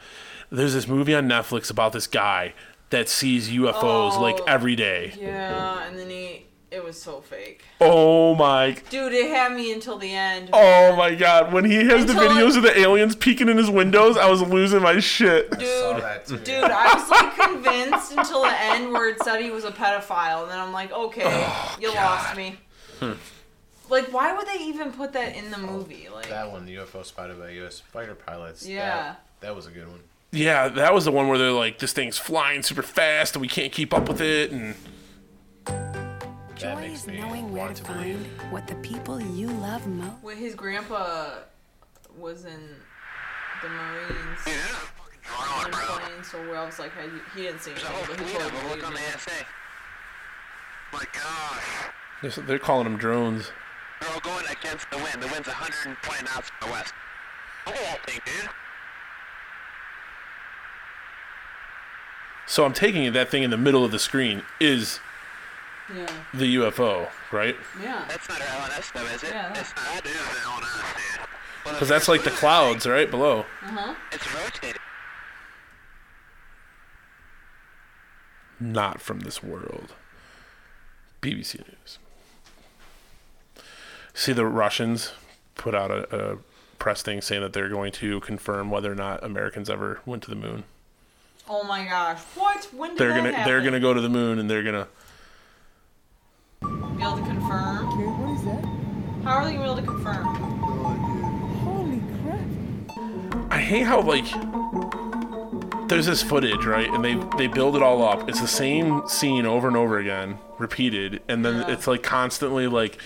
There's 0.51 0.75
this 0.75 0.87
movie 0.89 1.15
on 1.15 1.29
Netflix 1.29 1.71
about 1.71 1.93
this 1.93 2.07
guy 2.07 2.55
that 2.91 3.09
sees 3.09 3.49
UFOs 3.51 4.21
like 4.21 4.39
Oh. 4.41 4.45
every 4.47 4.77
day. 4.77 5.13
Yeah, 5.19 5.85
and 5.87 5.99
then 5.99 6.11
he. 6.11 6.47
It 6.71 6.85
was 6.85 7.03
so 7.03 7.21
fake. 7.21 7.65
Oh 7.81 8.37
my 8.37 8.77
Dude, 8.91 9.13
it 9.13 9.29
had 9.33 9.53
me 9.53 9.73
until 9.73 9.99
the 9.99 10.15
end. 10.15 10.51
Oh 10.53 10.95
my 10.95 11.17
god, 11.17 11.53
when 11.53 11.65
he 11.65 11.75
has 11.87 12.07
the 12.07 12.13
Until 12.13 12.29
videos 12.31 12.57
of 12.57 12.63
the 12.63 12.79
aliens 12.79 13.17
peeking 13.17 13.49
in 13.49 13.57
his 13.57 13.69
windows, 13.69 14.17
I 14.17 14.31
was 14.31 14.41
losing 14.41 14.81
my 14.81 15.01
shit. 15.01 15.53
Saw 15.53 15.59
Dude, 15.59 16.03
that 16.05 16.27
too. 16.29 16.37
dude, 16.39 16.63
I 16.63 16.95
was 16.95 17.09
like 17.11 17.35
convinced 17.35 18.13
until 18.13 18.43
the 18.43 18.55
end 18.57 18.93
where 18.93 19.09
it 19.09 19.21
said 19.25 19.41
he 19.41 19.51
was 19.51 19.65
a 19.65 19.73
pedophile, 19.73 20.43
and 20.43 20.51
then 20.53 20.61
I'm 20.61 20.73
like, 20.73 20.93
okay, 20.93 21.23
Oh, 21.27 21.77
you 21.81 21.93
lost 21.93 22.37
me. 22.37 22.57
Hmm. 23.01 23.13
Like, 23.89 24.13
why 24.13 24.33
would 24.37 24.47
they 24.47 24.63
even 24.67 24.93
put 24.93 25.13
that 25.15 25.35
in 25.35 25.51
the 25.51 25.57
oh, 25.57 25.67
movie? 25.67 26.07
Like, 26.15 26.29
That 26.29 26.53
one, 26.53 26.67
the 26.67 26.77
UFO 26.77 27.05
spotted 27.05 27.41
by 27.41 27.51
U.S. 27.51 27.81
fighter 27.81 28.15
pilots. 28.15 28.61
that- 28.63 28.71
Yeah. 28.71 29.15
That, 29.41 29.57
was 29.57 29.67
a 29.67 29.71
good 29.73 29.89
one. 29.89 29.99
Yeah, 30.33 30.69
that 30.69 30.95
was 30.95 31.05
the 31.05 31.11
one 31.13 31.27
where 31.29 31.39
they're 31.39 31.51
like, 31.51 31.79
this 31.79 31.93
thing's 31.93 32.17
flying 32.19 32.63
super 32.63 32.83
fast 32.83 33.35
and 33.35 33.41
we 33.43 33.49
can't 33.49 33.73
keep 33.73 33.93
up 33.93 34.09
with 34.09 34.21
it. 34.21 34.53
And 34.53 34.75
That 35.67 36.55
Joy 36.57 36.83
is 36.93 37.07
knowing 37.07 37.53
where 37.53 37.65
want 37.65 37.77
to 37.77 37.83
to 37.83 37.89
find 37.93 38.27
what 38.51 38.67
the 38.69 38.77
people 38.77 39.21
you 39.21 39.49
love 39.49 39.87
most. 39.87 40.23
when 40.23 40.37
his 40.37 40.55
grandpa 40.55 41.31
was 42.17 42.45
in 42.45 42.77
the 43.63 43.69
Marines. 43.69 44.41
Yeah. 44.47 44.53
On 45.39 45.71
plane, 45.71 46.25
so 46.25 46.39
where 46.49 46.59
I 46.59 46.65
was 46.67 46.79
like, 46.79 46.91
he, 47.01 47.09
he 47.41 47.47
didn't 47.47 47.61
see 47.61 47.71
anything, 47.73 47.93
but 48.09 48.19
he 48.21 48.33
totally 48.33 48.81
believed 48.81 48.95
me. 48.95 49.01
My 50.93 51.05
gosh. 51.13 51.65
they're- 52.23 52.45
they're 52.45 52.59
calling 52.59 52.85
them 52.85 52.97
drones. 52.97 53.51
They're 54.01 54.11
all 54.11 54.21
going 54.21 54.45
against 54.47 54.91
the 54.91 54.97
wind. 54.97 55.23
The 55.23 55.29
wind's 55.29 55.47
120 55.47 56.25
knots 56.25 56.51
from 56.51 56.69
the 56.69 56.73
west. 56.73 56.95
Look 57.67 57.77
at 57.77 57.83
that 57.83 58.11
thing, 58.11 58.21
dude. 58.25 58.49
So 62.51 62.65
I'm 62.65 62.73
taking 62.73 63.05
it 63.05 63.13
that 63.13 63.29
thing 63.31 63.45
in 63.45 63.51
the 63.51 63.57
middle 63.57 63.85
of 63.85 63.93
the 63.93 63.99
screen 64.01 64.43
is 64.61 64.99
Yeah. 65.95 66.05
the 66.35 66.57
UFO, 66.57 67.09
right? 67.31 67.55
Yeah. 67.81 68.05
That's 68.09 68.29
not 68.29 68.41
our 68.41 68.47
LNS 68.49 68.93
though, 68.93 69.05
is 69.07 69.23
it? 69.23 69.31
Yeah. 69.31 69.51
It's 69.57 69.73
not. 69.77 70.03
That 70.03 70.07
is 70.07 70.17
LNS, 70.17 70.97
dude. 70.97 71.29
Well, 71.65 71.75
Because 71.75 71.89
that's 71.89 72.09
like 72.09 72.25
the 72.25 72.31
clouds, 72.33 72.87
right 72.89 73.09
below. 73.09 73.47
Uh 73.63 73.67
huh. 73.69 73.95
It's 74.11 74.35
rotating. 74.35 74.81
Not 78.59 79.01
from 79.01 79.21
this 79.21 79.45
world. 79.45 79.95
BBC 81.23 81.59
News. 81.69 81.99
See, 84.13 84.33
the 84.33 84.45
Russians 84.45 85.13
put 85.55 85.73
out 85.77 85.93
a, 85.93 86.33
a 86.33 86.39
press 86.81 87.01
thing 87.03 87.21
saying 87.21 87.43
that 87.43 87.53
they're 87.53 87.69
going 87.69 87.93
to 87.93 88.19
confirm 88.21 88.71
whether 88.73 88.91
or 88.91 88.97
not 88.97 89.23
Americans 89.23 89.71
ever 89.71 90.01
went 90.05 90.25
to 90.25 90.31
the 90.31 90.35
moon. 90.37 90.65
Oh 91.53 91.65
my 91.65 91.85
gosh. 91.85 92.21
What? 92.37 92.69
When 92.73 92.91
did 92.91 92.99
They're 92.99 93.09
that 93.09 93.17
gonna 93.17 93.33
happen? 93.33 93.53
they're 93.53 93.61
gonna 93.61 93.81
go 93.81 93.93
to 93.93 94.01
the 94.01 94.09
moon 94.09 94.39
and 94.39 94.49
they're 94.49 94.63
gonna 94.63 94.87
be 96.63 97.03
able 97.03 97.17
to 97.17 97.23
confirm. 97.25 97.89
Okay, 97.89 98.07
what 98.07 98.39
is 98.39 98.45
that? 98.45 98.65
How 99.25 99.35
are 99.39 99.45
they 99.45 99.55
gonna 99.55 99.65
be 99.65 99.71
able 99.71 99.77
to 99.77 99.83
confirm? 99.83 100.25
Holy 101.65 102.01
crap. 102.23 103.53
I 103.53 103.59
hate 103.59 103.83
how 103.83 104.01
like 104.01 104.27
there's 105.89 106.07
this 106.07 106.23
footage, 106.23 106.65
right? 106.65 106.89
And 106.89 107.05
they 107.05 107.17
they 107.37 107.49
build 107.49 107.75
it 107.75 107.83
all 107.83 108.05
up. 108.07 108.29
It's 108.29 108.41
the 108.41 108.47
same 108.47 109.03
scene 109.09 109.45
over 109.45 109.67
and 109.67 109.77
over 109.77 109.99
again, 109.99 110.39
repeated, 110.57 111.21
and 111.29 111.45
then 111.45 111.63
Yeah. 111.67 111.75
it's 111.75 111.89
like 111.89 112.05
constantly 112.05 112.69
like 112.69 112.97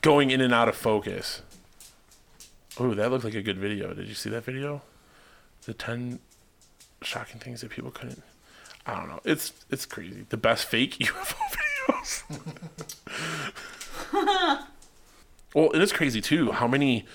going 0.00 0.32
in 0.32 0.40
and 0.40 0.52
out 0.52 0.68
of 0.68 0.74
focus. 0.74 1.42
Oh, 2.76 2.92
that 2.92 3.12
looked 3.12 3.24
like 3.24 3.36
a 3.36 3.42
good 3.42 3.58
video. 3.58 3.94
Did 3.94 4.08
you 4.08 4.14
see 4.14 4.30
that 4.30 4.42
video? 4.42 4.82
The 5.64 5.74
10 5.74 6.18
shocking 7.04 7.40
things 7.40 7.60
that 7.60 7.70
people 7.70 7.90
couldn't 7.90 8.22
I 8.86 8.96
don't 8.96 9.08
know. 9.08 9.20
It's 9.24 9.52
it's 9.70 9.86
crazy. 9.86 10.26
The 10.28 10.36
best 10.36 10.66
fake 10.66 10.98
UFO 11.00 11.36
videos. 11.88 12.22
well, 15.54 15.70
it 15.72 15.80
is 15.80 15.92
crazy 15.92 16.20
too 16.20 16.52
how 16.52 16.66
many 16.68 17.06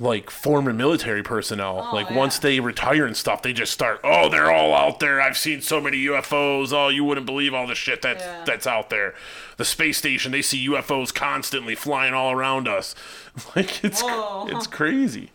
like 0.00 0.30
former 0.30 0.72
military 0.72 1.22
personnel 1.24 1.88
Oh, 1.90 1.94
like 1.94 2.10
yeah. 2.10 2.16
once 2.16 2.38
they 2.38 2.60
retire 2.60 3.04
and 3.06 3.16
stuff 3.16 3.42
they 3.42 3.52
just 3.52 3.72
start 3.72 4.00
oh 4.04 4.28
they're 4.28 4.50
all 4.50 4.72
out 4.72 5.00
there 5.00 5.20
i've 5.20 5.36
seen 5.36 5.60
so 5.60 5.80
many 5.80 5.96
ufos 6.04 6.72
oh 6.72 6.88
you 6.88 7.02
wouldn't 7.02 7.26
believe 7.26 7.52
all 7.52 7.66
the 7.66 7.74
shit 7.74 8.00
that's 8.02 8.22
Yeah. 8.22 8.44
that's 8.44 8.66
out 8.68 8.90
there 8.90 9.14
the 9.56 9.64
space 9.64 9.98
station 9.98 10.30
they 10.30 10.42
see 10.42 10.64
ufos 10.68 11.12
constantly 11.12 11.74
flying 11.74 12.14
all 12.14 12.30
around 12.30 12.68
us 12.68 12.94
like 13.56 13.82
it's 13.84 14.00
Whoa. 14.02 14.46
it's 14.48 14.68
crazy 14.68 15.32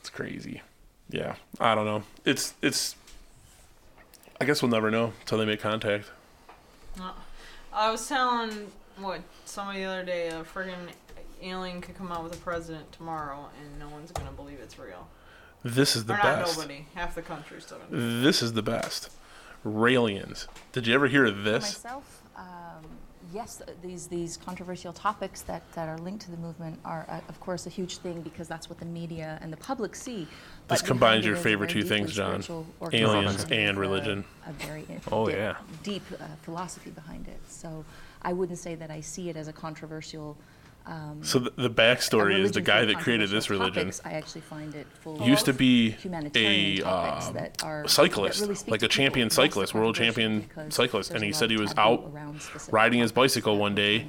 it's 0.00 0.08
crazy 0.08 0.62
yeah 1.10 1.34
i 1.58 1.74
don't 1.74 1.84
know 1.84 2.02
it's 2.24 2.54
it's 2.62 2.94
i 4.40 4.44
guess 4.44 4.62
we'll 4.62 4.70
never 4.70 4.90
know 4.90 5.12
until 5.20 5.38
they 5.38 5.44
make 5.44 5.60
contact 5.60 6.10
I 7.72 7.90
was 7.92 8.08
telling 8.08 8.66
what 8.98 9.20
somebody 9.44 9.80
the 9.80 9.84
other 9.86 10.04
day 10.04 10.28
a 10.28 10.42
friggin' 10.42 10.90
alien 11.40 11.80
could 11.80 11.96
come 11.96 12.10
out 12.12 12.24
with 12.24 12.34
a 12.34 12.38
president 12.38 12.90
tomorrow 12.92 13.48
and 13.60 13.78
no 13.78 13.88
one's 13.88 14.10
gonna 14.12 14.32
believe 14.32 14.58
it's 14.60 14.78
real. 14.78 15.08
this 15.62 15.94
is 15.96 16.04
the 16.04 16.14
or 16.14 16.16
not 16.16 16.40
best 16.40 16.58
nobody. 16.58 16.86
Half 16.94 17.14
the 17.14 17.22
country's 17.22 17.64
still 17.64 17.78
gonna. 17.78 18.20
this 18.22 18.42
is 18.42 18.52
the 18.54 18.62
best 18.62 19.10
Raelians. 19.64 20.46
Did 20.72 20.86
you 20.86 20.94
ever 20.94 21.06
hear 21.06 21.26
of 21.26 21.44
this? 21.44 21.62
Myself, 21.62 22.22
um, 22.36 22.44
yes, 23.32 23.62
these 23.82 24.06
these 24.06 24.36
controversial 24.36 24.92
topics 24.92 25.42
that, 25.42 25.62
that 25.74 25.88
are 25.88 25.98
linked 25.98 26.24
to 26.24 26.30
the 26.30 26.36
movement 26.36 26.78
are, 26.84 27.06
uh, 27.08 27.20
of 27.28 27.40
course, 27.40 27.66
a 27.66 27.70
huge 27.70 27.98
thing 27.98 28.20
because 28.22 28.48
that's 28.48 28.68
what 28.68 28.78
the 28.78 28.84
media 28.84 29.38
and 29.42 29.52
the 29.52 29.56
public 29.56 29.94
see. 29.94 30.26
This 30.68 30.82
combines 30.82 31.00
behind 31.00 31.24
it 31.24 31.26
your 31.26 31.34
is 31.34 31.40
a 31.40 31.42
favorite 31.44 31.70
very 31.70 31.82
two 31.82 31.88
things, 31.88 32.08
deeply 32.10 32.16
John. 32.22 32.42
spiritual 32.42 32.66
Aliens 32.92 33.44
and 33.50 33.78
with 33.78 33.86
a- 33.86 33.90
religion. 33.90 34.24
A 34.46 34.52
very 34.52 34.86
Oh, 35.10 35.26
deep, 35.26 35.36
yeah. 35.36 35.56
deep 35.82 36.02
uh, 36.20 36.24
philosophy 36.42 36.90
behind 36.90 37.28
it. 37.28 37.40
So 37.48 37.84
I 38.22 38.32
wouldn't 38.32 38.58
say 38.58 38.74
that 38.76 38.90
I 38.90 39.00
see 39.00 39.28
it 39.30 39.36
as 39.36 39.48
a 39.48 39.52
controversial. 39.52 40.36
Um, 40.90 41.22
So 41.22 41.38
the, 41.38 41.50
the 41.56 41.70
backstory 41.70 42.38
is 42.40 42.50
the 42.50 42.60
guy 42.60 42.84
that 42.84 42.98
created 42.98 43.30
this 43.30 43.48
religion 43.48 43.84
topics. 43.84 44.00
I 44.04 44.12
actually 44.12 44.40
find 44.40 44.74
it 44.74 44.88
full 45.00 45.22
used 45.22 45.44
to 45.44 45.52
be 45.52 45.94
a 46.34 46.78
topics 46.80 46.84
uh, 46.84 47.30
that 47.34 47.62
are- 47.62 47.82
that 47.84 47.90
cyclist, 47.90 48.40
really 48.40 48.56
like 48.66 48.82
a 48.82 48.88
champion 48.88 49.24
and 49.24 49.30
that's 49.30 49.36
the 49.36 49.42
cyclist, 49.42 49.74
world 49.74 49.94
champion 49.94 50.50
cyclist, 50.68 51.12
and 51.12 51.22
he 51.22 51.32
said 51.32 51.48
he 51.50 51.56
was 51.56 51.72
out 51.76 52.12
riding 52.72 52.98
his 53.00 53.12
bicycle 53.12 53.56
one 53.56 53.74
day, 53.74 54.06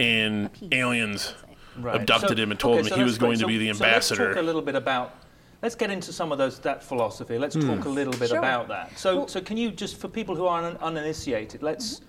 and 0.00 0.48
aliens 0.72 1.34
Right. 1.76 1.96
abducted 2.00 2.36
So- 2.36 2.42
him 2.42 2.50
and 2.50 2.60
told 2.60 2.74
okay, 2.78 2.82
him 2.84 2.88
so 2.90 2.96
he 2.96 3.02
was 3.02 3.16
going 3.18 3.38
great. 3.38 3.40
to 3.40 3.46
be 3.46 3.58
the 3.58 3.66
so 3.66 3.70
let's 3.72 3.80
ambassador. 3.82 4.28
talk 4.34 4.42
a 4.42 4.46
little 4.46 4.62
bit 4.62 4.74
about. 4.74 5.14
Let's 5.62 5.74
get 5.74 5.90
into 5.90 6.12
some 6.12 6.30
of 6.32 6.38
those 6.38 6.58
that 6.60 6.82
philosophy. 6.84 7.38
Let's 7.38 7.54
Hmm. 7.54 7.68
talk 7.76 7.84
a 7.86 7.88
little 7.88 8.12
bit 8.12 8.28
Sure. 8.30 8.38
about 8.38 8.68
that. 8.68 8.98
So, 8.98 9.16
Well- 9.18 9.28
so 9.28 9.40
can 9.40 9.56
you 9.56 9.70
just 9.70 9.96
for 9.98 10.08
people 10.08 10.34
who 10.36 10.46
are 10.46 10.62
un- 10.64 10.76
uninitiated, 10.82 11.62
let's. 11.62 12.00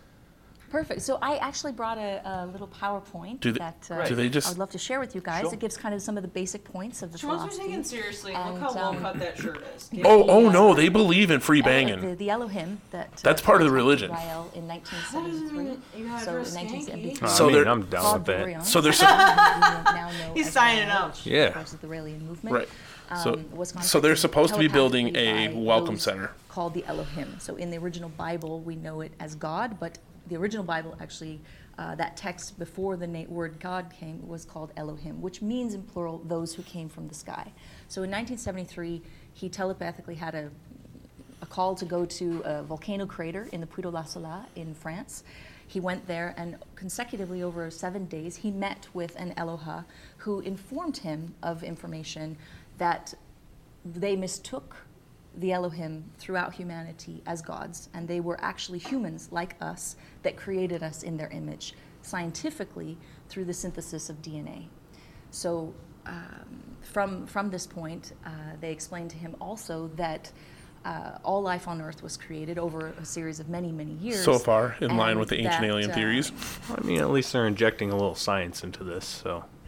Perfect. 0.74 1.04
So 1.04 1.20
I 1.22 1.36
actually 1.38 1.72
brought 1.72 2.00
a, 2.00 2.20
a 2.28 2.48
little 2.48 2.68
PowerPoint 2.68 3.42
Do 3.42 3.52
they- 3.52 3.60
that 3.60 3.88
uh, 3.92 4.08
do 4.08 4.16
they 4.16 4.28
just- 4.28 4.48
I 4.48 4.50
would 4.50 4.58
love 4.58 4.72
to 4.72 4.80
share 4.80 5.00
with 5.00 5.14
you 5.14 5.22
guys. 5.22 5.42
Sure. 5.42 5.54
It 5.54 5.60
gives 5.60 5.78
kind 5.78 5.94
of 5.94 6.02
some 6.02 6.18
of 6.18 6.24
the 6.24 6.28
basic 6.28 6.64
points 6.64 7.04
of 7.04 7.12
the 7.12 7.20
She 7.20 7.28
wants 7.28 7.44
to 7.44 7.50
be 7.50 7.54
philosophy. 7.54 7.70
taken 7.74 7.84
seriously. 7.84 8.34
And, 8.34 8.56
Look 8.56 8.64
how 8.64 8.74
well 8.74 8.90
um, 8.90 9.00
cut 9.02 9.20
that 9.20 9.38
shirt 9.38 9.64
is. 9.76 9.92
oh, 10.04 10.28
oh 10.28 10.50
no, 10.50 10.74
they 10.74 10.90
believe 10.90 11.30
in 11.30 11.42
free 11.42 11.60
Elo- 11.60 11.70
banging. 11.70 12.02
The, 12.02 12.16
the 12.16 12.30
Elohim 12.32 12.82
that 12.90 13.16
That's 13.18 13.40
uh, 13.44 13.46
part 13.46 13.62
of 13.62 13.68
the 13.68 13.72
religion. 13.74 14.10
Rael 14.12 14.50
in 14.56 14.68
1973. 14.68 16.02
You 16.02 16.10
so 16.18 16.32
her 16.32 16.40
in 16.40 16.56
1973. 16.56 17.28
So 17.28 17.44
I 17.44 17.48
mean, 17.48 17.54
they're- 17.56 17.72
I'm 17.72 17.84
down 17.86 18.14
with 18.16 18.26
that. 18.26 18.66
So 18.66 18.82
there's 18.82 18.98
some- 18.98 19.10
we 19.10 19.94
now 19.94 20.10
know 20.10 20.34
He's 20.34 20.52
signing 20.52 20.88
Rael, 20.88 20.98
up. 20.98 21.16
Yeah. 21.24 21.44
of 21.50 21.54
course, 21.54 21.74
of 21.74 21.82
the 21.82 21.88
Raelian 21.88 22.22
movement. 22.24 22.56
Right. 22.56 22.70
So, 23.22 23.34
um, 23.34 23.84
so 23.84 24.00
they're 24.00 24.16
supposed 24.16 24.56
to 24.56 24.60
be 24.60 24.68
building 24.68 25.16
a 25.16 25.54
welcome 25.54 26.00
center. 26.00 26.32
called 26.50 26.74
the 26.74 26.84
Elohim. 26.86 27.36
So 27.40 27.58
in 27.58 27.70
the 27.70 27.78
original 27.78 28.10
Bible, 28.10 28.60
we 28.62 28.76
know 28.76 29.02
it 29.02 29.12
as 29.20 29.36
God, 29.36 29.80
but 29.80 30.00
the 30.28 30.36
original 30.36 30.64
Bible 30.64 30.96
actually, 31.00 31.40
uh, 31.78 31.96
that 31.96 32.16
text 32.16 32.60
before 32.60 32.96
the 32.96 33.08
na- 33.08 33.26
word 33.28 33.60
God 33.60 33.92
came 33.98 34.28
was 34.28 34.46
called 34.46 34.72
Elohim, 34.78 35.22
which 35.22 35.42
means 35.42 35.74
in 35.74 35.82
plural 35.84 36.22
those 36.26 36.54
who 36.54 36.64
came 36.64 36.88
from 36.88 37.08
the 37.08 37.16
sky. 37.16 37.52
So 37.88 38.04
in 38.04 38.12
1973, 38.12 39.02
he 39.34 39.50
telepathically 39.50 40.16
had 40.16 40.36
a, 40.36 40.52
a 41.42 41.46
call 41.46 41.76
to 41.76 41.86
go 41.86 42.06
to 42.06 42.42
a 42.46 42.64
volcano 42.64 43.06
crater 43.06 43.50
in 43.52 43.62
the 43.62 43.68
Puy 43.68 43.82
de 43.82 43.90
Lassolas 43.92 44.46
in 44.56 44.76
France. 44.76 45.24
He 45.66 45.80
went 45.80 46.06
there, 46.08 46.36
and 46.38 46.58
consecutively 46.76 47.42
over 47.42 47.72
seven 47.72 48.06
days, 48.06 48.36
he 48.36 48.52
met 48.52 48.88
with 48.94 49.16
an 49.16 49.34
Eloha 49.36 49.86
who 50.18 50.42
informed 50.42 50.98
him 50.98 51.34
of 51.42 51.64
information 51.64 52.38
that 52.78 53.14
they 53.84 54.16
mistook 54.16 54.76
the 55.38 55.52
Elohim 55.52 56.04
throughout 56.18 56.54
humanity 56.54 57.24
as 57.26 57.42
gods, 57.42 57.90
and 57.94 58.08
they 58.08 58.20
were 58.20 58.40
actually 58.40 58.78
humans 58.78 59.30
like 59.32 59.56
us 59.62 59.96
that 60.24 60.38
created 60.38 60.84
us 60.84 61.04
in 61.04 61.18
their 61.18 61.30
image, 61.30 61.74
scientifically 62.02 62.98
through 63.30 63.46
the 63.46 63.54
synthesis 63.54 64.10
of 64.10 64.22
DNA. 64.22 64.66
So, 65.32 65.74
um, 66.06 66.76
from, 66.82 67.26
from 67.28 67.50
this 67.50 67.66
point, 67.66 68.14
uh, 68.26 68.30
they 68.60 68.72
explained 68.72 69.10
to 69.12 69.18
him 69.18 69.36
also 69.40 69.90
that 69.96 70.32
uh, 70.84 71.18
all 71.24 71.42
life 71.42 71.68
on 71.68 71.82
Earth 71.82 72.04
was 72.04 72.18
created 72.18 72.60
over 72.60 72.94
a 73.00 73.06
series 73.06 73.40
of 73.40 73.48
many, 73.48 73.72
many 73.72 73.94
years. 73.94 74.24
So 74.24 74.38
far, 74.38 74.76
in 74.82 74.98
line 74.98 75.18
with 75.18 75.30
the 75.30 75.38
ancient 75.38 75.62
that, 75.62 75.68
alien 75.68 75.92
uh, 75.92 75.94
theories. 75.94 76.32
I 76.70 76.82
mean, 76.82 77.00
at 77.00 77.10
least 77.10 77.32
they're 77.32 77.48
injecting 77.48 77.90
a 77.90 77.96
little 77.96 78.16
science 78.16 78.66
into 78.66 78.84
this. 78.84 79.06
So 79.06 79.46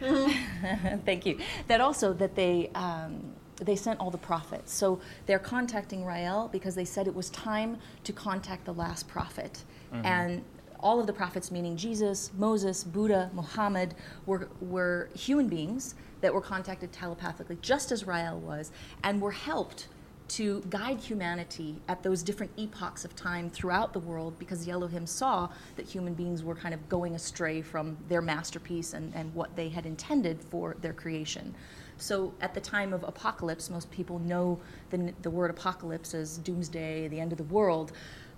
Thank 1.04 1.24
you. 1.24 1.38
That 1.68 1.80
also 1.80 2.12
that 2.14 2.34
they 2.34 2.70
um, 2.74 3.22
they 3.56 3.76
sent 3.76 3.98
all 3.98 4.10
the 4.10 4.18
prophets. 4.18 4.72
So 4.72 5.00
they're 5.24 5.38
contacting 5.38 6.04
Rael 6.04 6.48
because 6.48 6.74
they 6.74 6.84
said 6.84 7.06
it 7.06 7.14
was 7.14 7.30
time 7.30 7.78
to 8.04 8.12
contact 8.12 8.66
the 8.66 8.74
last 8.74 9.08
prophet, 9.08 9.64
Mm-hmm. 9.92 10.06
and 10.06 10.44
all 10.80 11.00
of 11.00 11.06
the 11.06 11.12
prophets, 11.12 11.50
meaning 11.50 11.76
Jesus, 11.76 12.30
Moses, 12.36 12.84
Buddha, 12.84 13.30
Muhammad, 13.32 13.94
were 14.26 14.48
were 14.60 15.08
human 15.14 15.48
beings 15.48 15.94
that 16.20 16.32
were 16.32 16.40
contacted 16.40 16.92
telepathically, 16.92 17.58
just 17.62 17.92
as 17.92 18.06
Rael 18.06 18.38
was, 18.38 18.70
and 19.02 19.20
were 19.20 19.32
helped 19.32 19.88
to 20.28 20.60
guide 20.68 20.98
humanity 20.98 21.76
at 21.88 22.02
those 22.02 22.22
different 22.22 22.50
epochs 22.58 23.04
of 23.04 23.14
time 23.14 23.48
throughout 23.48 23.92
the 23.92 24.00
world 24.00 24.36
because 24.38 24.66
Elohim 24.66 25.06
saw 25.06 25.48
that 25.76 25.86
human 25.86 26.14
beings 26.14 26.42
were 26.42 26.54
kind 26.54 26.74
of 26.74 26.88
going 26.88 27.14
astray 27.14 27.62
from 27.62 27.96
their 28.08 28.20
masterpiece 28.20 28.92
and, 28.92 29.14
and 29.14 29.32
what 29.34 29.54
they 29.54 29.68
had 29.68 29.86
intended 29.86 30.42
for 30.42 30.76
their 30.80 30.92
creation. 30.92 31.54
So 31.98 32.34
at 32.40 32.54
the 32.54 32.60
time 32.60 32.92
of 32.92 33.04
apocalypse, 33.04 33.70
most 33.70 33.90
people 33.90 34.18
know 34.18 34.58
the, 34.90 35.14
the 35.22 35.30
word 35.30 35.50
apocalypse 35.50 36.12
as 36.12 36.38
doomsday, 36.38 37.08
the 37.08 37.20
end 37.20 37.32
of 37.32 37.38
the 37.38 37.44
world. 37.44 37.92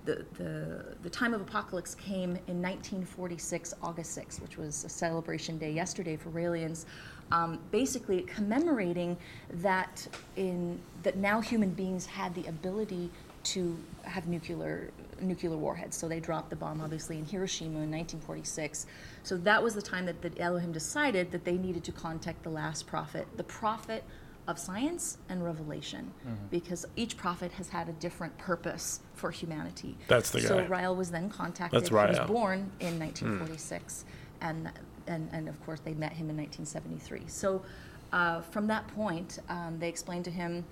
The, 0.08 0.94
the, 1.02 1.10
time 1.10 1.34
of 1.34 1.42
apocalypse 1.42 1.94
came 1.94 2.30
in 2.46 2.62
1946, 2.62 3.74
August 3.82 4.12
6, 4.12 4.40
which 4.40 4.56
was 4.56 4.84
a 4.84 4.88
celebration 4.88 5.58
day 5.58 5.70
yesterday 5.70 6.16
for 6.16 6.30
Raelians, 6.30 6.86
um, 7.30 7.58
basically 7.70 8.22
commemorating 8.22 9.18
that 9.50 10.08
in 10.36 10.80
that 11.02 11.18
now 11.18 11.42
human 11.42 11.68
beings 11.70 12.06
had 12.06 12.34
the 12.34 12.46
ability 12.46 13.10
to 13.44 13.76
have 14.04 14.26
nuclear 14.28 14.90
nuclear 15.20 15.54
warheads. 15.56 15.94
So 15.94 16.08
they 16.08 16.20
dropped 16.20 16.48
the 16.48 16.56
bomb, 16.56 16.80
obviously, 16.80 17.18
in 17.18 17.26
Hiroshima 17.26 17.80
in 17.80 17.90
1946. 17.90 18.86
So 19.24 19.36
that 19.36 19.62
was 19.62 19.74
the 19.74 19.82
time 19.82 20.06
that 20.06 20.22
the 20.22 20.40
Elohim 20.40 20.72
decided 20.72 21.30
that 21.32 21.44
they 21.44 21.58
needed 21.58 21.84
to 21.84 21.92
contact 21.92 22.44
the 22.44 22.50
last 22.50 22.86
prophet, 22.86 23.26
the 23.36 23.44
prophet 23.44 24.04
of 24.48 24.58
science 24.58 25.18
and 25.28 25.44
revelation, 25.44 26.10
Mhm. 26.26 26.50
because 26.50 26.86
each 26.96 27.16
prophet 27.18 27.52
has 27.52 27.68
had 27.68 27.88
a 27.88 27.92
different 27.92 28.36
purpose 28.38 29.00
for 29.14 29.30
humanity. 29.30 29.96
That's 30.08 30.30
the 30.30 30.40
So 30.40 30.60
guy. 30.60 30.66
Rael 30.66 30.96
was 30.96 31.10
then 31.10 31.28
contacted. 31.28 31.78
That's 31.78 31.90
He 31.90 31.94
was 31.94 32.18
born 32.26 32.72
in 32.80 32.98
1946, 32.98 34.06
and, 34.40 34.72
and 35.06 35.28
and 35.32 35.48
of 35.48 35.64
course 35.64 35.80
they 35.80 35.92
met 35.94 36.14
him 36.14 36.30
in 36.30 36.36
1973. 36.36 37.24
So 37.28 37.62
uh, 38.10 38.40
from 38.40 38.66
that 38.68 38.88
point, 38.88 39.38
um, 39.50 39.78
they 39.78 39.88
explained 39.90 40.24
to 40.24 40.30
him 40.30 40.64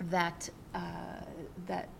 that 0.00 0.48
uh, 0.74 0.80
that 1.66 1.90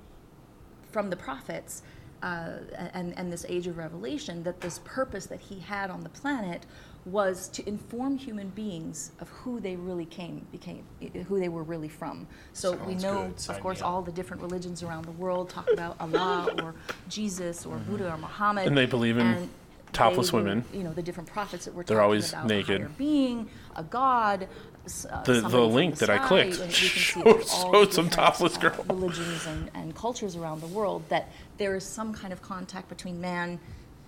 from 0.91 1.11
the 1.11 1.17
prophets 1.17 1.83
uh, 2.23 2.59
and, 2.95 3.13
and 3.19 3.31
this 3.33 3.45
age 3.49 3.67
of 3.67 3.77
revelation 3.77 4.45
that 4.45 4.61
this 4.63 4.79
purpose 4.85 5.27
that 5.27 5.41
he 5.41 5.59
had 5.59 5.91
on 5.91 6.01
the 6.03 6.09
planet 6.09 6.65
was 7.05 7.49
to 7.49 7.69
inform 7.69 8.17
human 8.17 8.49
beings 8.51 9.11
of 9.21 9.29
who 9.31 9.59
they 9.61 9.75
really 9.75 10.05
came 10.07 10.47
became 10.53 10.85
who 11.29 11.41
they 11.41 11.49
were 11.49 11.65
really 11.65 11.89
from 11.89 12.27
so 12.53 12.73
we 12.87 12.95
know 12.95 13.33
good. 13.37 13.49
Of 13.57 13.61
course 13.61 13.83
all 13.83 14.03
the 14.03 14.13
different 14.13 14.41
religions 14.43 14.85
around 14.85 15.07
the 15.07 15.11
world 15.13 15.51
talk 15.51 15.69
about 15.73 15.97
allah 16.01 16.49
or 16.63 16.75
jesus 17.09 17.67
or 17.67 17.77
buddha 17.79 18.13
or 18.13 18.19
muhammad 18.19 18.69
And 18.69 18.79
they 18.79 18.87
believe 18.87 19.19
in 19.19 19.27
and 19.27 19.49
topless 19.93 20.31
they 20.31 20.37
women. 20.39 20.65
you 20.73 20.85
know 20.85 20.93
the 20.93 21.03
different 21.03 21.29
prophets 21.29 21.65
that 21.65 21.75
were 21.75 21.83
They're 21.83 21.97
talking 21.97 22.05
always 22.05 22.33
about 22.33 22.47
naked. 22.47 22.83
a 22.83 22.89
being 22.91 23.49
a 23.75 23.83
god 23.83 24.45
uh, 24.45 25.23
The- 25.25 25.33
the 25.35 25.41
somebody 25.41 25.51
from 25.51 25.73
link 25.75 25.97
that 25.97 26.11
I 26.11 26.19
clicked 26.19 26.59
and 26.61 26.69
we 26.69 26.73
showed- 26.75 27.47
showed 27.49 27.93
some 27.93 28.11
topless 28.11 28.57
uh, 28.57 28.61
girl. 28.61 28.85
religions 28.89 29.45
and, 29.47 29.71
and 29.75 29.95
cultures 29.97 30.37
around 30.37 30.61
the 30.61 30.67
world 30.69 31.03
that 31.09 31.31
there 31.59 31.75
is 31.75 31.85
some 31.85 32.13
kind 32.15 32.33
of 32.33 32.43
contact 32.43 32.89
between 32.89 33.21
man 33.21 33.59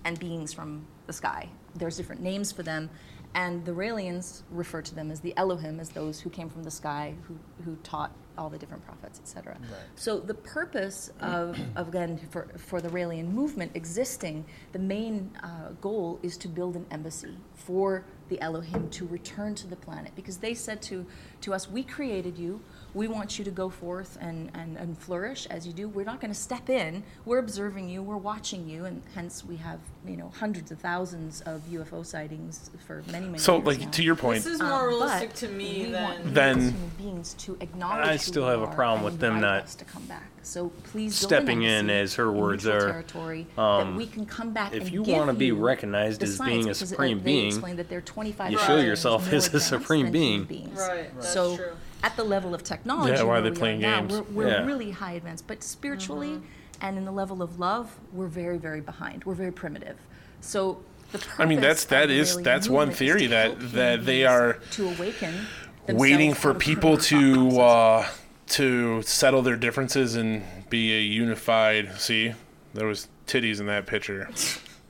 and 0.05 0.18
beings 0.18 0.53
from 0.53 0.84
the 1.07 1.12
sky. 1.12 1.49
There's 1.75 1.97
different 1.97 2.22
names 2.22 2.53
for 2.53 2.62
them, 2.62 2.91
and 3.35 3.64
the 3.64 3.72
Raelians 3.72 4.43
refer 4.51 4.81
to 4.83 4.95
them 4.95 5.11
as 5.11 5.20
the 5.20 5.37
Elohim, 5.37 5.81
as 5.81 5.89
those 5.89 6.20
who 6.20 6.31
came 6.31 6.49
from 6.49 6.62
the 6.62 6.70
sky, 6.70 7.14
who, 7.27 7.37
who 7.64 7.77
taught 7.83 8.12
all 8.37 8.49
the 8.49 8.59
different 8.59 8.85
prophets, 8.85 9.20
etc. 9.20 9.57
So 9.97 10.18
the 10.18 10.35
purpose 10.35 11.11
of, 11.20 11.59
of 11.77 11.89
again 11.89 12.18
for, 12.31 12.49
for 12.57 12.81
the 12.81 12.89
Raelian 12.89 13.33
movement 13.33 13.72
existing, 13.75 14.45
the 14.72 14.79
main 14.79 15.31
uh, 15.43 15.70
goal 15.81 16.18
is 16.22 16.37
to 16.39 16.49
build 16.49 16.77
an 16.77 16.87
embassy 16.91 17.37
for 17.55 18.05
the 18.29 18.41
Elohim 18.41 18.89
to 18.91 19.07
return 19.07 19.55
to 19.57 19.66
the 19.66 19.77
planet 19.77 20.12
because 20.16 20.39
they 20.39 20.55
said 20.55 20.83
to, 20.83 21.07
to 21.43 21.55
us, 21.55 21.70
we 21.70 21.83
created 21.83 22.39
you. 22.39 22.61
We 22.95 23.09
want 23.09 23.38
you 23.38 23.45
to 23.45 23.51
go 23.51 23.68
forth 23.68 24.16
and, 24.20 24.51
and, 24.55 24.76
and 24.76 24.97
flourish 24.97 25.47
as 25.51 25.66
you 25.66 25.72
do. 25.72 25.88
We're 25.88 26.05
not 26.05 26.20
going 26.20 26.32
to 26.32 26.38
step 26.38 26.70
in. 26.70 27.03
We're 27.24 27.38
observing 27.40 27.88
you. 27.88 28.03
We're 28.03 28.16
watching 28.16 28.68
you, 28.68 28.84
and 28.84 29.03
hence 29.14 29.45
we 29.45 29.57
have 29.57 29.80
you 30.07 30.16
know 30.16 30.30
hundreds 30.38 30.70
of 30.70 30.78
thousands 30.78 31.40
of 31.42 31.62
UFO 31.70 32.05
sightings 32.07 32.70
for 32.86 33.03
many 33.11 33.26
many 33.26 33.38
So, 33.38 33.57
years 33.57 33.66
like, 33.66 33.80
now. 33.80 33.90
to 33.90 34.03
your 34.03 34.14
point- 34.14 34.45
This 34.45 34.55
is 34.55 34.61
Um, 34.61 34.68
more 34.68 34.80
but 34.82 34.86
realistic 34.88 35.34
to 35.34 35.49
me 35.49 35.86
we 35.86 35.90
than- 35.92 36.03
want 36.05 36.24
you 36.24 36.30
Then- 36.30 36.59
as 36.59 36.64
human 36.70 36.90
beings 36.99 37.34
to 37.38 37.57
acknowledge 37.61 38.07
I 38.07 38.16
still 38.16 38.47
have 38.47 38.62
a 38.62 38.66
problem 38.68 39.03
with 39.05 39.18
them 39.18 39.36
invite 39.36 39.51
not 39.51 39.62
us 39.64 39.74
to 39.76 39.84
come 39.84 40.05
back. 40.05 40.30
So 40.42 40.68
please 40.92 41.16
stepping 41.16 41.62
in, 41.62 41.88
as 41.88 42.14
her 42.16 42.30
words 42.30 42.66
are, 42.66 42.90
territory 42.90 43.47
um, 43.57 43.92
that 43.92 43.97
we 43.97 44.07
can 44.07 44.26
come 44.26 44.53
back 44.53 44.74
if 44.74 44.82
and 44.82 44.92
you 44.92 45.03
wanna 45.03 45.32
be 45.32 45.53
recognized 45.53 46.22
as 46.22 46.38
being 46.38 46.64
a 46.64 46.64
because, 46.64 46.90
supreme 46.90 47.18
they 47.18 47.24
being, 47.24 47.76
that 47.76 47.88
they're 47.88 48.03
25 48.03 48.53
you 48.53 48.59
show 48.59 48.76
yourself 48.76 49.32
as 49.32 49.53
a 49.55 49.59
supreme 49.59 50.07
than 50.07 50.12
being. 50.12 50.32
human 50.47 50.47
beings. 50.47 50.78
Right, 50.78 51.14
that's 51.14 51.32
so 51.32 51.57
true. 51.57 51.72
At 52.05 52.14
the 52.16 52.22
level 52.24 52.55
of 52.55 52.62
technology, 52.62 53.12
Yeah, 53.12 53.22
why 53.22 53.38
are 53.38 53.40
they 53.40 53.50
we 53.50 53.57
playing 53.57 53.80
now, 53.80 54.00
games? 54.00 54.12
We're, 54.12 54.22
we're 54.44 54.48
Yeah. 54.48 54.66
really 54.66 54.90
high 54.90 55.12
advanced, 55.12 55.46
but 55.46 55.62
spiritually 55.64 56.34
Mm-hmm. 56.34 56.84
and 56.86 56.98
in 56.98 57.05
the 57.07 57.12
level 57.12 57.42
of 57.42 57.59
love, 57.59 57.96
we're 58.12 58.26
very, 58.26 58.59
very 58.59 58.82
behind. 58.82 59.24
We're 59.24 59.34
very 59.34 59.52
primitive. 59.52 59.96
So 60.42 60.80
the 61.12 61.24
I 61.38 61.46
mean, 61.46 61.61
that's 61.61 61.84
purpose 61.84 61.90
that 61.90 62.02
of 62.05 62.09
the 62.11 62.16
is 62.16 62.36
Raelian 62.36 62.44
that's 62.44 62.68
one 62.68 62.88
movement 62.88 62.92
is 62.92 62.98
theory 62.98 63.26
that 63.28 63.72
that 63.72 64.05
they 64.05 64.26
are 64.26 64.59
to 64.72 64.88
awaken 64.90 65.46
waiting 65.88 66.34
for 66.34 66.52
people 66.52 66.98
to 66.98 67.61
uh, 67.61 68.09
to 68.48 69.00
settle 69.02 69.40
their 69.42 69.57
differences 69.57 70.14
and 70.16 70.42
be 70.68 70.92
a 70.94 71.00
unified. 71.00 71.98
See, 71.98 72.34
there 72.74 72.86
was 72.86 73.09
titties 73.26 73.61
in 73.61 73.66
that 73.66 73.86
picture. 73.86 74.28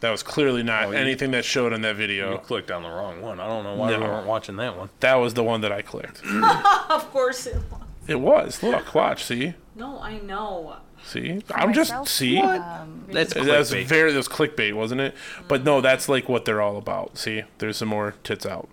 That 0.04 0.10
was 0.10 0.22
clearly 0.22 0.62
not 0.62 0.84
Oh, 0.84 0.90
you- 0.90 0.98
anything 0.98 1.30
that 1.30 1.46
showed 1.46 1.72
in 1.72 1.80
that 1.80 1.96
video. 1.96 2.32
You 2.32 2.38
clicked 2.38 2.70
on 2.70 2.82
the 2.82 2.90
wrong 2.90 3.22
one. 3.22 3.40
I 3.40 3.46
don't 3.46 3.64
know 3.64 3.74
why 3.74 3.88
we 3.92 3.96
No. 3.96 4.02
weren't 4.02 4.26
watching 4.26 4.56
that 4.56 4.76
one. 4.76 4.90
That 5.00 5.14
was 5.14 5.32
the 5.32 5.42
one 5.42 5.62
that 5.62 5.72
I 5.72 5.80
clicked. 5.80 6.20
of 6.90 7.10
course 7.10 7.46
it 7.46 7.56
was. 7.70 7.80
It 8.06 8.20
was. 8.20 8.62
Look, 8.62 8.94
watch. 8.94 9.24
See, 9.24 9.54
No, 9.74 9.98
I 9.98 10.18
know. 10.18 10.76
see. 11.02 11.40
I'm 11.54 11.72
just 11.72 12.06
see. 12.06 12.38
um, 12.38 13.06
That's 13.10 13.32
That 13.32 13.46
was 13.58 13.70
very. 13.70 14.12
That 14.12 14.18
was 14.18 14.28
clickbait, 14.28 14.74
wasn't 14.74 15.00
it? 15.00 15.14
But 15.48 15.64
no, 15.64 15.80
that's 15.80 16.06
like 16.06 16.28
what 16.28 16.44
they're 16.44 16.60
all 16.60 16.76
about. 16.76 17.16
See, 17.16 17.44
there's 17.56 17.78
some 17.78 17.88
more 17.88 18.12
tits 18.24 18.44
out. 18.44 18.68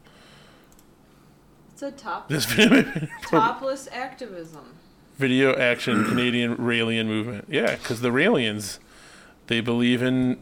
It's 1.72 1.82
a 1.82 1.92
top 1.92 2.28
This 2.28 2.44
video, 2.44 3.08
topless 3.22 3.88
activism. 3.94 4.74
video 5.18 5.56
action 5.56 6.04
Canadian 6.04 6.58
Raelian 6.58 7.06
movement. 7.06 7.46
Yeah, 7.48 7.76
because 7.78 8.02
the 8.02 8.10
Raelians, 8.10 8.80
they 9.48 9.62
believe 9.62 10.02
in 10.04 10.38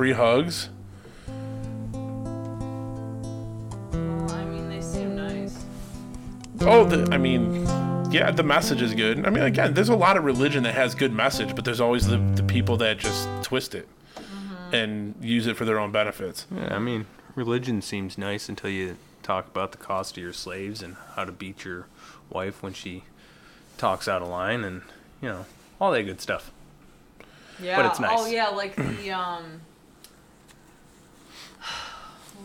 free 0.00 0.12
hugs. 0.12 0.70
Well, 3.92 4.30
I 4.30 4.44
mean, 4.46 4.70
they 4.70 4.80
seem 4.80 5.14
nice. 5.14 5.62
Oh, 6.62 6.84
the, 6.84 7.06
I 7.12 7.18
mean, 7.18 7.66
yeah, 8.10 8.30
the 8.30 8.42
message 8.42 8.80
is 8.80 8.94
good. 8.94 9.26
I 9.26 9.28
mean, 9.28 9.42
again, 9.42 9.74
there's 9.74 9.90
a 9.90 9.94
lot 9.94 10.16
of 10.16 10.24
religion 10.24 10.62
that 10.62 10.72
has 10.72 10.94
good 10.94 11.12
message, 11.12 11.54
but 11.54 11.66
there's 11.66 11.82
always 11.82 12.06
the, 12.06 12.16
the 12.16 12.42
people 12.42 12.78
that 12.78 12.96
just 12.96 13.28
twist 13.42 13.74
it 13.74 13.86
and 14.72 15.16
use 15.20 15.46
it 15.46 15.58
for 15.58 15.66
their 15.66 15.78
own 15.78 15.92
benefits. 15.92 16.46
Yeah, 16.50 16.74
I 16.74 16.78
mean, 16.78 17.04
religion 17.34 17.82
seems 17.82 18.16
nice 18.16 18.48
until 18.48 18.70
you 18.70 18.96
talk 19.22 19.48
about 19.48 19.72
the 19.72 19.76
cost 19.76 20.16
of 20.16 20.22
your 20.22 20.32
slaves 20.32 20.82
and 20.82 20.96
how 21.14 21.26
to 21.26 21.32
beat 21.32 21.66
your 21.66 21.88
wife 22.30 22.62
when 22.62 22.72
she 22.72 23.04
talks 23.76 24.08
out 24.08 24.22
of 24.22 24.28
line 24.28 24.64
and, 24.64 24.80
you 25.20 25.28
know, 25.28 25.44
all 25.78 25.90
that 25.90 26.04
good 26.04 26.22
stuff. 26.22 26.52
Yeah. 27.62 27.76
But 27.76 27.84
it's 27.90 28.00
nice. 28.00 28.18
Oh 28.18 28.24
yeah, 28.24 28.48
like 28.48 28.76
the 28.76 29.10
um. 29.10 29.60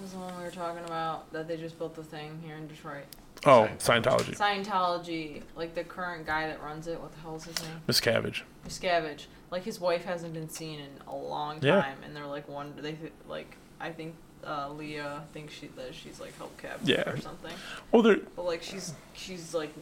What 0.05 0.11
was 0.11 0.19
the 0.19 0.33
one 0.33 0.37
we 0.37 0.43
were 0.43 0.51
talking 0.51 0.85
about 0.85 1.33
that 1.33 1.47
they 1.47 1.57
just 1.57 1.79
built 1.79 1.95
the 1.95 2.03
thing 2.03 2.39
here 2.45 2.55
in 2.57 2.67
Detroit? 2.67 3.05
Oh, 3.43 3.67
Scientology. 3.79 4.37
Scientology, 4.37 5.41
like 5.55 5.73
the 5.73 5.83
current 5.83 6.27
guy 6.27 6.45
that 6.45 6.61
runs 6.61 6.85
it. 6.85 7.01
What 7.01 7.11
the 7.11 7.19
hell 7.21 7.35
is 7.37 7.45
his 7.45 7.59
name? 7.63 7.81
Miscavige. 7.87 8.43
Miscavige. 8.67 9.25
Like 9.49 9.63
his 9.63 9.79
wife 9.79 10.05
hasn't 10.05 10.35
been 10.35 10.47
seen 10.47 10.79
in 10.79 10.89
a 11.07 11.15
long 11.15 11.57
Yeah. 11.63 11.81
time, 11.81 11.97
and 12.05 12.15
they're 12.15 12.27
like 12.27 12.47
one. 12.47 12.73
They 12.77 12.91
th- 12.91 13.13
like 13.27 13.55
I 13.79 13.89
think 13.91 14.13
uh, 14.45 14.69
Leah 14.69 15.23
thinks 15.33 15.55
she 15.55 15.69
that 15.75 15.95
she's 15.95 16.19
like 16.19 16.37
held 16.37 16.55
captive 16.59 16.87
Yeah. 16.87 17.09
or 17.09 17.17
something. 17.19 17.53
Well, 17.91 18.03
they're 18.03 18.17
But 18.35 18.45
like 18.45 18.61
she's 18.61 18.93
she's 19.13 19.55
like 19.55 19.73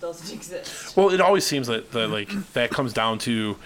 doesn't 0.00 0.32
exist. 0.36 0.96
Well, 0.96 1.10
it 1.10 1.20
always 1.20 1.44
seems 1.44 1.66
that, 1.66 1.90
that 1.90 2.06
like 2.06 2.28
that 2.52 2.70
comes 2.70 2.92
down 2.92 3.18
to 3.20 3.56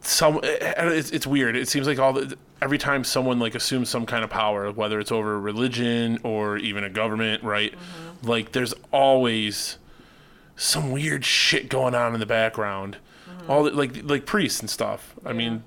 some. 0.00 0.40
It's, 0.42 1.12
it's 1.12 1.28
weird. 1.28 1.54
It 1.54 1.68
seems 1.68 1.86
like 1.86 2.00
all 2.00 2.12
the 2.12 2.36
every 2.62 2.78
time 2.78 3.04
someone 3.04 3.38
like 3.38 3.54
assumes 3.54 3.88
some 3.88 4.06
kind 4.06 4.24
of 4.24 4.30
power, 4.30 4.70
whether 4.72 4.98
it's 4.98 5.12
over 5.12 5.38
religion 5.38 6.18
or 6.22 6.56
even 6.56 6.84
a 6.84 6.90
government, 6.90 7.42
right? 7.42 7.74
Like 8.22 8.52
there's 8.52 8.74
always 8.92 9.78
some 10.56 10.90
weird 10.90 11.24
shit 11.24 11.68
going 11.68 11.94
on 11.94 12.14
in 12.14 12.20
the 12.20 12.26
background. 12.26 12.96
All 13.48 13.64
the, 13.64 13.70
like 13.70 14.02
like 14.04 14.26
priests 14.26 14.60
and 14.60 14.70
stuff. 14.70 15.14
I 15.24 15.32
mean. 15.32 15.64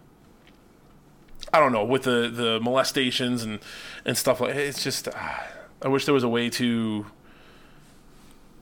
I 1.52 1.60
don't 1.60 1.72
know 1.72 1.84
with 1.84 2.04
the, 2.04 2.30
the 2.32 2.60
molestations 2.60 3.42
and, 3.42 3.60
and 4.06 4.16
stuff 4.16 4.40
like 4.40 4.54
it's 4.54 4.84
just 4.84 5.08
ah, 5.12 5.48
I 5.82 5.88
wish 5.88 6.06
there 6.06 6.14
was 6.14 6.24
a 6.24 6.30
way 6.30 6.48
to 6.52 7.08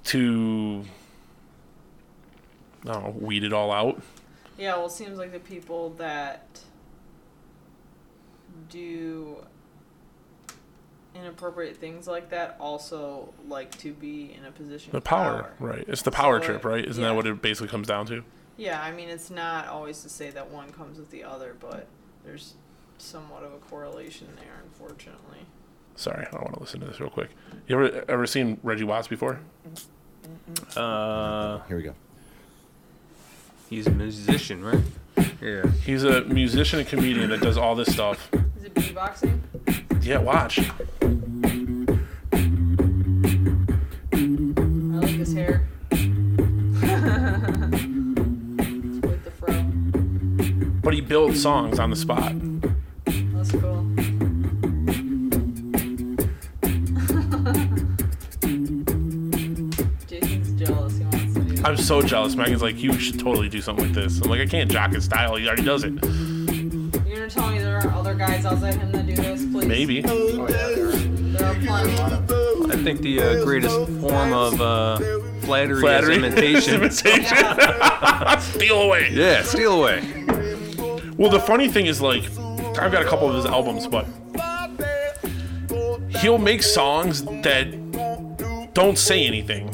to 0.05 0.85
I 2.87 2.93
don't 2.93 3.03
know, 3.03 3.15
weed 3.19 3.43
it 3.43 3.51
all 3.51 3.71
out. 3.71 4.01
Yeah, 4.57 4.77
well, 4.77 4.85
it 4.85 4.91
seems 4.91 5.17
like 5.17 5.31
the 5.33 5.39
people 5.39 5.91
that 5.97 6.61
do 8.69 9.37
inappropriate 11.15 11.77
things 11.77 12.07
like 12.07 12.29
that 12.29 12.55
also 12.59 13.33
like 13.47 13.75
to 13.79 13.91
be 13.93 14.35
in 14.37 14.45
a 14.45 14.51
position 14.51 14.91
The 14.91 14.97
of 14.97 15.03
power, 15.03 15.51
right? 15.59 15.83
It's 15.87 16.03
the 16.03 16.11
power 16.11 16.39
So 16.39 16.45
trip, 16.45 16.65
right? 16.65 16.85
Isn't 16.85 17.01
yeah. 17.01 17.09
that 17.09 17.15
what 17.15 17.25
it 17.27 17.41
basically 17.41 17.69
comes 17.69 17.87
down 17.87 18.05
to? 18.07 18.23
Yeah, 18.55 18.81
I 18.81 18.91
mean 18.91 19.09
it's 19.09 19.29
not 19.29 19.67
always 19.67 20.01
to 20.03 20.09
say 20.09 20.29
that 20.31 20.49
one 20.51 20.71
comes 20.71 20.97
with 20.97 21.09
the 21.11 21.23
other, 21.23 21.55
but 21.59 21.87
there's 22.25 22.53
somewhat 22.97 23.43
of 23.43 23.53
a 23.53 23.57
correlation 23.57 24.27
there, 24.35 24.61
unfortunately. 24.63 25.39
Sorry, 25.95 26.27
I 26.31 26.35
want 26.37 26.53
to 26.53 26.59
listen 26.59 26.79
to 26.81 26.85
this 26.85 26.99
real 26.99 27.09
quick. 27.09 27.29
You 27.67 27.75
ever 27.83 28.05
ever 28.07 28.27
seen 28.27 28.59
Reggie 28.63 28.83
Watts 28.83 29.07
before? 29.07 29.39
Uh, 30.75 31.59
Here 31.67 31.77
we 31.77 31.83
go. 31.83 31.95
He's 33.69 33.87
a 33.87 33.91
musician, 33.91 34.63
right? 34.63 34.83
Yeah. 35.41 35.67
He's 35.85 36.03
a 36.03 36.21
musician 36.21 36.79
and 36.79 36.87
comedian 36.87 37.29
that 37.29 37.41
does 37.41 37.57
all 37.57 37.75
this 37.75 37.91
stuff. 37.91 38.29
Is 38.57 38.63
it 38.63 38.73
beatboxing? 38.73 39.39
Yeah, 40.01 40.19
watch. 40.19 40.59
I 40.59 40.63
like 44.99 45.09
his 45.09 45.33
hair. 45.33 45.67
with 49.01 49.23
the 49.23 49.31
fro. 49.31 49.63
But 50.81 50.93
he 50.93 51.01
builds 51.01 51.41
songs 51.41 51.79
on 51.79 51.89
the 51.89 51.95
spot. 51.95 52.33
I'm 61.67 61.75
so 61.75 62.01
jealous. 62.01 62.33
Megan's 62.33 62.61
like, 62.61 62.81
you 62.81 62.97
should 62.97 63.19
totally 63.19 63.49
do 63.49 63.59
something 63.59 63.87
like 63.87 63.93
this. 63.93 64.21
I'm 64.21 64.29
like, 64.29 64.39
I 64.39 64.45
can't 64.45 64.71
jock 64.71 64.93
his 64.93 65.03
style. 65.03 65.35
He 65.35 65.47
already 65.47 65.65
does 65.65 65.83
it. 65.83 65.91
You're 65.91 67.17
gonna 67.17 67.29
tell 67.29 67.51
me 67.51 67.59
there 67.59 67.79
are 67.79 67.89
other 67.89 68.13
guys 68.15 68.45
outside 68.45 68.75
him 68.75 68.89
that 68.93 69.05
do 69.05 69.13
this, 69.13 69.41
please? 69.51 69.65
Maybe. 69.65 70.01
Oh, 70.07 70.47
yeah, 70.47 70.55
there. 70.55 70.91
There 70.91 71.45
are 71.45 71.55
plenty. 71.55 72.73
I 72.73 72.83
think 72.83 73.01
the 73.01 73.21
uh, 73.21 73.43
greatest 73.43 73.75
form 73.75 74.31
of 74.31 74.61
uh, 74.61 74.97
flattery, 75.41 75.81
Flattery. 75.81 76.15
is 76.15 76.23
imitation. 76.23 76.75
Imitation. 76.81 77.35
Steal 78.39 78.83
away. 78.83 79.09
Yeah, 79.11 79.43
steal 79.43 79.81
away. 79.81 80.23
Well, 81.17 81.29
the 81.29 81.43
funny 81.45 81.67
thing 81.67 81.87
is, 81.87 81.99
like, 81.99 82.23
I've 82.79 82.93
got 82.93 83.01
a 83.01 83.09
couple 83.09 83.27
of 83.27 83.35
his 83.35 83.45
albums, 83.45 83.87
but 83.87 84.05
he'll 86.21 86.37
make 86.37 86.63
songs 86.63 87.23
that 87.25 87.67
don't 88.77 88.99
say 88.99 89.25
anything. 89.25 89.67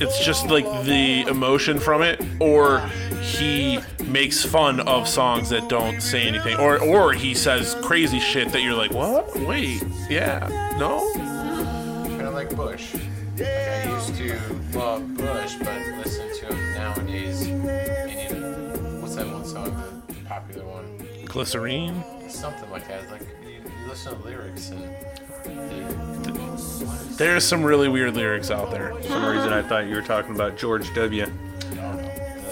It's 0.00 0.18
just 0.18 0.48
like 0.48 0.64
the 0.84 1.20
emotion 1.28 1.78
from 1.78 2.02
it, 2.02 2.20
or 2.40 2.80
he 3.22 3.78
makes 4.06 4.44
fun 4.44 4.80
of 4.80 5.06
songs 5.06 5.50
that 5.50 5.68
don't 5.68 6.00
say 6.00 6.22
anything, 6.22 6.56
or 6.56 6.82
or 6.82 7.12
he 7.12 7.34
says 7.34 7.76
crazy 7.82 8.18
shit 8.18 8.50
that 8.50 8.62
you're 8.62 8.74
like, 8.74 8.90
what? 8.90 9.32
Wait, 9.46 9.84
yeah, 10.10 10.74
no. 10.76 11.08
Kind 11.14 12.22
of 12.22 12.34
like 12.34 12.54
Bush. 12.56 12.94
Like 13.36 13.46
I 13.46 13.94
used 13.94 14.16
to 14.16 14.36
love 14.76 15.14
Bush, 15.14 15.54
but 15.60 15.78
listen 15.98 16.28
to 16.40 16.46
him 16.52 16.74
nowadays. 16.74 17.46
And 17.46 19.00
what's 19.00 19.14
that 19.14 19.28
one 19.28 19.44
song, 19.44 20.02
the 20.08 20.14
popular 20.26 20.64
one? 20.66 21.06
Glycerine. 21.26 22.02
Something 22.28 22.68
like 22.72 22.88
that. 22.88 23.08
Like 23.08 23.22
you, 23.44 23.50
you 23.50 23.88
listen 23.88 24.16
to 24.16 24.18
the 24.20 24.28
lyrics 24.30 24.70
and 24.70 26.47
There's 27.16 27.44
some 27.44 27.62
really 27.64 27.88
weird 27.88 28.14
lyrics 28.14 28.50
out 28.50 28.70
there. 28.70 28.94
For 28.94 29.02
some 29.04 29.24
reason, 29.26 29.52
I 29.52 29.62
thought 29.62 29.86
you 29.86 29.94
were 29.94 30.02
talking 30.02 30.34
about 30.34 30.56
George 30.56 30.92
W. 30.94 31.26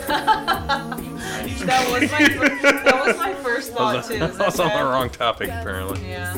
That 0.06 1.88
was 1.90 2.10
my 2.10 2.28
fir- 2.28 2.82
that 2.84 3.02
was 3.06 3.16
my 3.16 3.34
first 3.34 3.72
I 3.74 3.74
thought 3.74 3.96
was, 3.96 4.08
too. 4.08 4.14
I 4.22 4.26
Is 4.26 4.38
that 4.38 4.46
was 4.46 4.60
on 4.60 4.68
the 4.68 4.84
wrong 4.84 5.10
topic, 5.10 5.48
apparently. 5.48 6.08
Yeah. 6.08 6.34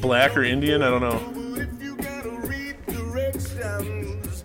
Black 0.00 0.36
or 0.36 0.42
Indian? 0.44 0.82
I 0.82 0.90
don't 0.90 1.00
know. 1.00 1.18
Directions. 2.86 4.44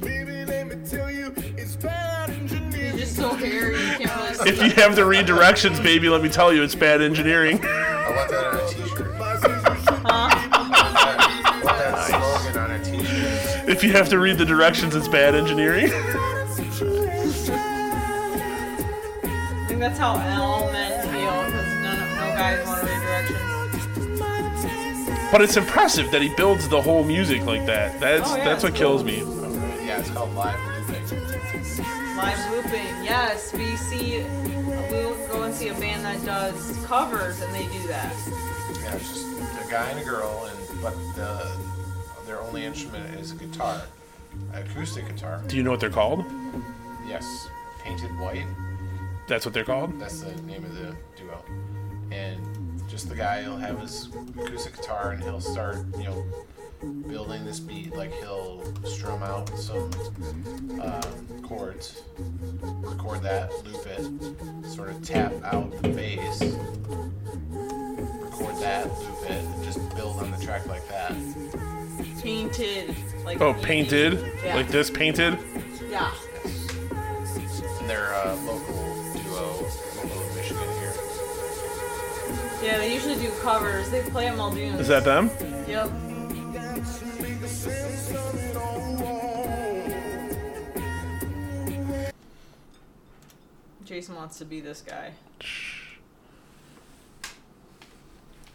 Baby, 0.00 0.44
let 0.44 0.66
me 0.68 0.76
tell 0.86 1.10
you, 1.10 1.32
it's 1.36 1.76
bad 1.76 2.30
engineering. 2.30 2.92
He's 2.92 3.00
just 3.00 3.16
so 3.16 3.30
hairy. 3.34 3.74
You 3.74 4.06
really. 4.06 4.50
If 4.50 4.62
you 4.62 4.70
have 4.82 4.94
to 4.96 5.04
read 5.04 5.26
directions, 5.26 5.80
baby, 5.80 6.08
let 6.08 6.22
me 6.22 6.28
tell 6.28 6.52
you, 6.52 6.62
it's 6.62 6.74
bad 6.74 7.00
engineering. 7.00 7.60
I 7.64 8.12
want 8.16 8.30
that 8.30 8.46
on 8.46 8.56
a 8.56 8.68
t-shirt. 8.68 9.14
Huh? 10.04 10.28
That 11.64 11.94
slogan 12.08 12.56
on 12.60 12.70
a 12.72 12.78
t-shirt. 12.84 13.68
If 13.68 13.82
you 13.84 13.92
have 13.92 14.08
to 14.10 14.18
read 14.18 14.38
the 14.38 14.44
directions, 14.44 14.94
it's 14.94 15.08
bad 15.08 15.34
engineering. 15.34 15.90
I 15.92 15.96
think 19.68 19.80
that's 19.80 19.98
how 19.98 20.14
all 20.40 20.70
men 20.72 20.99
guys 22.40 22.66
want 22.66 22.80
to 22.80 22.86
read. 22.86 23.00
But 25.30 25.42
it's 25.42 25.58
impressive 25.58 26.10
that 26.10 26.22
he 26.22 26.34
builds 26.34 26.68
the 26.68 26.80
whole 26.80 27.04
music 27.04 27.44
like 27.44 27.66
that. 27.66 28.00
That's 28.00 28.30
Oh, 28.30 28.36
yeah, 28.36 28.44
that's 28.44 28.62
what 28.62 28.72
it's 28.72 28.78
kills 28.78 29.04
me. 29.04 29.18
Yeah, 29.18 30.00
it's 30.00 30.10
called 30.10 30.34
live 30.34 30.58
looping. 30.66 31.04
Live 32.16 32.50
looping, 32.50 33.04
yes. 33.04 33.52
We 33.52 33.76
see, 33.76 34.22
we 34.22 34.52
go 35.28 35.42
and 35.42 35.54
see 35.54 35.68
a 35.68 35.74
band 35.74 36.02
that 36.04 36.24
does 36.24 36.82
covers, 36.86 37.42
and 37.42 37.54
they 37.54 37.66
do 37.66 37.86
that. 37.88 38.16
Yeah, 38.82 38.94
it's 38.96 39.08
just 39.12 39.26
a 39.66 39.70
guy 39.70 39.90
and 39.90 40.00
a 40.00 40.04
girl, 40.04 40.48
and 40.50 40.82
but 40.82 40.94
the 41.14 41.52
their 42.26 42.40
only 42.40 42.64
instrument 42.64 43.14
is 43.20 43.32
a 43.32 43.34
guitar, 43.34 43.82
acoustic 44.54 45.06
guitar. 45.06 45.42
Do 45.46 45.56
you 45.56 45.62
know 45.62 45.70
what 45.70 45.80
they're 45.80 45.90
called? 45.90 46.24
Yes, 47.06 47.48
painted 47.80 48.10
white. 48.18 48.46
That's 49.28 49.44
what 49.44 49.52
they're 49.52 49.64
called. 49.64 50.00
That's 50.00 50.20
the 50.22 50.32
name 50.42 50.64
of 50.64 50.74
the 50.74 50.96
duo. 51.16 51.44
And 52.10 52.80
just 52.88 53.08
the 53.08 53.14
guy, 53.14 53.42
he'll 53.42 53.56
have 53.56 53.78
his 53.80 54.08
acoustic 54.38 54.76
guitar 54.76 55.12
and 55.12 55.22
he'll 55.22 55.40
start, 55.40 55.78
you 55.96 56.04
know, 56.04 56.24
building 57.08 57.44
this 57.44 57.60
beat. 57.60 57.94
Like 57.94 58.12
he'll 58.14 58.62
strum 58.84 59.22
out 59.22 59.48
some 59.58 59.90
um, 60.80 61.42
chords, 61.42 62.02
record 62.60 63.22
that, 63.22 63.52
loop 63.64 63.86
it, 63.86 64.66
sort 64.68 64.90
of 64.90 65.02
tap 65.02 65.32
out 65.44 65.70
the 65.82 65.88
bass, 65.90 66.40
record 67.50 68.56
that, 68.60 68.86
loop 68.98 69.22
it, 69.24 69.30
and 69.44 69.64
just 69.64 69.94
build 69.94 70.20
on 70.20 70.30
the 70.32 70.38
track 70.44 70.66
like 70.66 70.86
that. 70.88 71.12
Painted, 72.22 72.94
like 73.24 73.40
Oh, 73.40 73.54
painted, 73.54 74.18
Yeah. 74.44 74.56
like 74.56 74.68
this 74.68 74.90
painted. 74.90 75.38
Yeah. 75.90 76.10
And 76.44 77.88
they're 77.88 78.12
a 78.24 78.34
local 78.44 78.89
Yeah, 82.62 82.76
they 82.76 82.92
usually 82.92 83.16
do 83.16 83.30
covers. 83.40 83.90
They 83.90 84.02
play 84.02 84.24
them 84.24 84.38
all 84.38 84.50
Muldoon's. 84.50 84.80
Is 84.80 84.88
that 84.88 85.04
them? 85.04 85.30
Yep. 85.66 85.90
Jason 93.84 94.14
wants 94.14 94.38
to 94.38 94.44
be 94.44 94.60
this 94.60 94.82
guy. 94.82 95.12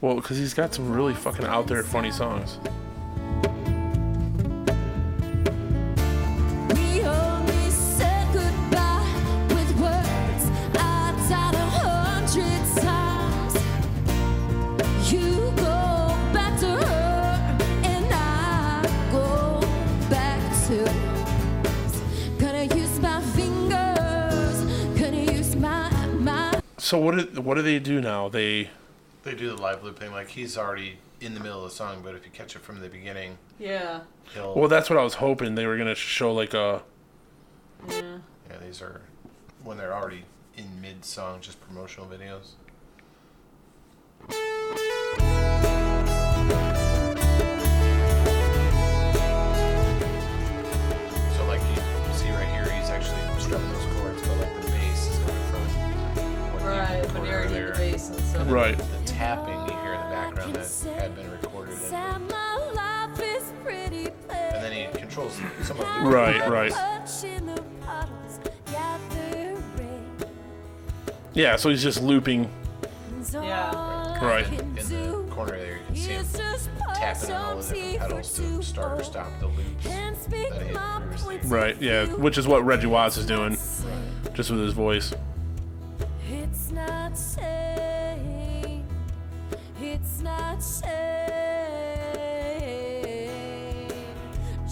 Well, 0.02 0.16
because 0.16 0.38
he's 0.38 0.54
got 0.54 0.74
some 0.74 0.92
really 0.92 1.14
fucking 1.14 1.46
out 1.46 1.68
there 1.68 1.84
funny 1.84 2.12
songs. 2.12 2.60
So 26.86 27.00
what 27.00 27.18
do 27.34 27.42
what 27.42 27.56
do 27.56 27.64
they 27.64 27.80
do 27.80 28.00
now? 28.00 28.30
They 28.30 28.70
They 29.24 29.34
do 29.34 29.48
the 29.48 29.60
live 29.60 29.84
looping, 29.84 30.12
like 30.12 30.28
he's 30.28 30.56
already 30.56 31.00
in 31.20 31.34
the 31.34 31.40
middle 31.40 31.64
of 31.66 31.72
the 31.72 31.76
song, 31.76 32.02
but 32.04 32.14
if 32.14 32.24
you 32.26 32.30
catch 32.32 32.56
it 32.56 32.60
from 32.62 32.80
the 32.80 32.88
beginning, 32.90 33.40
Yeah. 33.58 34.02
he'll. 34.36 34.54
well, 34.54 34.68
that's 34.68 34.88
what 34.88 35.00
I 35.00 35.04
was 35.04 35.16
hoping 35.16 35.56
they 35.56 35.66
were 35.66 35.78
gonna 35.80 35.96
show 35.96 36.32
like 36.32 36.54
a. 36.54 36.84
Yeah. 37.90 38.18
Yeah, 38.52 38.58
these 38.64 38.84
are 38.84 39.02
when 39.64 39.78
they're 39.80 39.96
already 39.96 40.26
in 40.56 40.80
mid 40.80 41.04
song, 41.06 41.42
just 41.42 41.60
promotional 41.60 42.08
videos. 42.08 42.52
And 58.36 58.48
then 58.48 58.54
Right. 58.54 58.78
The 58.78 59.04
tapping 59.06 59.54
you 59.54 59.82
hear 59.82 59.94
in 59.94 60.00
the 60.02 60.08
background 60.16 60.56
that 60.56 61.02
had 61.02 61.16
been 61.16 61.32
recorded. 61.32 61.78
And, 64.30 64.56
and 64.56 64.64
then 64.64 64.72
he 64.72 65.00
controls 65.00 65.34
some 65.64 65.80
of 65.80 65.86
the 65.86 66.10
Right, 66.10 66.48
right. 66.50 66.72
Yeah, 71.34 71.56
so 71.58 71.70
he's 71.70 71.84
just 71.84 72.02
looping. 72.02 72.50
Yeah. 73.34 74.24
Right. 74.26 74.48
In 74.54 74.76
the 74.76 75.26
corner 75.30 75.58
there, 75.58 75.80
you 75.94 76.08
can 76.08 76.26
see 76.26 76.42
him 76.42 76.56
tapping 76.96 77.32
on 77.32 77.46
all 77.46 77.58
the 77.62 77.74
different 77.74 78.00
pedals 78.00 78.34
to 78.38 78.62
start 78.64 79.02
or 79.02 79.04
stop 79.04 79.28
the 79.40 79.48
loops 79.48 79.84
that 79.84 80.62
he 80.62 80.68
had. 80.74 81.46
Right, 81.46 81.82
yeah, 81.82 82.06
which 82.06 82.38
is 82.38 82.48
what 82.48 82.64
Reggie 82.66 82.88
Watts 82.88 83.18
is 83.18 83.26
doing, 83.26 83.58
just 84.34 84.50
with 84.52 84.60
his 84.62 84.74
voice. 84.74 85.14
It's 86.30 86.72
not 86.72 87.18
safe. 87.18 87.65
It's 90.06 90.22
not 90.22 90.62
safe. 90.62 90.86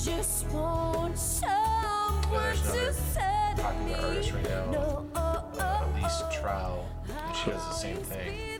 Just 0.06 0.48
want 0.50 1.18
someone 1.18 2.54
to 2.54 2.94
set 2.94 3.58
Popular 3.58 3.98
artist 3.98 4.32
right 4.32 4.44
now, 4.44 4.72
No, 4.72 5.06
oh, 5.16 5.20
uh, 5.60 5.88
Elise 5.92 6.22
Trouw, 6.32 6.86
and 7.10 7.36
she 7.36 7.50
does 7.50 7.68
the 7.68 7.74
same 7.74 7.98
thing. 7.98 8.60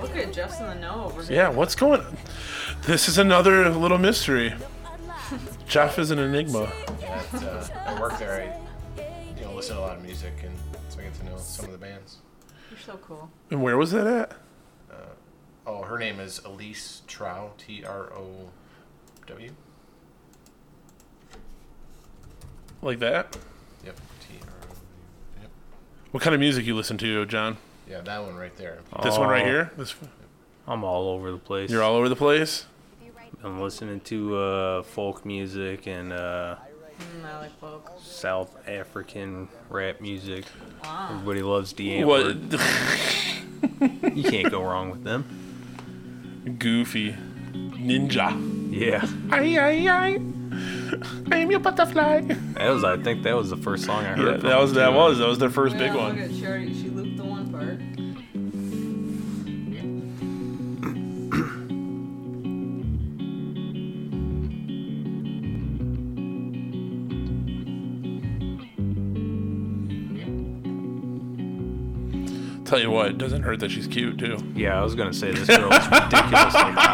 Look 0.00 0.16
at 0.16 0.32
Jeff's 0.32 0.60
in 0.60 0.66
the 0.66 0.74
know 0.76 1.06
over 1.06 1.24
here. 1.24 1.36
Yeah, 1.36 1.48
what's 1.48 1.74
going 1.74 2.00
on? 2.00 2.16
This 2.82 3.08
is 3.08 3.18
another 3.18 3.68
little 3.70 3.98
mystery. 3.98 4.54
Jeff 5.66 5.98
is 5.98 6.12
an 6.12 6.20
enigma. 6.20 6.70
At, 7.02 7.42
uh, 7.42 7.66
I 7.86 8.00
work 8.00 8.18
there, 8.20 8.56
I 8.96 9.02
you 9.36 9.44
know 9.44 9.54
listen 9.54 9.74
to 9.74 9.80
a 9.80 9.84
lot 9.84 9.96
of 9.96 10.04
music, 10.04 10.32
and 10.44 10.56
so 10.90 11.00
I 11.00 11.02
get 11.02 11.14
to 11.14 11.24
know 11.24 11.36
some 11.38 11.64
of 11.66 11.72
the 11.72 11.78
bands. 11.78 12.18
You're 12.70 12.78
so 12.78 12.98
cool. 12.98 13.30
And 13.50 13.62
where 13.62 13.76
was 13.76 13.90
that 13.90 14.06
at? 14.06 14.32
Oh, 15.66 15.82
her 15.82 15.98
name 15.98 16.18
is 16.20 16.40
Elise 16.44 17.02
Trouw, 17.06 17.56
T 17.56 17.84
R 17.84 18.12
O 18.14 18.50
W. 19.26 19.50
Like 22.82 22.98
that? 22.98 23.36
Yep, 23.84 23.96
T 24.20 24.34
R 24.42 24.48
O 24.48 24.66
W. 24.66 24.80
Yep. 25.42 25.50
What 26.10 26.22
kind 26.22 26.34
of 26.34 26.40
music 26.40 26.66
you 26.66 26.74
listen 26.74 26.98
to, 26.98 27.24
John? 27.26 27.58
Yeah, 27.88 28.00
that 28.00 28.22
one 28.22 28.34
right 28.36 28.56
there. 28.56 28.78
This 29.02 29.16
one 29.18 29.28
right 29.28 29.44
Oh. 29.44 29.48
here? 29.48 29.70
This 29.76 29.94
I'm 30.66 30.84
all 30.84 31.08
over 31.08 31.30
the 31.30 31.38
place. 31.38 31.70
You're 31.70 31.82
all 31.82 31.94
over 31.96 32.08
the 32.08 32.16
place? 32.16 32.66
I'm 33.44 33.60
listening 33.60 33.98
to 34.02 34.36
uh, 34.36 34.82
folk 34.84 35.24
music 35.26 35.86
and 35.88 36.12
uh, 36.12 36.56
Mm, 37.00 37.24
I 37.24 37.38
like 37.40 37.58
folk. 37.58 37.90
South 38.00 38.56
African 38.68 39.48
rap 39.68 40.00
music. 40.00 40.44
Wow. 40.84 41.08
Everybody 41.10 41.42
loves 41.42 41.72
the 41.72 42.04
What? 42.04 42.36
You 44.14 44.22
can't 44.24 44.50
go 44.50 44.62
wrong 44.62 44.90
with 44.90 45.02
them. 45.02 45.41
Goofy. 46.58 47.16
Ninja. 47.52 48.32
Yeah. 48.70 49.06
Aye, 49.30 49.58
aye, 49.58 49.88
aye. 49.88 50.20
I'm 51.30 51.50
your 51.50 51.60
butterfly. 51.60 52.20
That 52.20 52.70
was, 52.70 52.84
I 52.84 52.96
think, 52.98 53.22
that 53.22 53.34
was 53.34 53.50
the 53.50 53.56
first 53.56 53.84
song 53.84 54.04
I 54.04 54.14
heard. 54.14 54.42
Yeah, 54.42 54.50
that 54.50 54.60
was 54.60 54.72
them, 54.74 54.92
that 54.92 54.98
was 54.98 55.18
that 55.18 55.26
was 55.28 55.38
their 55.38 55.50
first 55.50 55.76
big 55.78 55.94
yeah, 55.94 56.28
Tell 72.72 72.80
you 72.80 72.90
what, 72.90 73.08
it 73.08 73.18
doesn't 73.18 73.42
hurt 73.42 73.60
that 73.60 73.70
she's 73.70 73.86
cute 73.86 74.16
too. 74.18 74.38
Yeah, 74.54 74.80
I 74.80 74.82
was 74.82 74.94
gonna 74.94 75.12
say 75.12 75.30
this 75.30 75.46
girl 75.46 75.70
is 75.70 75.84
ridiculously 75.90 76.70
hot. 76.72 76.86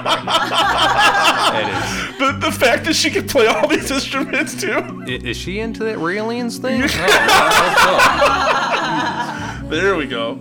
That 1.53 2.16
The, 2.18 2.33
the 2.47 2.51
fact 2.51 2.85
that 2.87 2.95
she 2.97 3.11
can 3.11 3.29
play 3.29 3.47
all 3.47 3.68
these 3.68 3.89
instruments 3.89 4.61
too. 4.61 4.76
is. 5.07 5.22
i- 5.22 5.29
Is 5.29 5.37
she 5.37 5.61
into 5.61 5.85
that 5.85 5.99
aliens 6.01 6.59
thing? 6.59 6.83
Oh, 9.61 9.68
There 9.70 9.95
we 9.95 10.07
go. 10.07 10.41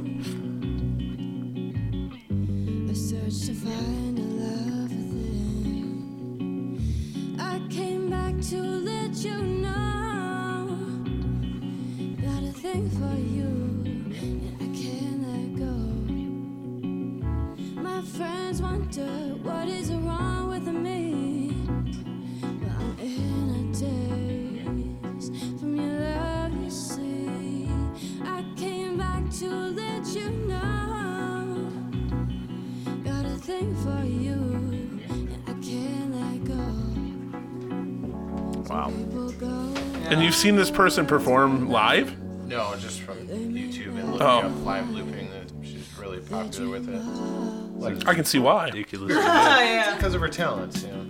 Seen 40.48 40.56
this 40.56 40.72
person 40.72 41.06
perform 41.06 41.70
live? 41.70 42.18
No, 42.48 42.74
just 42.80 43.02
from 43.02 43.18
YouTube 43.28 44.00
and 44.00 44.14
looking 44.14 44.26
Oh. 44.26 44.40
up 44.40 44.64
live 44.64 44.90
looping. 44.92 45.30
That 45.30 45.52
she's 45.62 45.86
really 46.00 46.20
popular 46.22 46.70
with 46.70 46.88
it. 46.88 47.02
Like 47.78 48.08
I 48.08 48.14
can 48.14 48.24
see 48.24 48.40
why. 48.40 48.68
Ridiculous. 48.68 49.14
yeah. 49.18 49.96
because 49.98 50.14
of 50.14 50.22
her 50.22 50.30
talents, 50.30 50.84
you 50.84 50.88
know. 50.94 51.06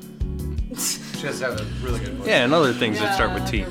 She 0.76 1.28
has 1.28 1.38
to 1.40 1.46
have 1.52 1.62
a 1.62 1.64
really 1.86 2.00
good 2.00 2.14
voice. 2.16 2.28
Yeah, 2.28 2.46
and 2.46 2.54
other 2.54 2.74
things 2.74 2.98
that 3.00 3.14
start 3.14 3.32
with 3.36 3.48
T. 3.48 3.64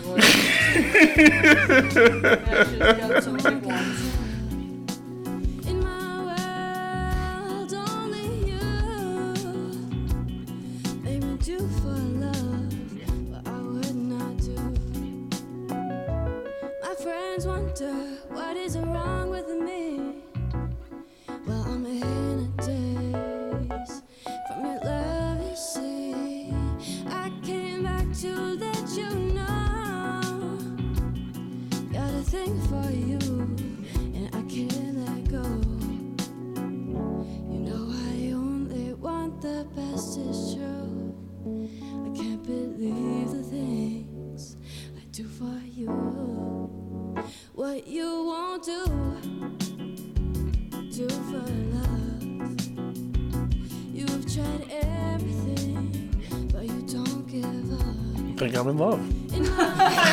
think 58.36 58.56
I'm 58.56 58.68
in 58.68 58.78
love. 58.78 59.00
I 59.32 59.38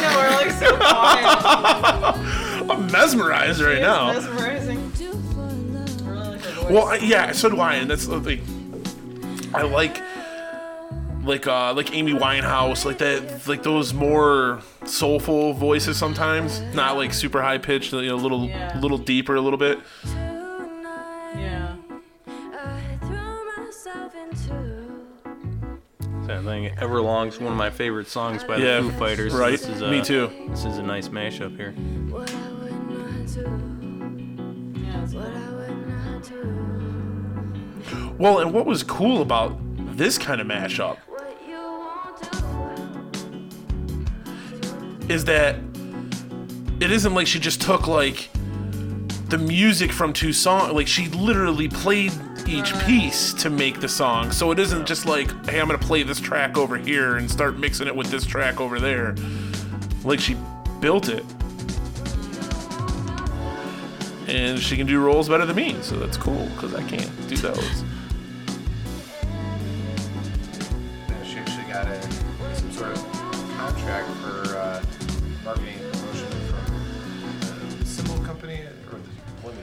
know 0.02 0.18
we're 0.18 0.32
like 0.32 0.52
so 0.52 0.76
quiet. 0.78 2.70
I'm 2.70 2.92
mesmerized 2.92 3.62
right 3.62 3.82
now. 3.82 4.14
mesmerizing. 4.14 4.80
I 4.80 5.06
really 6.10 6.30
like 6.30 6.42
her 6.42 6.52
voice. 6.62 6.72
Well, 6.72 6.88
I, 6.88 6.96
yeah, 6.98 7.32
so 7.32 7.50
do 7.50 7.60
I, 7.60 7.76
and 7.76 7.90
that's 7.90 8.08
the 8.08 8.22
thing. 8.22 8.42
I 9.54 9.64
like, 9.64 10.02
like, 11.24 11.46
uh, 11.48 11.74
like 11.74 11.94
Amy 11.94 12.14
Winehouse, 12.14 12.86
like 12.86 12.98
that, 13.00 13.48
like 13.48 13.64
those 13.64 13.94
more 13.94 14.62
soulful 14.86 15.54
voices 15.54 15.98
sometimes. 15.98 16.62
Not 16.74 16.96
like 16.98 17.14
super 17.14 17.42
high 17.42 17.58
pitched, 17.58 17.94
you 17.94 18.02
know, 18.08 18.16
a 18.16 18.18
little, 18.18 18.46
Yeah. 18.48 18.80
little 18.80 18.98
deeper, 18.98 19.36
a 19.36 19.42
little 19.42 19.60
bit. 19.60 19.80
Thing. 27.22 27.32
Everlong's 27.32 27.39
one 27.39 27.51
of 27.51 27.57
my 27.57 27.70
favorite 27.70 28.07
songs 28.07 28.43
by 28.43 28.57
Yeah, 28.57 28.82
the 28.82 28.91
Foo 28.91 28.97
Fighters. 28.99 29.34
right. 29.34 29.51
This 29.51 29.68
is, 29.68 29.82
uh, 29.82 29.89
Me 29.89 30.01
too. 30.01 30.30
This 30.49 30.66
is 30.66 30.78
a 30.78 30.84
nice 30.84 31.07
mashup 31.09 31.55
here. 31.55 31.72
What 32.09 32.30
I 32.34 32.51
would 32.51 32.72
not 32.89 33.28
do. 33.34 33.41
Yeah, 34.82 35.03
it's 35.03 35.14
What 35.14 35.26
I 35.28 35.49
would 35.51 35.88
not 35.88 36.24
do. 36.24 38.16
Well, 38.18 38.39
and 38.39 38.53
what 38.53 38.66
was 38.66 38.84
cool 38.84 39.22
about 39.22 39.57
this 39.97 40.18
kind 40.18 40.39
of 40.41 40.47
mashup 40.47 40.97
What 41.07 41.38
you 41.47 41.57
won't 41.57 42.22
do. 45.07 45.14
is 45.14 45.26
that 45.26 45.55
it 46.80 46.91
isn't 46.91 47.14
like 47.14 47.28
she 47.28 47.39
just 47.39 47.61
took 47.61 47.88
like 47.88 48.30
the 49.30 49.38
music 49.38 49.91
from 49.91 50.14
two 50.14 50.34
songs. 50.34 50.74
Like 50.74 50.88
she 50.88 51.07
literally 51.09 51.68
played 51.68 52.11
each 52.48 52.78
piece 52.80 53.34
to 53.36 53.50
make 53.50 53.80
the 53.80 53.88
song. 53.88 54.32
So 54.32 54.52
it 54.52 54.60
isn't 54.60 54.86
just 54.86 55.06
like, 55.06 55.30
hey, 55.48 55.60
I'm 55.60 55.68
gonna 55.68 55.78
play 55.78 56.04
this 56.04 56.20
track 56.20 56.58
over 56.58 56.78
here 56.78 57.18
and 57.18 57.30
start 57.30 57.58
mixing 57.58 57.88
it 57.88 57.96
with 57.96 58.10
this 58.12 58.26
track 58.26 58.60
over 58.60 58.80
there. 58.80 59.16
Like 60.04 60.20
she 60.20 60.36
built 60.80 61.10
it. 61.10 61.26
And 64.28 64.60
she 64.60 64.78
can 64.78 64.88
do 64.88 65.00
rolls 65.00 65.30
better 65.30 65.46
than 65.46 65.56
me, 65.56 65.76
so 65.82 65.98
that's 65.98 66.18
cool 66.18 66.46
because 66.56 66.74
I 66.74 66.84
can't 66.84 67.12
do 67.28 67.38
those. 67.38 67.84
She 71.26 71.38
actually 71.38 71.72
got 71.72 71.88
a 71.88 72.02
some 72.56 72.72
sort 72.72 72.91
of 72.91 73.04
contract 73.58 74.08
for 74.22 74.56
uh, 74.56 74.84
marketing 75.44 75.83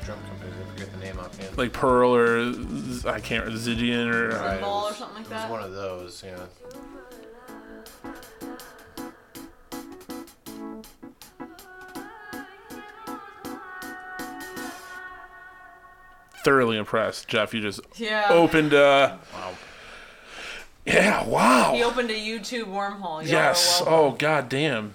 drum 0.04 0.18
companies. 0.28 0.54
I 0.60 0.70
forget 0.72 0.92
the 0.92 0.98
name 0.98 1.18
offhand. 1.18 1.58
Like 1.58 1.72
Pearl 1.72 2.14
or 2.14 2.52
Z- 2.52 3.08
I 3.08 3.20
can't 3.20 3.46
Zildjian 3.46 4.12
or 4.12 4.28
Right, 4.38 4.54
it 4.56 4.60
Ball 4.60 4.84
or 4.84 4.88
was- 4.88 4.96
something 4.96 5.16
like 5.16 5.26
it 5.26 5.30
that? 5.30 5.50
was 5.50 5.58
one 5.60 5.62
of 5.68 5.72
those, 5.74 6.22
yeah. 6.24 6.46
thoroughly 16.44 16.76
impressed. 16.76 17.28
Jeff, 17.28 17.52
you 17.54 17.60
just 17.60 17.80
Yeah. 17.96 18.26
opened 18.30 18.74
uh 18.74 19.16
Yeah, 20.86 21.24
wow. 21.24 21.72
He 21.74 21.84
opened 21.84 22.10
a 22.10 22.14
YouTube 22.14 22.64
wormhole. 22.64 23.20
Y'all 23.22 23.24
Yes. 23.26 23.80
welcome. 23.80 23.94
Oh 23.94 24.10
god 24.12 24.48
damn. 24.48 24.94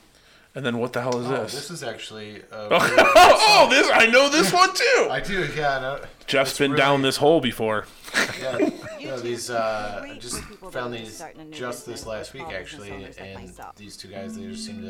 And 0.55 0.65
then 0.65 0.77
what 0.77 0.93
the 0.93 1.01
hell 1.01 1.19
is 1.19 1.27
Oh, 1.27 1.43
this? 1.43 1.53
this 1.53 1.69
is 1.69 1.83
actually. 1.83 2.41
Uh, 2.49 2.69
oh, 2.71 3.67
this 3.69 3.89
I 3.93 4.05
know 4.05 4.29
this 4.29 4.53
one 4.53 4.73
too. 4.73 5.07
I 5.11 5.19
do, 5.19 5.45
yeah. 5.55 5.79
No, 5.79 5.99
Jeff's 6.27 6.51
it's 6.51 6.59
been 6.59 6.71
really- 6.71 6.81
down 6.81 7.01
this 7.01 7.17
hole 7.17 7.41
before. 7.41 7.85
Yeah, 8.41 8.57
you 8.99 9.07
know, 9.07 9.19
these. 9.19 9.49
Uh, 9.49 10.05
I 10.09 10.17
just 10.17 10.39
found 10.71 10.93
these 10.93 11.21
just 11.51 11.85
this 11.85 12.05
last 12.05 12.33
week 12.33 12.47
actually, 12.47 12.91
and 13.17 13.51
these 13.77 13.95
two 13.97 14.07
guys 14.09 14.35
they 14.35 14.43
just 14.47 14.65
seem 14.65 14.81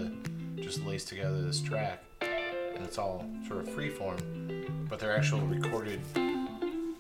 to 0.56 0.62
just 0.62 0.84
lace 0.86 1.04
together 1.06 1.42
this 1.42 1.62
track, 1.62 2.04
and 2.22 2.84
it's 2.84 2.98
all 2.98 3.26
sort 3.48 3.60
of 3.62 3.70
freeform, 3.70 4.88
but 4.90 5.00
their 5.00 5.16
actual 5.16 5.42
recorded 5.42 6.02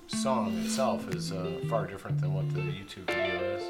song 0.07 0.55
itself 0.63 1.07
is 1.15 1.31
uh, 1.31 1.59
far 1.67 1.87
different 1.87 2.19
than 2.21 2.33
what 2.33 2.47
the 2.53 2.61
YouTube 2.61 3.05
video 3.07 3.57
is. 3.57 3.63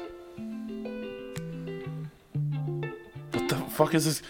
What 3.32 3.48
the 3.48 3.56
fuck 3.70 3.94
is 3.94 4.04
this? 4.04 4.22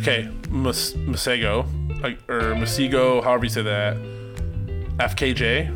Okay, 0.00 0.28
Mas- 0.48 0.94
Masego, 0.94 1.66
or 2.28 2.54
Masigo, 2.54 3.22
however 3.22 3.44
you 3.44 3.50
say 3.50 3.62
that. 3.62 3.96
FKJ. 4.98 5.68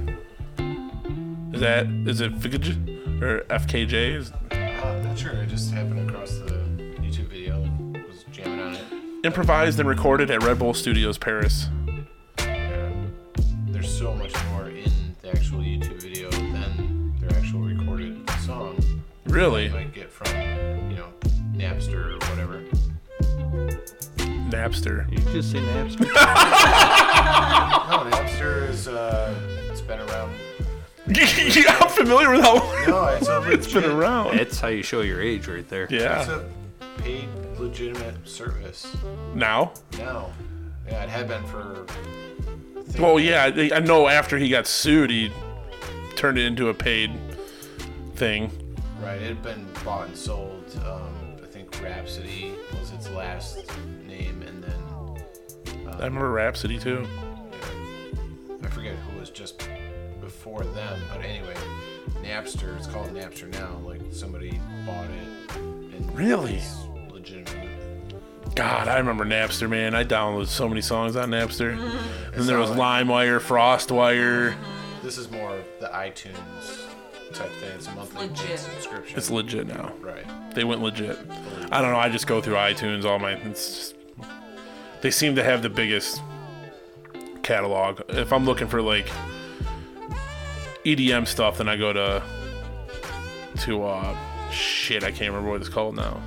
Is 1.54 1.60
that 1.60 1.86
is 2.06 2.20
it 2.20 2.32
FKJ 2.40 3.22
or 3.22 3.40
FKJ? 3.50 4.16
Is 4.16 4.32
Uh, 4.32 4.54
I'm 4.54 5.02
not 5.04 5.18
sure. 5.18 5.36
I 5.40 5.44
just 5.46 5.72
happened 5.72 6.08
across 6.10 6.32
the 6.38 6.52
YouTube 7.00 7.28
video 7.28 7.62
and 7.62 7.96
was 8.08 8.24
jamming 8.32 8.60
on 8.60 8.74
it. 8.74 8.80
improvised 9.24 9.78
and 9.80 9.88
recorded 9.88 10.30
at 10.30 10.42
Red 10.42 10.58
Bull 10.58 10.74
Studios 10.74 11.16
Paris. 11.18 11.68
There's 13.68 13.98
so 13.98 14.14
much 14.14 14.32
more 14.50 14.68
in 14.68 14.90
the 15.22 15.30
actual 15.30 15.60
YouTube 15.60 16.00
video 16.02 16.30
than 16.30 17.14
their 17.20 17.30
actual 17.38 17.60
recorded 17.60 18.28
song. 18.40 18.76
Really? 19.26 19.66
You 19.68 19.83
Napster. 24.74 25.10
You 25.10 25.18
just 25.32 25.52
say 25.52 25.58
Napster? 25.60 26.00
no, 27.90 28.10
Napster 28.10 28.68
is, 28.68 28.88
uh, 28.88 29.34
it's 29.70 29.80
been 29.80 30.00
around. 30.00 30.32
yeah, 31.06 31.78
I'm 31.80 31.88
familiar 31.90 32.30
with 32.30 32.40
how 32.40 32.54
No, 32.86 33.06
it's 33.08 33.28
a 33.28 33.42
it's 33.52 33.72
been 33.72 33.84
around. 33.84 34.36
That's 34.38 34.58
how 34.58 34.68
you 34.68 34.82
show 34.82 35.02
your 35.02 35.20
age 35.20 35.46
right 35.46 35.68
there. 35.68 35.86
Yeah. 35.90 36.20
It's 36.20 36.28
Yeah. 36.28 36.40
a 36.80 37.00
paid, 37.02 37.28
legitimate 37.58 38.26
service 38.26 38.96
Now? 39.34 39.72
now. 39.98 40.30
Yeah, 40.88 41.02
it 41.04 41.08
had 41.08 41.28
been 41.28 41.44
for. 41.44 41.86
I 41.88 42.82
think- 42.82 42.98
Well, 43.04 43.18
yeah, 43.20 43.44
I 43.54 43.70
I 43.76 43.80
know 43.80 44.08
after 44.08 44.38
he 44.38 44.48
got 44.48 44.66
sued, 44.66 45.10
he 45.10 45.30
turned 46.16 46.38
it 46.38 46.44
into 46.46 46.68
a 46.68 46.74
paid 46.74 47.12
thing. 48.16 48.50
Right, 49.02 49.20
it 49.20 49.28
had 49.28 49.42
been 49.42 49.66
bought 49.84 50.06
and 50.08 50.16
sold. 50.16 50.64
Um, 50.86 50.92
I 50.92 50.98
think 50.98 51.13
Rhapsody 51.84 52.54
was 52.80 52.92
its 52.92 53.10
last 53.10 53.58
name, 54.06 54.42
and 54.42 54.64
then 54.64 55.84
I 55.86 56.04
remember 56.04 56.30
Rhapsody 56.30 56.78
too. 56.78 57.06
I 58.62 58.68
forget 58.68 58.94
who 58.96 59.20
was 59.20 59.28
just 59.28 59.68
before 60.22 60.64
them, 60.64 60.98
but 61.12 61.20
anyway, 61.22 61.54
Napster. 62.22 62.74
It's 62.78 62.86
called 62.86 63.10
Napster 63.10 63.52
now. 63.52 63.78
Like 63.84 64.00
somebody 64.10 64.58
bought 64.86 65.04
it. 65.04 65.56
And 65.56 66.14
Really? 66.16 66.62
legitimate. 67.10 67.68
God, 68.54 68.88
I 68.88 68.96
remember 68.96 69.26
Napster, 69.26 69.68
man. 69.68 69.94
I 69.94 70.04
downloaded 70.04 70.46
so 70.48 70.66
many 70.66 70.80
songs 70.80 71.16
on 71.16 71.30
Napster. 71.30 71.76
Mm-hmm. 71.76 72.46
There 72.46 72.58
was 72.58 72.70
LimeWire, 72.70 73.40
FrostWire. 73.40 74.54
This 75.02 75.18
is 75.18 75.30
more 75.30 75.54
the 75.80 75.88
iTunes 75.88 76.83
type 77.34 77.50
thing. 77.52 77.70
It's 77.74 77.86
a 77.88 77.94
monthly 77.94 78.28
Legit. 78.28 78.58
subscription. 78.58 79.18
It's 79.18 79.30
legit 79.30 79.66
now. 79.66 79.92
Right. 80.00 80.24
They 80.54 80.64
went 80.64 80.82
legit. 80.82 81.18
I 81.70 81.80
don't 81.80 81.92
know. 81.92 81.98
I 81.98 82.08
just 82.08 82.26
go 82.26 82.40
through 82.40 82.54
iTunes. 82.54 83.04
All 83.04 83.18
my. 83.18 83.32
It's 83.32 83.66
just, 83.68 83.94
they 85.00 85.10
seem 85.10 85.34
to 85.36 85.44
have 85.44 85.62
the 85.62 85.68
biggest 85.70 86.22
catalog. 87.42 88.00
If 88.08 88.32
I'm 88.32 88.44
looking 88.44 88.68
for 88.68 88.80
like 88.80 89.10
EDM 90.84 91.26
stuff, 91.26 91.58
then 91.58 91.68
I 91.68 91.76
go 91.76 91.92
to 91.92 92.22
to 93.60 93.84
uh 93.84 94.16
shit. 94.50 95.04
I 95.04 95.10
can't 95.10 95.30
remember 95.30 95.50
what 95.50 95.60
it's 95.60 95.68
called 95.68 95.96
now. 95.96 96.20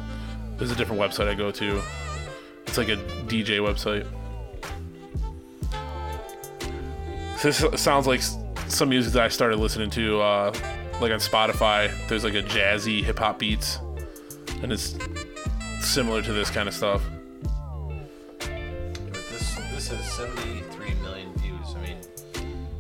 There's 0.58 0.72
a 0.72 0.76
different 0.76 1.02
website 1.02 1.28
I 1.28 1.34
go 1.36 1.52
to. 1.52 1.82
It's 2.66 2.78
like 2.78 2.90
a 2.90 2.98
DJ 3.28 3.60
website. 3.60 4.06
So 7.38 7.52
this 7.52 7.82
sounds 7.82 8.08
like 8.08 8.22
some 8.68 8.90
music 8.90 9.14
that 9.14 9.24
I 9.24 9.28
started 9.28 9.58
listening 9.58 9.92
to, 9.92 10.20
uh, 10.20 10.54
like 11.00 11.12
on 11.12 11.20
Spotify. 11.20 11.92
There's 12.08 12.24
like 12.24 12.34
a 12.34 12.44
jazzy 12.44 13.04
hip 13.04 13.20
hop 13.20 13.40
beats, 13.40 13.80
and 14.62 14.72
it's 14.72 14.96
similar 15.82 16.22
to 16.22 16.34
this 16.34 16.50
kind 16.50 16.68
of 16.68 16.74
stuff. 16.74 17.02
But 18.40 18.50
this 19.32 19.56
this 19.72 19.88
has 19.90 20.12
73 20.14 20.94
million 21.02 21.34
views. 21.36 21.76
I 21.76 21.82
mean, 21.82 21.98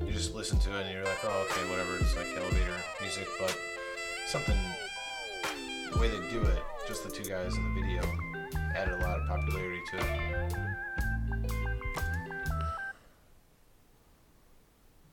you 0.05 0.11
just 0.11 0.33
listen 0.33 0.59
to 0.59 0.77
it 0.77 0.85
and 0.85 0.93
you're 0.93 1.05
like, 1.05 1.23
oh, 1.23 1.47
okay, 1.49 1.69
whatever. 1.69 1.97
It's 1.97 2.15
like 2.15 2.27
elevator 2.35 2.73
music, 3.01 3.27
but 3.39 3.57
something 4.27 4.57
the 5.91 5.99
way 5.99 6.09
they 6.09 6.29
do 6.29 6.41
it, 6.41 6.63
just 6.87 7.03
the 7.03 7.09
two 7.09 7.23
guys 7.23 7.55
in 7.55 7.63
the 7.63 7.81
video, 7.81 8.01
added 8.75 8.95
a 8.95 9.07
lot 9.07 9.19
of 9.19 9.27
popularity 9.27 9.81
to 9.91 9.97
it. 9.97 10.76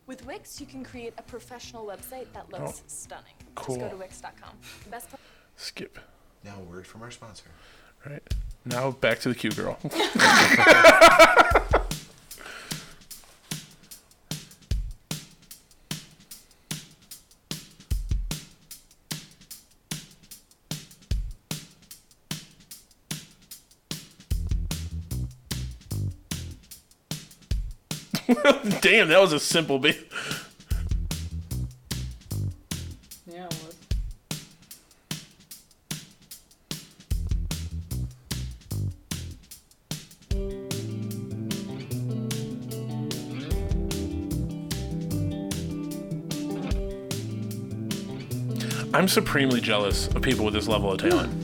With 0.06 0.24
Wix, 0.26 0.60
you 0.60 0.66
can 0.66 0.84
create 0.84 1.14
a 1.18 1.22
professional 1.22 1.86
website 1.86 2.26
that 2.34 2.50
looks 2.52 2.80
Oh, 2.80 2.84
stunning. 2.86 3.24
cool. 3.54 3.76
Just 3.76 3.86
go 3.86 3.90
to 3.90 3.96
wix.com. 3.96 4.56
The 4.84 4.90
best 4.90 5.08
part- 5.08 5.20
Skip. 5.56 5.98
Now, 6.44 6.56
a 6.58 6.62
word 6.70 6.86
from 6.86 7.02
our 7.02 7.10
sponsor. 7.10 7.46
Right. 8.04 8.22
Now 8.66 8.90
back 8.90 9.20
to 9.20 9.28
the 9.30 9.34
cute 9.34 9.56
girl. 9.56 9.78
Damn, 28.82 29.08
that 29.08 29.18
was 29.20 29.32
a 29.32 29.40
simple 29.40 29.78
beat. 29.78 30.06
Yeah, 33.26 33.46
it 33.46 33.56
was. 33.64 33.74
I'm 48.92 49.08
supremely 49.08 49.62
jealous 49.62 50.08
of 50.08 50.20
people 50.20 50.44
with 50.44 50.52
this 50.52 50.68
level 50.68 50.92
of 50.92 51.00
talent. 51.00 51.43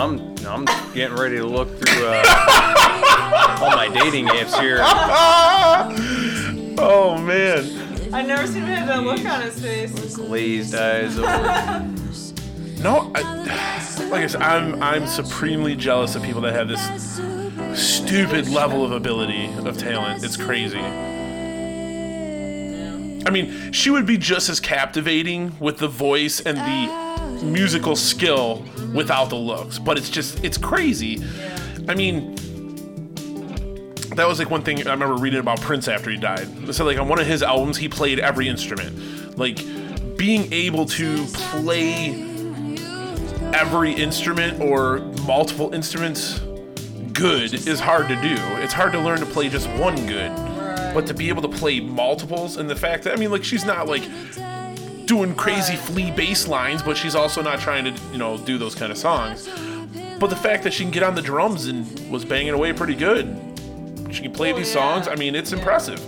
I'm 0.00 0.34
I'm 0.46 0.64
getting 0.94 1.14
ready 1.14 1.36
to 1.36 1.44
look 1.44 1.68
through 1.78 2.06
uh, 2.06 3.58
all 3.60 3.76
my 3.76 3.90
dating 3.92 4.28
apps 4.28 4.58
here. 4.58 4.78
oh 6.78 7.18
man. 7.18 7.66
I've 8.10 8.26
never 8.26 8.46
seen 8.46 8.62
him 8.62 8.68
have 8.68 8.88
that 8.88 9.02
look 9.02 9.22
on 9.26 9.42
his 9.42 9.60
face. 9.60 10.16
Glazed 10.16 10.74
eyes. 10.74 11.18
No, 12.80 13.12
I, 13.14 13.20
like 14.08 14.22
I 14.22 14.26
said, 14.26 14.40
I'm 14.40 14.82
I'm 14.82 15.06
supremely 15.06 15.76
jealous 15.76 16.14
of 16.14 16.22
people 16.22 16.40
that 16.40 16.54
have 16.54 16.66
this 16.66 16.80
stupid 17.78 18.48
level 18.48 18.82
of 18.82 18.92
ability 18.92 19.52
of 19.66 19.76
talent. 19.76 20.24
It's 20.24 20.38
crazy. 20.38 20.78
I 20.78 21.10
mean, 23.30 23.72
she 23.72 23.90
would 23.90 24.06
be 24.06 24.16
just 24.16 24.48
as 24.48 24.60
captivating 24.60 25.58
with 25.60 25.76
the 25.76 25.88
voice 25.88 26.40
and 26.40 26.56
the 26.56 27.44
musical 27.44 27.96
skill 27.96 28.64
without 28.94 29.30
the 29.30 29.36
looks, 29.36 29.78
but 29.78 29.98
it's 29.98 30.10
just 30.10 30.42
it's 30.44 30.58
crazy. 30.58 31.22
I 31.88 31.94
mean, 31.94 32.34
that 34.16 34.26
was 34.26 34.38
like 34.38 34.50
one 34.50 34.62
thing 34.62 34.86
I 34.86 34.90
remember 34.90 35.16
reading 35.16 35.40
about 35.40 35.60
Prince 35.60 35.88
after 35.88 36.10
he 36.10 36.16
died. 36.16 36.74
So 36.74 36.84
like 36.84 36.98
on 36.98 37.08
one 37.08 37.20
of 37.20 37.26
his 37.26 37.42
albums, 37.42 37.76
he 37.76 37.88
played 37.88 38.18
every 38.18 38.48
instrument. 38.48 39.38
Like 39.38 39.58
being 40.16 40.52
able 40.52 40.84
to 40.86 41.24
play 41.26 42.26
every 43.54 43.92
instrument 43.92 44.60
or 44.60 45.00
multiple 45.26 45.72
instruments 45.74 46.40
good 47.12 47.54
is 47.54 47.80
hard 47.80 48.08
to 48.08 48.16
do. 48.16 48.34
It's 48.62 48.72
hard 48.72 48.92
to 48.92 49.00
learn 49.00 49.20
to 49.20 49.26
play 49.26 49.48
just 49.48 49.68
one 49.70 50.06
good. 50.06 50.30
But 50.92 51.06
to 51.06 51.14
be 51.14 51.28
able 51.28 51.42
to 51.42 51.48
play 51.48 51.78
multiples 51.78 52.56
and 52.56 52.68
the 52.68 52.76
fact 52.76 53.04
that 53.04 53.12
I 53.12 53.16
mean 53.16 53.30
like 53.30 53.44
she's 53.44 53.64
not 53.64 53.86
like 53.86 54.02
doing 55.10 55.34
crazy 55.34 55.74
Flea 55.74 56.12
bass 56.12 56.46
lines, 56.46 56.84
but 56.84 56.96
she's 56.96 57.16
also 57.16 57.42
not 57.42 57.58
trying 57.58 57.84
to, 57.84 57.90
you 58.12 58.18
know, 58.18 58.38
do 58.38 58.56
those 58.58 58.76
kind 58.76 58.92
of 58.92 58.96
songs. 58.96 59.48
But 60.20 60.30
the 60.30 60.36
fact 60.36 60.62
that 60.62 60.72
she 60.72 60.84
can 60.84 60.92
get 60.92 61.02
on 61.02 61.16
the 61.16 61.22
drums 61.22 61.66
and 61.66 61.84
was 62.08 62.24
banging 62.24 62.54
away 62.54 62.72
pretty 62.72 62.94
good. 62.94 63.26
She 64.12 64.22
can 64.22 64.30
play 64.32 64.52
Oh, 64.52 64.56
these 64.56 64.72
yeah. 64.72 64.80
songs. 64.80 65.08
I 65.08 65.16
mean, 65.16 65.34
it's 65.34 65.50
impressive. 65.52 65.98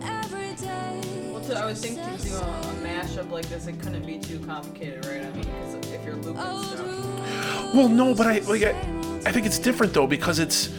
Well, 0.00 1.42
to, 1.42 1.58
I 1.58 1.66
would 1.66 1.76
think 1.76 1.96
to 1.96 2.24
do 2.26 2.34
a, 2.34 2.38
a 2.38 2.74
mashup 2.82 3.30
like 3.30 3.46
this, 3.50 3.66
it 3.66 3.78
couldn't 3.78 4.06
be 4.06 4.18
too 4.18 4.38
complicated, 4.38 5.04
right? 5.04 5.20
I 5.20 5.30
mean, 5.32 5.44
because 5.44 5.92
if 5.92 6.02
you're 6.02 6.14
looping 6.14 6.36
stuff. 6.36 7.74
Well, 7.74 7.88
no, 7.90 8.14
but 8.14 8.26
I 8.26 8.38
like 8.38 8.62
I, 8.62 8.70
I 9.26 9.32
think 9.32 9.44
it's 9.44 9.58
different 9.58 9.92
though 9.92 10.06
because 10.06 10.38
it's 10.38 10.70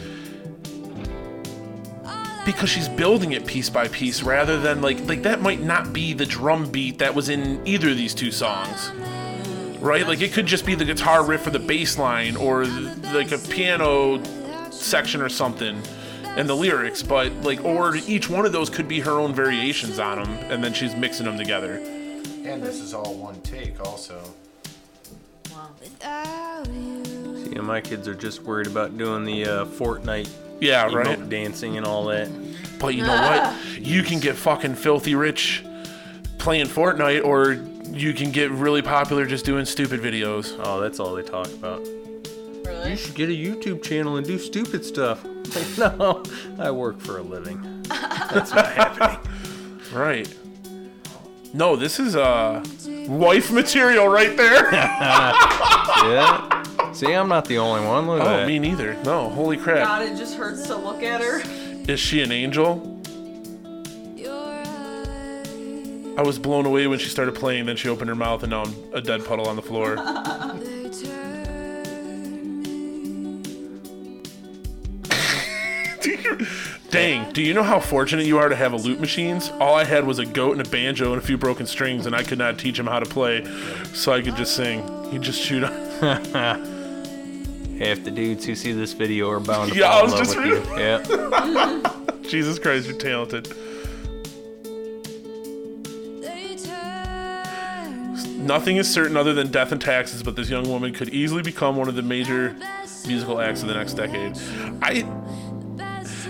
because 2.48 2.70
she's 2.70 2.88
building 2.88 3.32
it 3.32 3.44
piece 3.44 3.68
by 3.68 3.86
piece 3.88 4.22
rather 4.22 4.58
than 4.58 4.80
like 4.80 4.98
like 5.06 5.22
that 5.22 5.42
might 5.42 5.60
not 5.60 5.92
be 5.92 6.14
the 6.14 6.24
drum 6.24 6.66
beat 6.70 6.98
that 6.98 7.14
was 7.14 7.28
in 7.28 7.60
either 7.66 7.90
of 7.90 7.96
these 7.98 8.14
two 8.14 8.30
songs. 8.32 8.90
Right? 9.80 10.08
Like 10.08 10.22
it 10.22 10.32
could 10.32 10.46
just 10.46 10.64
be 10.64 10.74
the 10.74 10.86
guitar 10.86 11.22
riff 11.22 11.46
or 11.46 11.50
the 11.50 11.58
bass 11.58 11.98
line 11.98 12.36
or 12.36 12.64
like 12.64 13.32
a 13.32 13.38
piano 13.38 14.24
section 14.70 15.20
or 15.20 15.28
something 15.28 15.82
and 16.24 16.48
the 16.48 16.54
lyrics, 16.54 17.02
but 17.02 17.30
like 17.42 17.62
or 17.66 17.96
each 17.96 18.30
one 18.30 18.46
of 18.46 18.52
those 18.52 18.70
could 18.70 18.88
be 18.88 19.00
her 19.00 19.12
own 19.12 19.34
variations 19.34 19.98
on 19.98 20.22
them 20.22 20.32
and 20.50 20.64
then 20.64 20.72
she's 20.72 20.96
mixing 20.96 21.26
them 21.26 21.36
together. 21.36 21.74
And 21.74 22.62
this 22.62 22.80
is 22.80 22.94
all 22.94 23.14
one 23.14 23.42
take, 23.42 23.78
also. 23.84 24.22
See, 27.44 27.58
my 27.60 27.82
kids 27.82 28.08
are 28.08 28.14
just 28.14 28.42
worried 28.42 28.68
about 28.68 28.96
doing 28.96 29.26
the 29.26 29.44
uh, 29.44 29.64
Fortnite. 29.66 30.30
Yeah, 30.60 30.88
emote 30.88 30.94
right. 31.04 31.28
Dancing 31.28 31.76
and 31.76 31.86
all 31.86 32.04
that. 32.06 32.28
But 32.78 32.94
you 32.94 33.02
know 33.02 33.14
what? 33.14 33.54
You 33.78 34.02
can 34.02 34.18
get 34.18 34.34
fucking 34.36 34.74
filthy 34.74 35.14
rich 35.14 35.64
playing 36.38 36.66
Fortnite, 36.66 37.24
or 37.24 37.52
you 37.96 38.12
can 38.12 38.30
get 38.32 38.50
really 38.50 38.82
popular 38.82 39.24
just 39.24 39.44
doing 39.44 39.64
stupid 39.64 40.00
videos. 40.00 40.54
Oh, 40.62 40.80
that's 40.80 41.00
all 41.00 41.14
they 41.14 41.22
talk 41.22 41.46
about. 41.46 41.80
Really? 42.66 42.90
You 42.90 42.96
should 42.96 43.14
get 43.14 43.28
a 43.30 43.32
YouTube 43.32 43.82
channel 43.82 44.16
and 44.16 44.26
do 44.26 44.38
stupid 44.38 44.84
stuff. 44.84 45.24
Like, 45.24 45.78
no, 45.98 46.22
I 46.58 46.70
work 46.70 47.00
for 47.00 47.18
a 47.18 47.22
living. 47.22 47.82
That's 47.88 48.52
not 48.52 48.72
happening. 48.72 49.32
Right. 49.92 50.34
No, 51.54 51.76
this 51.76 51.98
is 51.98 52.14
uh 52.14 52.62
wife 53.08 53.50
material 53.50 54.08
right 54.08 54.36
there. 54.36 54.70
yeah. 54.72 56.57
See, 56.98 57.12
I'm 57.12 57.28
not 57.28 57.44
the 57.44 57.58
only 57.58 57.86
one. 57.86 58.08
Look 58.08 58.20
at 58.20 58.26
oh, 58.26 58.36
that. 58.38 58.48
me 58.48 58.58
neither. 58.58 58.94
No, 59.04 59.28
holy 59.28 59.56
crap. 59.56 59.86
God, 59.86 60.02
it 60.02 60.16
just 60.16 60.34
hurts 60.34 60.66
to 60.66 60.74
look 60.74 61.04
at 61.04 61.20
her. 61.20 61.42
Is 61.88 62.00
she 62.00 62.22
an 62.22 62.32
angel? 62.32 63.00
I 66.18 66.22
was 66.22 66.40
blown 66.40 66.66
away 66.66 66.88
when 66.88 66.98
she 66.98 67.08
started 67.08 67.36
playing, 67.36 67.66
then 67.66 67.76
she 67.76 67.88
opened 67.88 68.08
her 68.08 68.16
mouth 68.16 68.42
and 68.42 68.50
now 68.50 68.64
I'm 68.64 68.74
a 68.92 69.00
dead 69.00 69.24
puddle 69.24 69.46
on 69.46 69.54
the 69.54 69.62
floor. 69.62 69.94
Dang, 76.90 77.32
do 77.32 77.40
you 77.40 77.54
know 77.54 77.62
how 77.62 77.78
fortunate 77.78 78.26
you 78.26 78.38
are 78.38 78.48
to 78.48 78.56
have 78.56 78.72
a 78.72 78.76
loop 78.76 78.98
machines? 78.98 79.52
All 79.60 79.76
I 79.76 79.84
had 79.84 80.04
was 80.04 80.18
a 80.18 80.26
goat 80.26 80.58
and 80.58 80.66
a 80.66 80.68
banjo 80.68 81.12
and 81.12 81.22
a 81.22 81.24
few 81.24 81.38
broken 81.38 81.64
strings, 81.64 82.06
and 82.06 82.16
I 82.16 82.24
could 82.24 82.38
not 82.38 82.58
teach 82.58 82.76
him 82.76 82.88
how 82.88 82.98
to 82.98 83.06
play, 83.06 83.44
so 83.94 84.12
I 84.12 84.20
could 84.20 84.34
just 84.34 84.56
sing. 84.56 84.82
He'd 85.12 85.22
just 85.22 85.40
shoot 85.40 85.62
on. 85.62 86.72
Half 87.78 88.04
the 88.04 88.10
dudes 88.10 88.44
who 88.44 88.54
see 88.54 88.72
this 88.72 88.92
video 88.92 89.30
are 89.30 89.40
bound 89.40 89.72
to 89.72 89.78
Yeah, 89.78 89.90
fall 89.90 90.00
I 90.00 90.02
was 90.02 90.12
in 90.12 90.18
love 90.18 90.26
just 90.26 90.36
with 90.36 90.46
reading- 90.46 90.72
you. 90.72 91.30
Yeah. 91.30 92.20
Jesus 92.28 92.58
Christ, 92.58 92.88
you're 92.88 92.98
talented. 92.98 93.48
Nothing 98.38 98.76
is 98.78 98.92
certain 98.92 99.16
other 99.16 99.34
than 99.34 99.50
death 99.50 99.72
and 99.72 99.80
taxes, 99.80 100.22
but 100.22 100.34
this 100.36 100.48
young 100.48 100.68
woman 100.68 100.94
could 100.94 101.10
easily 101.10 101.42
become 101.42 101.76
one 101.76 101.88
of 101.88 101.94
the 101.94 102.02
major 102.02 102.56
musical 103.06 103.40
acts 103.40 103.62
of 103.62 103.68
the 103.68 103.74
next 103.74 103.94
decade. 103.94 104.36
I. 104.82 105.04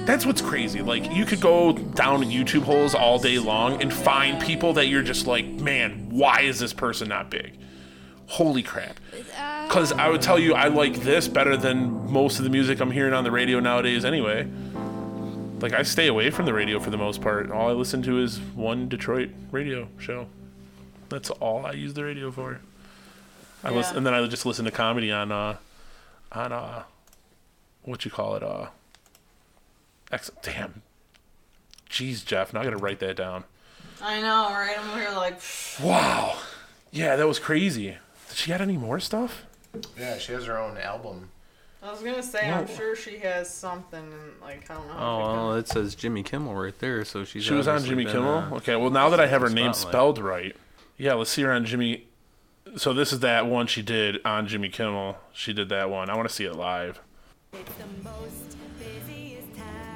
That's 0.04 0.24
what's 0.24 0.40
crazy. 0.40 0.80
Like, 0.80 1.12
you 1.12 1.26
could 1.26 1.40
go 1.40 1.72
down 1.74 2.22
YouTube 2.24 2.62
holes 2.62 2.94
all 2.94 3.18
day 3.18 3.38
long 3.38 3.82
and 3.82 3.92
find 3.92 4.40
people 4.42 4.72
that 4.74 4.86
you're 4.86 5.02
just 5.02 5.26
like, 5.26 5.44
man, 5.46 6.08
why 6.10 6.40
is 6.40 6.58
this 6.58 6.72
person 6.72 7.08
not 7.08 7.30
big? 7.30 7.58
Holy 8.28 8.62
crap. 8.62 9.00
Because 9.66 9.92
I 9.92 10.08
would 10.08 10.20
tell 10.22 10.38
you, 10.38 10.54
I 10.54 10.68
like 10.68 11.00
this 11.00 11.28
better 11.28 11.56
than 11.56 12.10
most 12.12 12.38
of 12.38 12.44
the 12.44 12.50
music 12.50 12.80
I'm 12.80 12.90
hearing 12.90 13.14
on 13.14 13.24
the 13.24 13.30
radio 13.30 13.58
nowadays, 13.60 14.04
anyway. 14.04 14.46
Like, 15.60 15.72
I 15.72 15.82
stay 15.82 16.06
away 16.06 16.30
from 16.30 16.46
the 16.46 16.52
radio 16.54 16.78
for 16.78 16.90
the 16.90 16.96
most 16.98 17.20
part. 17.20 17.50
All 17.50 17.68
I 17.68 17.72
listen 17.72 18.02
to 18.02 18.22
is 18.22 18.38
one 18.54 18.88
Detroit 18.88 19.30
radio 19.50 19.88
show. 19.98 20.28
That's 21.08 21.30
all 21.30 21.64
I 21.66 21.72
use 21.72 21.94
the 21.94 22.04
radio 22.04 22.30
for. 22.30 22.60
I 23.64 23.70
listen, 23.70 23.94
Yeah. 23.94 23.98
and 23.98 24.06
then 24.06 24.14
I 24.14 24.24
just 24.26 24.46
listen 24.46 24.64
to 24.66 24.70
comedy 24.70 25.10
on, 25.10 25.32
uh, 25.32 25.56
on, 26.30 26.52
uh, 26.52 26.82
what 27.82 28.04
you 28.04 28.10
call 28.10 28.36
it, 28.36 28.42
uh, 28.42 28.66
X, 30.12 30.30
damn. 30.42 30.82
Jeez, 31.90 32.24
Jeff, 32.24 32.52
now 32.52 32.60
I 32.60 32.64
gotta 32.64 32.76
write 32.76 33.00
that 33.00 33.16
down. 33.16 33.44
I 34.02 34.20
know, 34.20 34.50
right? 34.50 34.76
I'm 34.78 34.98
here 35.00 35.10
like, 35.16 35.40
Wow. 35.82 36.36
Yeah, 36.92 37.16
that 37.16 37.26
was 37.26 37.38
crazy. 37.38 37.96
Did 38.38 38.44
she 38.44 38.50
got 38.52 38.60
any 38.60 38.76
more 38.76 39.00
stuff? 39.00 39.46
Yeah, 39.98 40.16
she 40.16 40.30
has 40.30 40.44
her 40.44 40.56
own 40.56 40.78
album. 40.78 41.30
I 41.82 41.90
was 41.90 42.00
gonna 42.02 42.22
say, 42.22 42.48
I'm 42.48 42.68
Whoa. 42.68 42.76
sure 42.76 42.94
she 42.94 43.18
has 43.18 43.52
something, 43.52 43.98
and 43.98 44.40
like 44.40 44.70
I 44.70 44.74
don't 44.74 44.86
know. 44.86 44.94
Oh, 44.96 45.18
well, 45.18 45.54
it 45.54 45.66
says 45.66 45.96
Jimmy 45.96 46.22
Kimmel 46.22 46.54
right 46.54 46.78
there, 46.78 47.04
so 47.04 47.24
she's. 47.24 47.42
She 47.42 47.52
was 47.52 47.66
on 47.66 47.74
obviously 47.74 47.96
Jimmy 47.96 48.04
been, 48.04 48.12
Kimmel. 48.14 48.38
uh, 48.38 48.56
okay, 48.58 48.76
well 48.76 48.90
now 48.90 49.08
that 49.08 49.18
I 49.18 49.26
have 49.26 49.40
her 49.42 49.50
name 49.50 49.72
Spotlight. 49.72 49.92
spelled 49.92 50.18
right, 50.20 50.56
yeah, 50.96 51.14
let's 51.14 51.30
see 51.30 51.42
her 51.42 51.50
on 51.50 51.64
Jimmy. 51.64 52.06
So 52.76 52.92
this 52.92 53.12
is 53.12 53.18
that 53.20 53.46
one 53.46 53.66
she 53.66 53.82
did 53.82 54.24
on 54.24 54.46
Jimmy 54.46 54.68
Kimmel. 54.68 55.18
She 55.32 55.52
did 55.52 55.68
that 55.70 55.90
one. 55.90 56.08
I 56.08 56.14
want 56.14 56.28
to 56.28 56.34
see 56.34 56.44
it 56.44 56.54
live. 56.54 57.00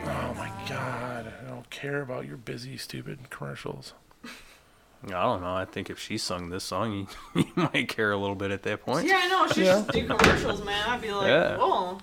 Oh 0.04 0.34
my 0.36 0.50
god! 0.68 1.32
I 1.44 1.48
don't 1.48 1.70
care 1.70 2.02
about 2.02 2.26
your 2.26 2.38
busy, 2.38 2.76
stupid 2.76 3.30
commercials. 3.30 3.92
I 5.06 5.08
don't 5.22 5.40
know. 5.42 5.54
I 5.54 5.64
think 5.64 5.90
if 5.90 5.98
she 5.98 6.16
sung 6.18 6.50
this 6.50 6.64
song, 6.64 6.92
you, 6.92 7.06
you 7.42 7.52
might 7.56 7.88
care 7.88 8.12
a 8.12 8.16
little 8.16 8.36
bit 8.36 8.50
at 8.52 8.62
that 8.62 8.82
point. 8.84 9.06
Yeah, 9.06 9.20
I 9.22 9.28
know. 9.28 9.46
She 9.48 9.64
should 9.64 9.88
do 9.88 10.06
commercials, 10.06 10.64
man. 10.64 10.88
I'd 10.88 11.00
be 11.00 11.10
like, 11.12 11.26
Yeah. 11.28 11.56
oh. 11.58 11.98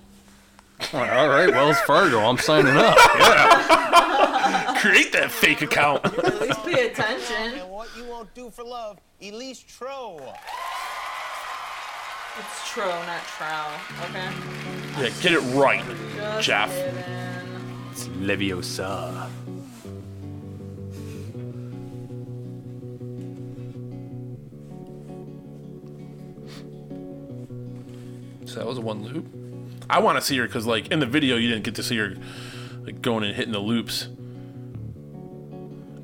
All 0.94 1.00
right, 1.28 1.50
Wells 1.50 1.78
Fargo, 1.80 2.20
I'm 2.20 2.38
signing 2.38 2.74
up. 2.76 2.96
Yeah. 3.18 4.74
Create 4.80 5.12
that 5.12 5.30
fake 5.30 5.60
account. 5.60 6.04
At 6.06 6.40
least 6.40 6.64
pay 6.64 6.86
attention. 6.88 7.60
And 7.60 7.70
what 7.70 7.88
you 7.96 8.04
won't 8.06 8.32
do 8.34 8.48
for 8.50 8.64
love, 8.64 8.98
Elise 9.20 9.62
Trouw. 9.62 10.20
It's 12.38 12.70
Tro, 12.70 12.86
not 12.86 13.22
Trow. 13.36 13.66
Okay. 14.06 14.30
Yeah, 15.02 15.10
get 15.20 15.32
it 15.32 15.40
right, 15.54 15.84
Just 16.16 16.46
Jeff. 16.46 16.70
kidding. 16.74 17.04
It's 17.92 18.06
Leviosa. 18.08 19.28
So 28.50 28.58
that 28.58 28.66
was 28.66 28.80
one 28.80 29.04
loop. 29.04 29.26
I 29.88 30.00
want 30.00 30.18
to 30.18 30.24
see 30.24 30.36
her 30.38 30.46
because, 30.46 30.66
like, 30.66 30.88
in 30.88 30.98
the 30.98 31.06
video, 31.06 31.36
you 31.36 31.48
didn't 31.48 31.62
get 31.62 31.76
to 31.76 31.84
see 31.84 31.96
her 31.98 32.16
like 32.82 33.00
going 33.00 33.22
and 33.22 33.34
hitting 33.34 33.52
the 33.52 33.60
loops. 33.60 34.08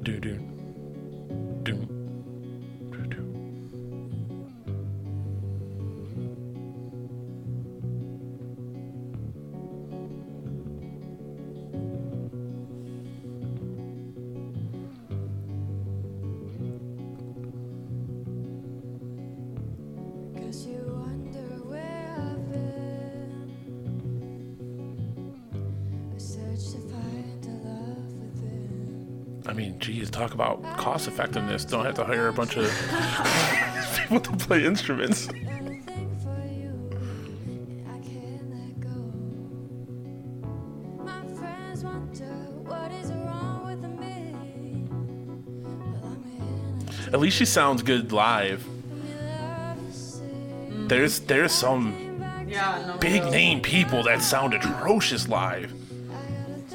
Do 0.03 0.21
do 0.21 0.56
talk 30.27 30.35
about 30.35 30.63
cost 30.77 31.07
effectiveness. 31.09 31.65
Don't 31.65 31.85
have 31.85 31.95
to 31.95 32.05
hire 32.05 32.29
a 32.29 32.33
bunch 32.33 32.57
of 32.57 32.65
people 33.97 34.21
to 34.21 34.33
play 34.33 34.65
instruments. 34.65 35.29
My 41.05 41.23
friends 41.39 41.85
wonder 41.85 42.25
what 42.65 42.91
is 42.93 43.11
wrong 43.13 43.63
with 43.67 43.85
me. 44.01 44.35
At 47.13 47.21
least 47.21 47.37
she 47.37 47.45
sounds 47.45 47.83
good 47.83 48.11
live. 48.13 48.67
There's 50.89 51.21
there's 51.21 51.53
some 51.53 51.95
Yeah, 52.49 52.85
no. 52.87 52.99
big 52.99 53.23
no. 53.23 53.31
name 53.31 53.61
people 53.61 54.03
that 54.05 54.23
sound 54.23 54.55
atrocious 54.55 55.29
live. 55.29 55.73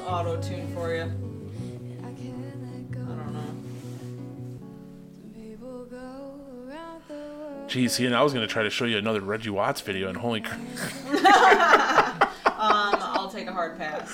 Auto 0.00 0.40
tune 0.40 0.66
for 0.74 0.94
you. 0.94 1.10
Geez, 7.72 7.94
see, 7.94 8.04
and 8.04 8.14
I 8.14 8.22
was 8.22 8.34
gonna 8.34 8.46
try 8.46 8.62
to 8.64 8.68
show 8.68 8.84
you 8.84 8.98
another 8.98 9.22
Reggie 9.22 9.48
Watts 9.48 9.80
video, 9.80 10.10
and 10.10 10.18
holy 10.18 10.42
crap. 10.42 10.60
Um, 12.62 12.94
I'll 13.00 13.28
take 13.28 13.48
a 13.48 13.52
hard 13.52 13.76
pass. 13.76 14.08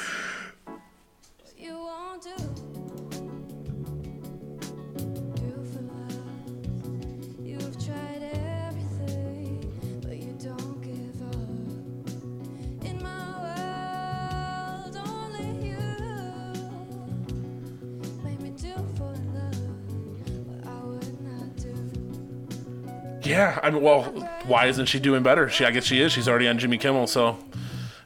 Yeah, 23.28 23.58
I 23.62 23.70
mean, 23.70 23.82
well, 23.82 24.04
why 24.46 24.66
isn't 24.66 24.86
she 24.86 24.98
doing 24.98 25.22
better? 25.22 25.48
She, 25.48 25.64
I 25.64 25.70
guess 25.70 25.84
she 25.84 26.00
is. 26.00 26.12
She's 26.12 26.28
already 26.28 26.48
on 26.48 26.58
Jimmy 26.58 26.78
Kimmel, 26.78 27.06
so 27.06 27.38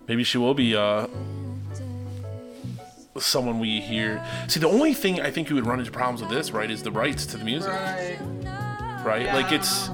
maybe 0.09 0.25
she 0.25 0.37
will 0.39 0.55
be 0.55 0.75
uh, 0.75 1.07
someone 3.19 3.59
we 3.61 3.81
hear. 3.81 4.25
See, 4.49 4.59
the 4.61 4.69
only 4.69 4.95
thing 4.95 5.21
I 5.21 5.31
think 5.31 5.49
you 5.49 5.55
would 5.55 5.67
run 5.67 5.79
into 5.79 5.93
problems 5.93 6.21
with 6.23 6.31
this, 6.31 6.51
right, 6.51 6.71
is 6.71 6.83
the 6.83 6.91
rights 6.91 7.27
to 7.27 7.37
the 7.37 7.45
music, 7.45 7.71
Right. 7.71 8.19
right? 9.05 9.27
Like 9.27 9.53
it's 9.53 9.91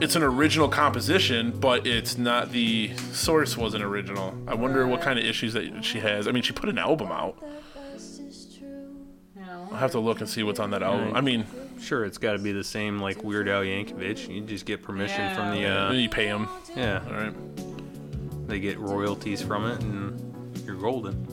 it's 0.00 0.14
an 0.14 0.22
original 0.22 0.68
composition, 0.68 1.50
but 1.58 1.86
it's 1.86 2.18
not 2.18 2.52
the 2.52 2.94
source 3.12 3.56
wasn't 3.56 3.82
original. 3.82 4.34
I 4.46 4.54
wonder 4.54 4.86
what 4.86 5.00
kind 5.00 5.18
of 5.18 5.24
issues 5.24 5.54
that 5.54 5.82
she 5.84 6.00
has. 6.00 6.28
I 6.28 6.32
mean, 6.32 6.42
she 6.42 6.52
put 6.52 6.68
an 6.68 6.78
album 6.78 7.10
out. 7.10 7.42
I'll 9.72 9.78
have 9.78 9.90
to 9.92 9.98
look 10.00 10.20
and 10.20 10.28
see 10.28 10.42
what's 10.42 10.60
on 10.60 10.70
that 10.70 10.82
album. 10.82 11.14
I 11.14 11.20
mean, 11.20 11.44
sure, 11.80 12.04
it's 12.04 12.18
got 12.18 12.32
to 12.32 12.38
be 12.38 12.52
the 12.52 12.64
same 12.64 12.98
like 12.98 13.22
Weird 13.24 13.48
Al 13.48 13.62
Yankovic. 13.62 14.28
You 14.28 14.40
just 14.42 14.66
get 14.66 14.82
permission 14.82 15.34
from 15.34 15.52
the. 15.52 15.64
Uh, 15.66 15.92
you 15.92 16.08
pay 16.08 16.26
pay 16.26 16.28
'em. 16.30 16.48
Yeah. 16.74 17.02
All 17.06 17.14
right. 17.14 17.34
They 18.48 18.60
get 18.60 18.78
royalties 18.78 19.42
from 19.42 19.66
it, 19.66 19.80
and 19.82 20.56
you're 20.64 20.76
golden. 20.76 21.26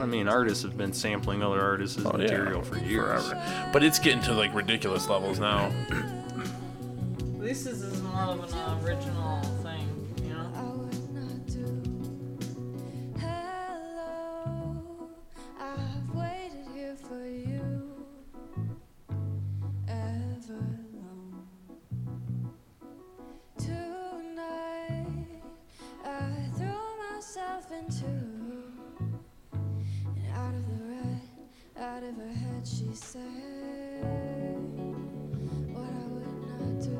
I 0.00 0.06
mean, 0.06 0.26
artists 0.26 0.64
have 0.64 0.76
been 0.76 0.92
sampling 0.92 1.42
other 1.44 1.60
artists' 1.60 1.98
Oh, 2.04 2.10
yeah. 2.16 2.22
material 2.24 2.62
for 2.62 2.78
years. 2.78 3.24
Forever. 3.28 3.70
But 3.72 3.84
it's 3.84 3.98
getting 4.00 4.22
to 4.22 4.32
like 4.32 4.52
ridiculous 4.54 5.08
levels 5.08 5.38
now. 5.38 5.66
At 5.90 7.38
least 7.38 7.64
this 7.66 7.82
is 7.82 8.02
more 8.02 8.22
of 8.22 8.52
an 8.52 8.84
original 8.84 9.42
out 31.82 32.02
of 32.04 32.16
her 32.16 32.28
head, 32.28 32.64
she 32.64 32.88
said, 32.94 33.20
What 35.72 35.82
I 35.82 36.06
would 36.06 36.26
not 36.60 36.80
do. 36.80 36.96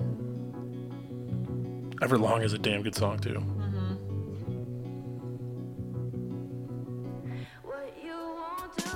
Everlong 2.05 2.43
is 2.43 2.53
a 2.53 2.59
damn 2.59 2.83
good 2.83 2.97
song 2.97 3.21
too. 3.21 3.35
Mm-hmm. 3.35 3.95
What 7.63 7.95
you 8.03 8.17
won't 8.35 8.77
do. 8.77 8.91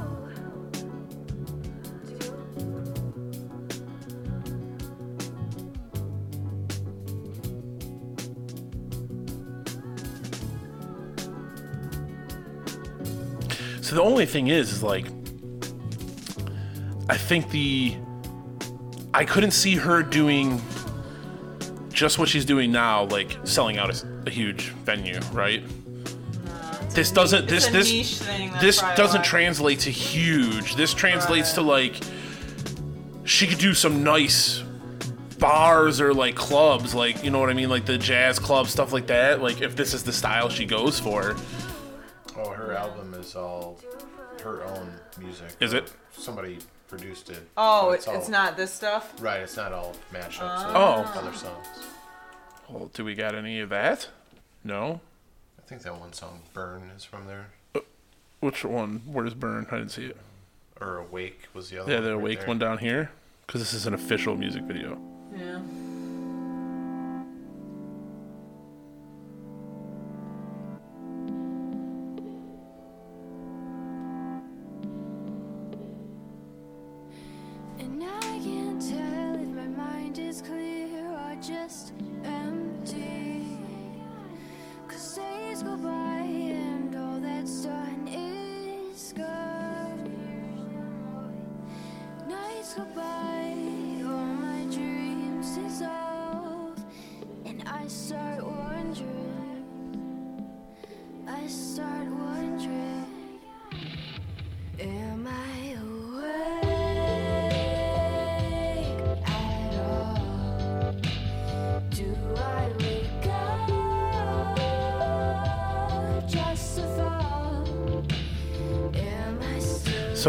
So 13.83 13.95
the 13.95 14.03
only 14.03 14.27
thing 14.27 14.49
is, 14.49 14.73
is 14.73 14.83
like, 14.83 15.07
I 17.09 17.17
think 17.17 17.51
the, 17.51 17.97
I 19.15 19.25
couldn't 19.25 19.53
see 19.53 19.77
her 19.77 20.03
doing 20.03 20.61
just 21.91 22.19
what 22.19 22.29
she's 22.29 22.45
doing 22.45 22.71
now, 22.71 23.05
like 23.05 23.39
selling 23.45 23.79
out 23.79 23.91
a, 23.91 24.09
a 24.27 24.31
huge 24.31 24.69
venue, 24.85 25.19
right? 25.33 25.63
Uh, 26.49 26.79
this 26.91 27.11
doesn't. 27.11 27.45
it's 27.45 27.69
This 27.69 27.69
this 27.69 27.93
niche 27.93 28.19
thing, 28.19 28.51
that's 28.51 28.63
this 28.63 28.81
doesn't 28.97 29.21
why. 29.21 29.27
translate 29.27 29.81
to 29.81 29.91
huge. 29.91 30.77
This 30.77 30.93
translates 30.93 31.53
to 31.55 31.63
like, 31.63 31.95
she 33.25 33.47
could 33.47 33.59
do 33.59 33.73
some 33.73 34.03
nice 34.05 34.63
bars 35.39 36.01
or 36.01 36.13
like 36.13 36.35
clubs, 36.35 36.95
like 36.95 37.23
you 37.25 37.31
know 37.31 37.39
what 37.39 37.51
I 37.51 37.55
mean, 37.55 37.69
like 37.71 37.87
the 37.87 37.99
jazz 37.99 38.39
club 38.39 38.67
stuff 38.67 38.93
like 38.93 39.07
that. 39.07 39.41
Like 39.41 39.63
if 39.63 39.75
this 39.77 39.95
is 39.95 40.03
the 40.03 40.13
style 40.13 40.49
she 40.49 40.67
goes 40.67 40.99
for. 41.01 41.37
Oh, 42.37 42.51
her 42.51 42.75
album 42.75 43.15
is 43.15 43.35
all 43.35 43.81
her 44.43 44.65
own 44.65 44.93
music. 45.19 45.53
Is 45.61 45.73
it? 45.73 45.91
Somebody 46.13 46.59
produced 46.89 47.31
it. 47.31 47.47
Oh, 47.57 47.87
but 47.89 47.93
it's, 47.99 48.07
it's 48.07 48.25
all- 48.27 48.31
not 48.31 48.57
this 48.57 48.73
stuff? 48.73 49.15
Right, 49.21 49.41
it's 49.41 49.57
not 49.57 49.73
all 49.73 49.95
mashups 50.13 50.41
Oh. 50.75 51.03
of 51.03 51.17
other 51.17 51.33
songs. 51.33 51.67
Well, 52.69 52.91
do 52.95 53.05
we 53.05 53.15
got 53.15 53.35
any 53.35 53.61
of 53.61 53.69
that? 53.71 54.09
No. 54.65 55.01
I 55.59 55.63
think 55.69 55.83
that 55.83 55.99
one 55.99 56.13
song, 56.13 56.41
Burn, 56.53 56.91
is 56.97 57.05
from 57.05 57.27
there. 57.27 57.47
Uh, 57.75 57.81
which 58.41 58.65
one? 58.65 59.03
Where's 59.07 59.35
Burn? 59.35 59.67
I 59.71 59.77
didn't 59.79 59.91
see 59.93 60.07
it. 60.07 60.17
Or 60.81 60.99
Awake 60.99 61.49
was 61.55 61.71
the 61.71 61.79
other 61.83 61.91
Yeah, 61.93 61.99
one. 61.99 62.05
the 62.05 62.17
right 62.17 62.21
Awake 62.23 62.39
there. 62.41 62.49
one 62.49 62.59
down 62.59 62.79
here. 62.79 63.11
Because 63.47 63.61
this 63.61 63.73
is 63.75 63.87
an 63.87 63.95
official 63.95 64.37
music 64.37 64.63
video. 64.65 64.99
Yeah. 65.37 65.61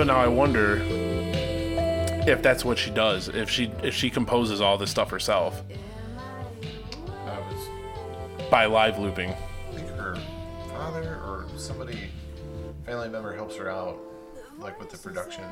Now 0.07 0.17
I 0.17 0.27
wonder 0.27 0.81
if 2.27 2.41
that's 2.41 2.63
what 2.63 2.77
she 2.77 2.89
does. 2.91 3.27
If 3.27 3.49
she 3.49 3.71
if 3.83 3.93
she 3.93 4.09
composes 4.09 4.61
all 4.61 4.77
this 4.77 4.89
stuff 4.89 5.11
herself 5.11 5.61
by 8.49 8.65
live 8.65 8.97
looping. 8.97 9.31
I 9.31 9.75
think 9.75 9.89
her 9.89 10.17
father 10.69 11.19
or 11.25 11.45
somebody, 11.57 12.09
family 12.85 13.09
member 13.09 13.35
helps 13.35 13.57
her 13.57 13.69
out, 13.69 13.99
like 14.57 14.79
with 14.79 14.89
the 14.89 14.97
production. 14.97 15.43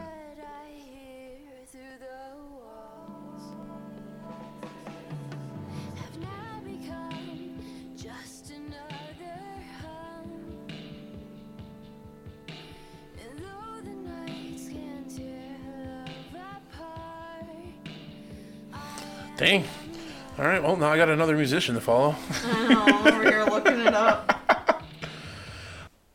I 20.95 20.97
got 20.97 21.09
another 21.09 21.35
musician 21.35 21.75
to 21.75 21.81
follow. 21.81 22.15
I 22.45 22.67
know, 22.69 22.81
I'm 22.87 23.07
over 23.07 23.23
here 23.29 23.43
looking 23.43 23.81
it 23.81 23.93
up. 23.93 24.81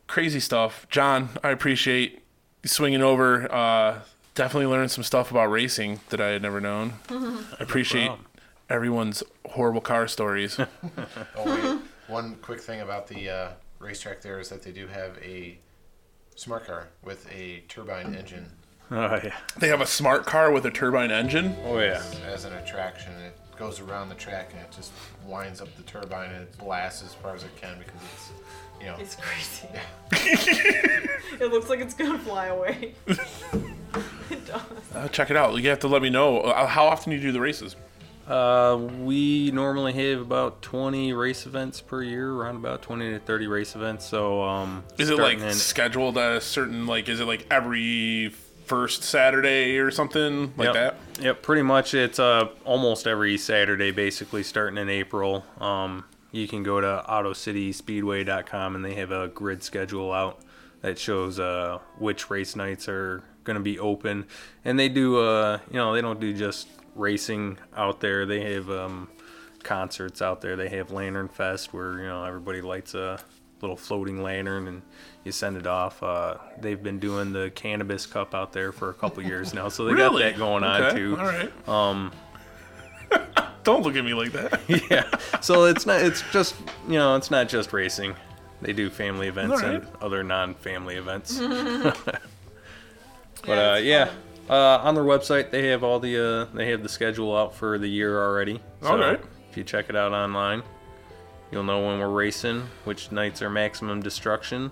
Crazy 0.07 0.39
stuff, 0.39 0.87
John. 0.89 1.29
I 1.43 1.51
appreciate 1.51 2.23
you 2.63 2.67
swinging 2.67 3.03
over. 3.03 3.53
Uh, 3.53 3.99
definitely 4.33 4.65
learned 4.65 4.89
some 4.89 5.03
stuff 5.03 5.29
about 5.29 5.51
racing 5.51 5.99
that 6.09 6.19
I 6.19 6.29
had 6.29 6.41
never 6.41 6.59
known. 6.59 6.93
I 7.09 7.43
appreciate 7.59 8.07
problem. 8.07 8.25
everyone's 8.71 9.21
horrible 9.51 9.81
car 9.81 10.07
stories. 10.07 10.59
Oh 11.35 11.45
wait, 11.45 11.79
one 12.07 12.37
quick 12.41 12.59
thing 12.59 12.81
about 12.81 13.05
the 13.05 13.29
uh, 13.29 13.49
racetrack 13.77 14.21
there 14.21 14.39
is 14.39 14.49
that 14.49 14.63
they 14.63 14.71
do 14.71 14.87
have 14.87 15.15
a 15.19 15.59
smart 16.35 16.65
car 16.65 16.87
with 17.03 17.31
a 17.31 17.59
turbine 17.67 18.15
engine. 18.15 18.51
Oh 18.91 19.19
yeah. 19.23 19.35
They 19.57 19.69
have 19.69 19.79
a 19.81 19.87
smart 19.87 20.25
car 20.25 20.51
with 20.51 20.65
a 20.65 20.71
turbine 20.71 21.11
engine. 21.11 21.55
Oh 21.65 21.79
yeah. 21.79 22.01
As 22.27 22.43
an 22.45 22.53
attraction, 22.53 23.13
it 23.25 23.35
goes 23.57 23.79
around 23.79 24.09
the 24.09 24.15
track 24.15 24.51
and 24.51 24.61
it 24.61 24.71
just 24.75 24.91
winds 25.25 25.61
up 25.61 25.69
the 25.77 25.83
turbine 25.83 26.31
and 26.31 26.43
it 26.43 26.57
blasts 26.57 27.03
as 27.03 27.13
far 27.13 27.33
as 27.33 27.43
it 27.43 27.55
can 27.55 27.77
because 27.77 28.01
it's, 28.13 28.31
you 28.81 28.87
know, 28.87 28.95
It's 28.99 29.15
crazy. 29.15 29.67
it 31.39 31.51
looks 31.51 31.69
like 31.69 31.79
it's 31.79 31.93
gonna 31.93 32.19
fly 32.19 32.47
away. 32.47 32.93
it 33.07 34.45
does. 34.45 34.61
Uh, 34.93 35.07
check 35.07 35.29
it 35.31 35.37
out. 35.37 35.55
You 35.61 35.69
have 35.69 35.79
to 35.79 35.87
let 35.87 36.01
me 36.01 36.09
know 36.09 36.41
uh, 36.41 36.65
how 36.67 36.85
often 36.87 37.13
you 37.13 37.19
do 37.21 37.31
the 37.31 37.39
races. 37.41 37.75
Uh, 38.27 38.77
we 38.99 39.51
normally 39.51 39.93
have 39.93 40.21
about 40.21 40.61
20 40.61 41.11
race 41.13 41.45
events 41.45 41.81
per 41.81 42.01
year, 42.03 42.31
around 42.31 42.55
about 42.55 42.81
20 42.81 43.11
to 43.11 43.19
30 43.19 43.47
race 43.47 43.75
events. 43.75 44.05
So, 44.05 44.41
um, 44.43 44.83
Is 44.97 45.09
it 45.09 45.17
like 45.17 45.39
in- 45.39 45.53
scheduled 45.53 46.17
at 46.17 46.33
a 46.33 46.41
certain 46.41 46.87
like? 46.87 47.09
Is 47.09 47.19
it 47.19 47.25
like 47.25 47.45
every 47.51 48.33
first 48.71 49.03
Saturday 49.03 49.77
or 49.79 49.91
something 49.91 50.53
like 50.55 50.73
yep. 50.73 50.73
that? 50.73 51.21
Yep, 51.21 51.41
pretty 51.41 51.61
much. 51.61 51.93
It's 51.93 52.19
uh 52.19 52.47
almost 52.63 53.05
every 53.05 53.37
Saturday, 53.37 53.91
basically, 53.91 54.43
starting 54.43 54.77
in 54.77 54.87
April. 54.87 55.43
Um, 55.59 56.05
you 56.31 56.47
can 56.47 56.63
go 56.63 56.79
to 56.79 57.03
AutoCitySpeedway.com 57.09 58.77
and 58.77 58.85
they 58.85 58.95
have 58.95 59.11
a 59.11 59.27
grid 59.27 59.61
schedule 59.61 60.13
out 60.13 60.39
that 60.79 60.97
shows 60.97 61.37
uh 61.37 61.79
which 61.99 62.29
race 62.29 62.55
nights 62.55 62.87
are 62.87 63.21
going 63.43 63.57
to 63.57 63.61
be 63.61 63.77
open, 63.77 64.25
and 64.63 64.79
they 64.79 64.87
do 64.87 65.19
uh 65.19 65.59
you 65.69 65.75
know 65.75 65.93
they 65.93 65.99
don't 65.99 66.21
do 66.21 66.33
just 66.33 66.69
racing 66.95 67.57
out 67.75 67.99
there. 67.99 68.25
They 68.25 68.53
have 68.53 68.69
um 68.69 69.09
concerts 69.63 70.21
out 70.21 70.39
there. 70.39 70.55
They 70.55 70.69
have 70.69 70.91
Lantern 70.91 71.27
Fest 71.27 71.73
where 71.73 71.99
you 71.99 72.07
know 72.07 72.23
everybody 72.23 72.61
lights 72.61 72.93
a 72.93 73.19
little 73.61 73.77
floating 73.77 74.21
lantern 74.21 74.67
and 74.67 74.81
you 75.23 75.31
send 75.31 75.57
it 75.57 75.67
off. 75.67 76.01
Uh, 76.01 76.37
they've 76.59 76.81
been 76.81 76.99
doing 76.99 77.31
the 77.31 77.51
Cannabis 77.51 78.05
Cup 78.05 78.33
out 78.33 78.53
there 78.53 78.71
for 78.71 78.89
a 78.89 78.93
couple 78.93 79.23
years 79.23 79.53
now, 79.53 79.69
so 79.69 79.85
they 79.85 79.93
got 79.93 80.17
that 80.17 80.37
going 80.37 80.63
on 80.63 80.95
too. 80.95 81.17
all 81.19 81.25
right. 81.25 81.69
Um, 81.69 82.11
Don't 83.63 83.83
look 83.83 83.95
at 83.95 84.03
me 84.03 84.13
like 84.13 84.31
that. 84.31 84.59
yeah. 84.89 85.39
So 85.39 85.65
it's 85.65 85.85
not. 85.85 86.01
It's 86.01 86.23
just 86.31 86.55
you 86.87 86.93
know. 86.93 87.15
It's 87.15 87.29
not 87.29 87.47
just 87.49 87.71
racing. 87.73 88.15
They 88.61 88.73
do 88.73 88.89
family 88.89 89.27
events 89.27 89.61
All 89.61 89.67
right. 89.67 89.75
and 89.75 89.87
other 90.01 90.23
non-family 90.23 90.95
events. 90.95 91.39
Yeah, 91.39 91.93
but 93.45 93.57
uh, 93.57 93.77
yeah, 93.79 94.11
uh, 94.49 94.79
on 94.83 94.95
their 94.95 95.03
website 95.03 95.51
they 95.51 95.67
have 95.69 95.83
all 95.83 95.99
the 95.99 96.17
uh, 96.51 96.55
they 96.55 96.69
have 96.69 96.83
the 96.83 96.89
schedule 96.89 97.35
out 97.35 97.55
for 97.55 97.77
the 97.77 97.87
year 97.87 98.23
already. 98.23 98.59
So 98.81 98.89
All 98.89 98.97
right. 98.97 99.19
If 99.49 99.57
you 99.57 99.63
check 99.63 99.89
it 99.89 99.95
out 99.95 100.13
online, 100.13 100.63
you'll 101.51 101.63
know 101.63 101.85
when 101.85 101.99
we're 101.99 102.09
racing, 102.09 102.67
which 102.85 103.11
nights 103.11 103.41
are 103.41 103.49
maximum 103.49 104.01
destruction, 104.01 104.71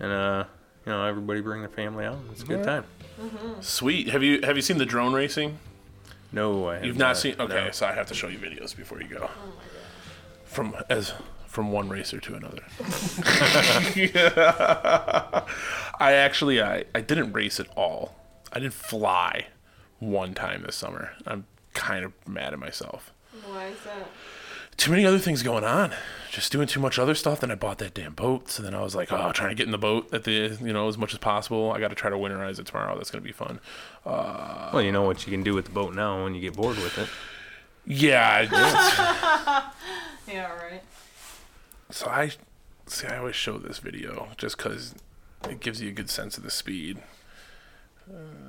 and 0.00 0.12
uh, 0.12 0.44
you 0.86 0.92
know 0.92 1.04
everybody 1.04 1.40
bring 1.40 1.60
their 1.60 1.68
family 1.68 2.04
out. 2.04 2.18
It's 2.30 2.42
a 2.42 2.46
good 2.46 2.66
All 2.68 2.74
right. 2.74 2.84
time. 3.20 3.62
Sweet. 3.62 4.08
Have 4.08 4.22
you 4.22 4.40
have 4.42 4.56
you 4.56 4.62
seen 4.62 4.78
the 4.78 4.86
drone 4.86 5.12
racing? 5.12 5.58
No, 6.32 6.68
I 6.68 6.76
have 6.76 6.84
You've 6.84 6.96
not 6.96 7.08
not, 7.08 7.16
seen. 7.18 7.34
Okay, 7.38 7.66
no. 7.66 7.70
so 7.72 7.86
I 7.86 7.92
have 7.92 8.06
to 8.06 8.14
show 8.14 8.28
you 8.28 8.38
videos 8.38 8.74
before 8.76 9.00
you 9.02 9.08
go. 9.08 9.28
From 10.44 10.74
as 10.88 11.12
from 11.46 11.70
one 11.72 11.88
racer 11.88 12.20
to 12.20 12.34
another. 12.34 12.62
I 16.00 16.12
actually 16.14 16.62
I 16.62 16.84
I 16.94 17.00
didn't 17.00 17.32
race 17.32 17.60
at 17.60 17.68
all. 17.76 18.14
I 18.52 18.58
didn't 18.58 18.74
fly 18.74 19.46
one 19.98 20.34
time 20.34 20.62
this 20.66 20.76
summer. 20.76 21.12
I'm 21.26 21.44
kind 21.74 22.04
of 22.04 22.12
mad 22.26 22.52
at 22.52 22.58
myself. 22.58 23.12
Why 23.46 23.66
is 23.66 23.76
that? 23.84 24.08
Too 24.76 24.90
many 24.90 25.04
other 25.06 25.18
things 25.18 25.42
going 25.42 25.64
on. 25.64 25.92
Just 26.30 26.50
doing 26.50 26.66
too 26.66 26.80
much 26.80 26.98
other 26.98 27.14
stuff. 27.14 27.40
Then 27.40 27.50
I 27.50 27.54
bought 27.54 27.78
that 27.78 27.92
damn 27.94 28.14
boat. 28.14 28.48
So 28.50 28.62
then 28.62 28.74
I 28.74 28.80
was 28.82 28.94
like, 28.94 29.12
oh, 29.12 29.30
trying 29.32 29.50
to 29.50 29.54
get 29.54 29.66
in 29.66 29.70
the 29.72 29.78
boat 29.78 30.12
at 30.14 30.24
the 30.24 30.56
you 30.62 30.72
know 30.72 30.88
as 30.88 30.96
much 30.96 31.12
as 31.12 31.18
possible. 31.18 31.70
I 31.72 31.78
got 31.78 31.88
to 31.88 31.94
try 31.94 32.08
to 32.10 32.16
winterize 32.16 32.58
it 32.58 32.66
tomorrow. 32.66 32.96
That's 32.96 33.10
gonna 33.10 33.22
be 33.22 33.32
fun. 33.32 33.60
Uh, 34.06 34.70
Well, 34.72 34.82
you 34.82 34.90
know 34.92 35.02
what 35.02 35.26
you 35.26 35.30
can 35.30 35.42
do 35.42 35.54
with 35.54 35.66
the 35.66 35.70
boat 35.72 35.94
now 35.94 36.24
when 36.24 36.34
you 36.34 36.40
get 36.40 36.54
bored 36.54 36.76
with 36.78 36.96
it. 36.98 37.08
yeah. 37.86 38.34
I 38.34 38.46
just- 38.46 40.28
yeah, 40.28 40.50
right. 40.54 40.82
So 41.90 42.06
I 42.08 42.30
see. 42.86 43.06
I 43.06 43.18
always 43.18 43.36
show 43.36 43.58
this 43.58 43.78
video 43.78 44.28
just 44.38 44.56
because 44.56 44.94
it 45.48 45.60
gives 45.60 45.82
you 45.82 45.90
a 45.90 45.92
good 45.92 46.08
sense 46.08 46.38
of 46.38 46.44
the 46.44 46.50
speed. 46.50 46.98
Uh, 48.10 48.41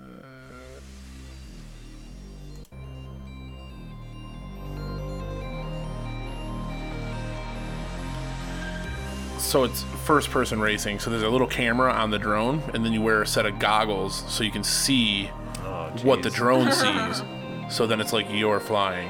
so 9.43 9.63
it's 9.63 9.83
first 10.05 10.29
person 10.29 10.59
racing. 10.59 10.99
So 10.99 11.09
there's 11.09 11.23
a 11.23 11.29
little 11.29 11.47
camera 11.47 11.91
on 11.91 12.11
the 12.11 12.19
drone, 12.19 12.61
and 12.73 12.83
then 12.83 12.93
you 12.93 13.01
wear 13.01 13.21
a 13.21 13.27
set 13.27 13.45
of 13.45 13.59
goggles 13.59 14.23
so 14.27 14.43
you 14.43 14.51
can 14.51 14.63
see 14.63 15.29
oh, 15.59 15.91
what 16.03 16.23
the 16.23 16.29
drone 16.29 16.71
sees. 16.71 17.21
So 17.69 17.87
then 17.87 18.01
it's 18.01 18.13
like 18.13 18.27
you're 18.29 18.59
flying. 18.59 19.09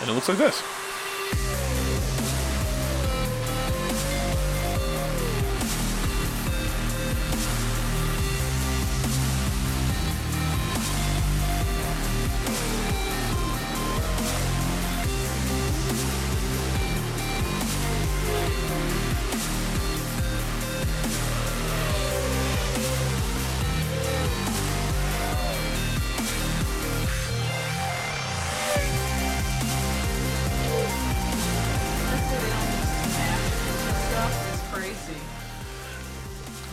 And 0.00 0.08
it 0.10 0.12
looks 0.12 0.28
like 0.28 0.38
this. 0.38 0.62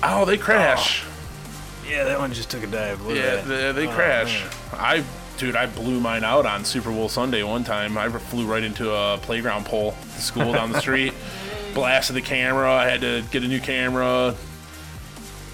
Oh, 0.10 0.26
they 0.26 0.38
crash. 0.38 1.04
Oh. 1.06 1.14
Yeah, 1.90 2.04
that 2.06 2.20
one 2.20 2.34
just 2.34 2.50
took 2.50 2.64
a 2.64 2.68
dive. 2.68 3.02
Look 3.06 3.16
yeah, 3.16 3.24
at 3.24 3.46
that. 3.48 3.76
they, 3.76 3.86
they 3.86 3.88
Oh, 3.88 3.94
crash. 3.96 4.42
man. 4.44 4.52
I, 4.74 5.04
dude, 5.38 5.56
I 5.56 5.68
blew 5.68 6.00
mine 6.00 6.24
out 6.24 6.46
on 6.46 6.66
Super 6.66 6.92
Bowl 6.92 7.08
Sunday 7.10 7.44
one 7.44 7.64
time. 7.64 7.98
I 7.98 8.10
flew 8.10 8.46
right 8.46 8.64
into 8.64 8.92
a 8.94 9.18
playground 9.22 9.66
pole 9.66 9.96
the 10.16 10.22
school 10.22 10.52
down 10.54 10.72
the 10.72 10.80
street. 10.82 11.14
Blasted 11.74 12.16
the 12.16 12.22
camera. 12.22 12.72
I 12.74 12.86
had 12.90 13.02
to 13.02 13.24
get 13.32 13.44
a 13.44 13.48
new 13.48 13.60
camera. 13.62 14.36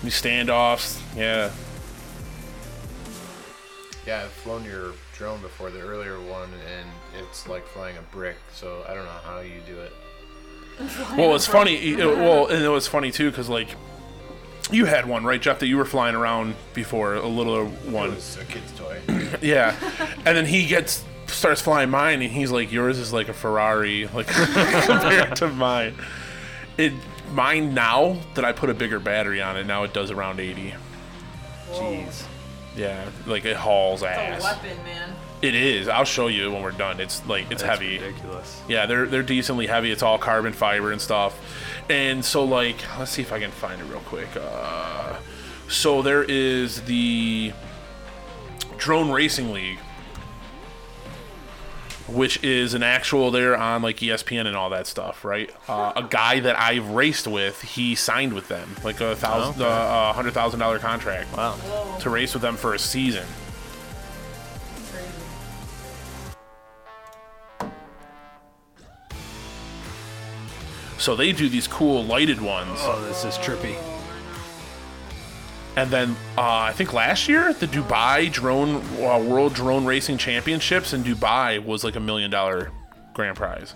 New 0.01 0.09
standoffs. 0.09 0.99
Yeah. 1.15 1.51
Yeah, 4.07 4.23
I've 4.23 4.31
flown 4.31 4.65
your 4.65 4.93
drone 5.17 5.41
before, 5.41 5.69
the 5.69 5.79
earlier 5.79 6.19
one, 6.19 6.49
and 6.77 6.89
it's 7.23 7.47
like 7.47 7.65
flying 7.67 7.97
a 7.97 8.01
brick. 8.13 8.35
So 8.53 8.83
I 8.87 8.93
don't 8.93 9.05
know 9.05 9.11
how 9.23 9.39
you 9.39 9.61
do 9.67 9.79
it. 9.79 9.93
Well, 11.17 11.35
it's 11.35 11.47
funny. 11.47 11.75
it- 11.75 11.97
well, 11.99 12.47
and 12.47 12.63
it 12.63 12.69
was 12.69 12.87
funny 12.87 13.11
too 13.11 13.29
because 13.29 13.47
like 13.49 13.69
you 14.71 14.85
had 14.85 15.05
one, 15.07 15.23
right, 15.23 15.41
Jeff? 15.41 15.59
That 15.59 15.67
you 15.67 15.77
were 15.77 15.85
flying 15.85 16.15
around 16.15 16.55
before 16.73 17.15
a 17.15 17.27
little 17.27 17.65
one. 17.67 18.09
It 18.11 18.15
was 18.15 18.37
a 18.37 18.45
kid's 18.45 18.71
toy. 18.77 18.99
yeah, 19.41 19.75
and 20.25 20.37
then 20.37 20.45
he 20.45 20.65
gets 20.65 21.03
starts 21.27 21.61
flying 21.61 21.89
mine, 21.89 22.21
and 22.21 22.31
he's 22.31 22.51
like, 22.51 22.71
"Yours 22.71 22.97
is 22.99 23.11
like 23.13 23.29
a 23.29 23.33
Ferrari, 23.33 24.07
like 24.13 24.27
compared 24.85 25.35
to 25.37 25.47
mine." 25.49 25.95
It 26.77 26.93
mine 27.31 27.73
now 27.73 28.17
that 28.35 28.45
I 28.45 28.51
put 28.51 28.69
a 28.69 28.73
bigger 28.73 28.99
battery 28.99 29.41
on 29.41 29.57
it, 29.57 29.65
now 29.65 29.83
it 29.83 29.93
does 29.93 30.11
around 30.11 30.39
eighty. 30.39 30.73
Jeez. 31.71 32.23
Yeah, 32.75 33.09
like 33.27 33.45
it 33.45 33.55
hauls 33.55 34.01
It's 34.01 34.07
a 34.09 34.19
ass. 34.19 34.43
weapon, 34.43 34.77
man. 34.83 35.15
It 35.43 35.55
is. 35.55 35.87
I'll 35.89 36.05
show 36.05 36.27
you 36.27 36.51
when 36.51 36.63
we're 36.63 36.71
done. 36.71 36.99
It's 37.01 37.25
like 37.27 37.51
it's 37.51 37.61
That's 37.61 37.79
heavy. 37.79 37.99
ridiculous. 37.99 38.61
Yeah, 38.67 38.85
they're 38.85 39.05
they're 39.05 39.21
decently 39.23 39.67
heavy. 39.67 39.91
It's 39.91 40.01
all 40.01 40.17
carbon 40.17 40.53
fiber 40.53 40.91
and 40.91 41.01
stuff. 41.01 41.37
And 41.89 42.23
so 42.23 42.43
like, 42.43 42.77
let's 42.97 43.11
see 43.11 43.21
if 43.21 43.31
I 43.33 43.39
can 43.39 43.51
find 43.51 43.79
it 43.81 43.85
real 43.85 43.99
quick. 44.01 44.29
Uh, 44.35 45.17
so 45.67 46.01
there 46.01 46.23
is 46.23 46.81
the 46.83 47.51
Drone 48.77 49.11
Racing 49.11 49.51
League, 49.51 49.79
which 52.07 52.43
is 52.43 52.73
an 52.73 52.83
actual 52.83 53.31
there 53.31 53.55
on 53.57 53.81
like 53.81 53.97
ESPN 53.97 54.45
and 54.47 54.55
all 54.55 54.69
that 54.71 54.87
stuff, 54.87 55.23
right? 55.23 55.49
Uh, 55.67 55.93
a 55.95 56.03
guy 56.03 56.39
that 56.41 56.57
I've 56.59 56.89
raced 56.91 57.27
with, 57.27 57.61
he 57.61 57.95
signed 57.95 58.33
with 58.33 58.47
them 58.49 58.75
like 58.83 58.99
a 59.01 59.15
thousand, 59.15 59.61
Okay. 59.61 59.71
uh, 59.71 60.09
a 60.09 60.13
hundred 60.13 60.33
thousand 60.33 60.59
dollar 60.59 60.79
contract. 60.79 61.35
Wow. 61.35 61.97
To 62.01 62.09
race 62.09 62.33
with 62.33 62.41
them 62.41 62.55
for 62.57 62.73
a 62.73 62.79
season. 62.79 63.25
So 71.03 71.17
they 71.17 71.33
do 71.33 71.49
these 71.49 71.67
cool 71.67 72.05
lighted 72.05 72.39
ones. 72.39 72.79
Oh, 72.83 73.03
this 73.05 73.25
is 73.25 73.35
trippy. 73.35 73.75
And 75.75 75.91
then 75.91 76.11
uh, 76.37 76.59
I 76.59 76.71
think 76.71 76.93
last 76.93 77.27
year 77.27 77.51
the 77.51 77.67
Dubai 77.67 78.31
Drone 78.31 78.77
uh, 79.03 79.19
World 79.19 79.53
Drone 79.53 79.83
Racing 79.83 80.17
Championships 80.17 80.93
in 80.93 81.03
Dubai 81.03 81.61
was 81.61 81.83
like 81.83 81.97
a 81.97 81.99
million 81.99 82.31
dollar 82.31 82.71
grand 83.13 83.35
prize. 83.35 83.73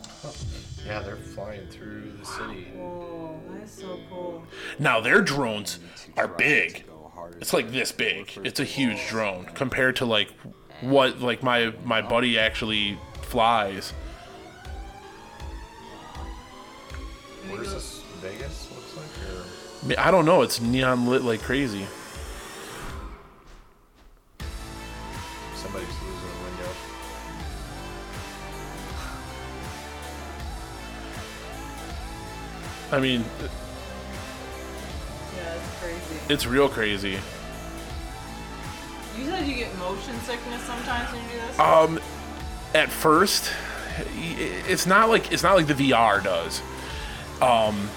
Yeah, 0.85 1.01
they're 1.01 1.17
flying 1.17 1.67
through 1.67 2.13
the 2.17 2.25
city. 2.25 2.67
Oh, 2.79 3.37
that's 3.51 3.73
so 3.73 3.99
cool. 4.09 4.45
Now 4.79 5.01
their 5.01 5.21
drones 5.21 5.79
are 6.15 6.29
big. 6.29 6.85
It's 7.41 7.51
like 7.51 7.73
this 7.73 7.91
big. 7.91 8.31
It's 8.45 8.61
a 8.61 8.63
huge 8.63 9.05
drone 9.09 9.47
compared 9.53 9.97
to 9.97 10.05
like 10.05 10.29
what 10.79 11.19
like 11.19 11.43
my 11.43 11.73
my 11.83 12.01
buddy 12.01 12.39
actually 12.39 12.97
flies. 13.23 13.91
Where's 17.49 17.73
this? 17.73 18.01
Vegas? 18.21 18.69
Looks 18.73 18.97
like. 18.97 19.97
Or... 19.97 20.01
I 20.01 20.07
I 20.07 20.11
don't 20.11 20.25
know. 20.25 20.41
It's 20.41 20.59
neon 20.59 21.07
lit 21.07 21.23
like 21.23 21.41
crazy. 21.41 21.85
Somebody's 25.55 25.87
losing 25.87 26.29
a 26.29 26.43
window. 26.43 26.71
I 32.91 32.99
mean, 32.99 33.25
Yeah, 35.35 35.53
it's 35.55 35.79
crazy. 35.81 36.33
it's 36.33 36.45
real 36.45 36.69
crazy. 36.69 37.17
You 39.17 39.25
said 39.25 39.47
you 39.47 39.55
get 39.55 39.75
motion 39.77 40.17
sickness 40.21 40.61
sometimes 40.63 41.11
when 41.11 41.21
you 41.23 41.29
do 41.31 41.37
this. 41.47 41.59
Um, 41.59 41.99
at 42.73 42.89
first, 42.89 43.51
it's 44.15 44.85
not 44.85 45.09
like 45.09 45.31
it's 45.31 45.43
not 45.43 45.55
like 45.55 45.67
the 45.67 45.73
VR 45.73 46.23
does. 46.23 46.61
Um, 47.41 47.89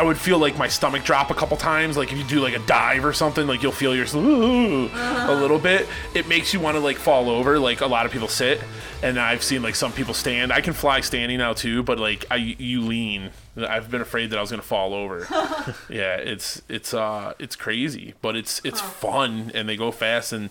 I 0.00 0.02
would 0.02 0.16
feel 0.16 0.38
like 0.38 0.56
my 0.56 0.66
stomach 0.66 1.04
drop 1.04 1.30
a 1.30 1.34
couple 1.34 1.58
times. 1.58 1.98
Like 1.98 2.10
if 2.10 2.16
you 2.16 2.24
do 2.24 2.40
like 2.40 2.54
a 2.54 2.58
dive 2.60 3.04
or 3.04 3.12
something, 3.12 3.46
like 3.46 3.62
you'll 3.62 3.70
feel 3.70 3.94
your 3.94 4.06
a 4.06 5.34
little 5.34 5.58
bit. 5.58 5.86
It 6.14 6.26
makes 6.26 6.54
you 6.54 6.60
want 6.60 6.76
to 6.76 6.80
like 6.80 6.96
fall 6.96 7.28
over. 7.28 7.58
Like 7.58 7.82
a 7.82 7.86
lot 7.86 8.06
of 8.06 8.12
people 8.12 8.26
sit, 8.26 8.62
and 9.02 9.18
I've 9.18 9.42
seen 9.42 9.62
like 9.62 9.74
some 9.74 9.92
people 9.92 10.14
stand. 10.14 10.52
I 10.52 10.62
can 10.62 10.72
fly 10.72 11.02
standing 11.02 11.36
now 11.36 11.52
too, 11.52 11.82
but 11.82 11.98
like 11.98 12.24
I 12.30 12.36
you 12.36 12.80
lean. 12.80 13.30
I've 13.58 13.90
been 13.90 14.00
afraid 14.00 14.30
that 14.30 14.38
I 14.38 14.40
was 14.40 14.50
gonna 14.50 14.62
fall 14.62 14.94
over. 14.94 15.26
yeah, 15.90 16.16
it's 16.16 16.62
it's 16.68 16.94
uh 16.94 17.34
it's 17.38 17.54
crazy, 17.54 18.14
but 18.22 18.36
it's 18.36 18.62
it's 18.64 18.80
fun 18.80 19.50
and 19.54 19.68
they 19.68 19.76
go 19.76 19.90
fast 19.90 20.32
and 20.32 20.50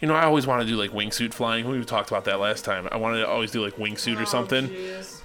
you 0.00 0.08
know 0.08 0.14
I 0.14 0.24
always 0.24 0.46
want 0.46 0.60
to 0.60 0.68
do 0.68 0.76
like 0.76 0.90
wingsuit 0.90 1.32
flying. 1.32 1.66
We 1.66 1.82
talked 1.86 2.10
about 2.10 2.26
that 2.26 2.38
last 2.38 2.66
time. 2.66 2.86
I 2.92 2.98
wanted 2.98 3.20
to 3.20 3.28
always 3.28 3.50
do 3.50 3.64
like 3.64 3.76
wingsuit 3.76 4.20
or 4.20 4.26
something, 4.26 4.70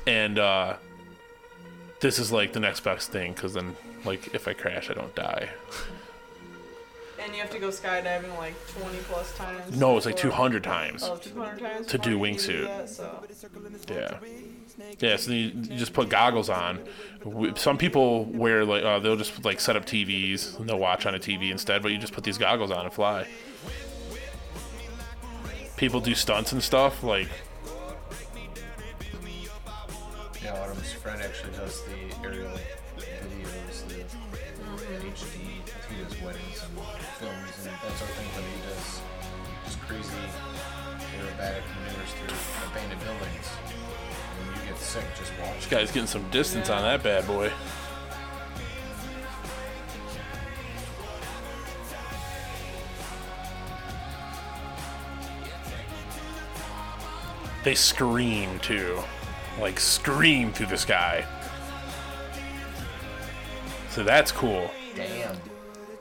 and 0.07 0.39
uh, 0.39 0.75
this 2.05 2.19
is 2.19 2.31
like 2.31 2.53
the 2.53 2.59
next 2.59 2.81
best 2.81 3.11
thing 3.11 3.33
because 3.33 3.53
then 3.55 3.75
like 4.05 4.33
if 4.35 4.47
I 4.47 4.53
crash 4.53 4.91
I 4.91 4.93
don't 4.93 5.15
die. 5.15 5.49
And 7.19 7.33
you 7.33 7.41
have 7.41 7.49
to 7.49 7.59
go 7.59 7.69
skydiving 7.69 8.37
like 8.37 8.53
20 8.67 8.97
plus 9.09 9.35
times. 9.35 9.75
No, 9.75 9.97
it's 9.97 10.05
like 10.05 10.15
before- 10.15 10.29
200 10.31 10.63
times 10.63 11.01
Oh, 11.03 11.15
200 11.17 11.59
times 11.59 11.87
to 11.87 11.97
do 11.97 12.11
before 12.19 12.27
you 12.27 12.35
wingsuit. 12.35 12.65
that, 12.67 12.87
so. 12.89 13.23
Yeah. 13.89 14.17
Yeah, 14.99 15.15
so 15.17 15.31
you, 15.31 15.45
you 15.55 15.77
just 15.77 15.93
put 15.93 16.09
goggles 16.09 16.49
on. 16.49 16.79
W- 17.23 17.53
Some 17.55 17.79
people 17.79 18.25
wear 18.25 18.63
like 18.65 18.83
uh, 18.83 18.99
they'll 18.99 19.15
just 19.15 19.43
like 19.43 19.59
set 19.59 19.75
up 19.75 19.85
TVs 19.85 20.59
and 20.59 20.69
they'll 20.69 20.77
watch 20.77 21.07
on 21.07 21.15
a 21.15 21.19
TV 21.19 21.49
instead, 21.49 21.81
but 21.81 21.91
you 21.91 21.97
just 21.97 22.13
put 22.13 22.23
these 22.23 22.37
goggles 22.37 22.69
on 22.69 22.85
and 22.85 22.93
fly. 22.93 23.27
People 25.77 25.99
do 26.01 26.13
stunts 26.13 26.51
and 26.51 26.61
stuff 26.61 27.03
like 27.03 27.29
Yeah, 30.43 30.61
Autumn's 30.61 30.91
friend 30.93 31.21
actually 31.21 31.53
does 31.53 31.83
the 31.85 32.23
aerial 32.23 32.51
videos, 32.97 33.87
the 33.87 33.95
mm-hmm. 33.95 35.07
HD. 35.07 35.63
I 35.65 35.93
he 35.93 36.03
does 36.03 36.21
weddings 36.21 36.63
and 36.63 36.77
films 37.19 37.53
and 37.59 37.67
that 37.67 37.97
sort 37.97 38.09
of 38.09 38.15
thing, 38.15 38.29
but 38.35 38.43
he 38.43 38.61
does 38.69 39.01
just 39.65 39.79
crazy 39.81 40.15
aerobatic 41.17 41.63
maneuvers 41.75 42.11
through 42.13 42.71
abandoned 42.71 43.01
buildings. 43.01 43.47
And 44.39 44.61
you 44.61 44.71
get 44.71 44.79
sick 44.79 45.03
just 45.17 45.31
watching. 45.39 45.55
this 45.55 45.67
guy's 45.67 45.91
getting 45.91 46.07
some 46.07 46.29
distance 46.31 46.69
on 46.69 46.81
that 46.83 47.01
bad 47.01 47.25
boy. 47.25 47.51
They 57.63 57.73
scream 57.73 58.59
too. 58.59 59.03
Like 59.59 59.79
scream 59.79 60.51
through 60.51 60.67
the 60.67 60.77
sky. 60.77 61.25
So 63.89 64.03
that's 64.03 64.31
cool. 64.31 64.69
Damn. 64.95 65.37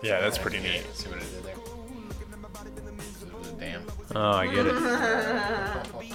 Yeah, 0.02 0.20
that's 0.20 0.38
pretty 0.38 0.60
neat. 0.60 0.84
See 0.94 1.08
what 1.08 1.18
I 1.18 1.22
did 1.22 1.44
there? 1.44 1.54
It 3.26 3.38
was 3.38 3.48
a 3.48 3.52
Damn. 3.52 3.82
Oh, 4.14 4.30
I 4.32 4.46
get 4.46 4.66
it. 4.66 4.74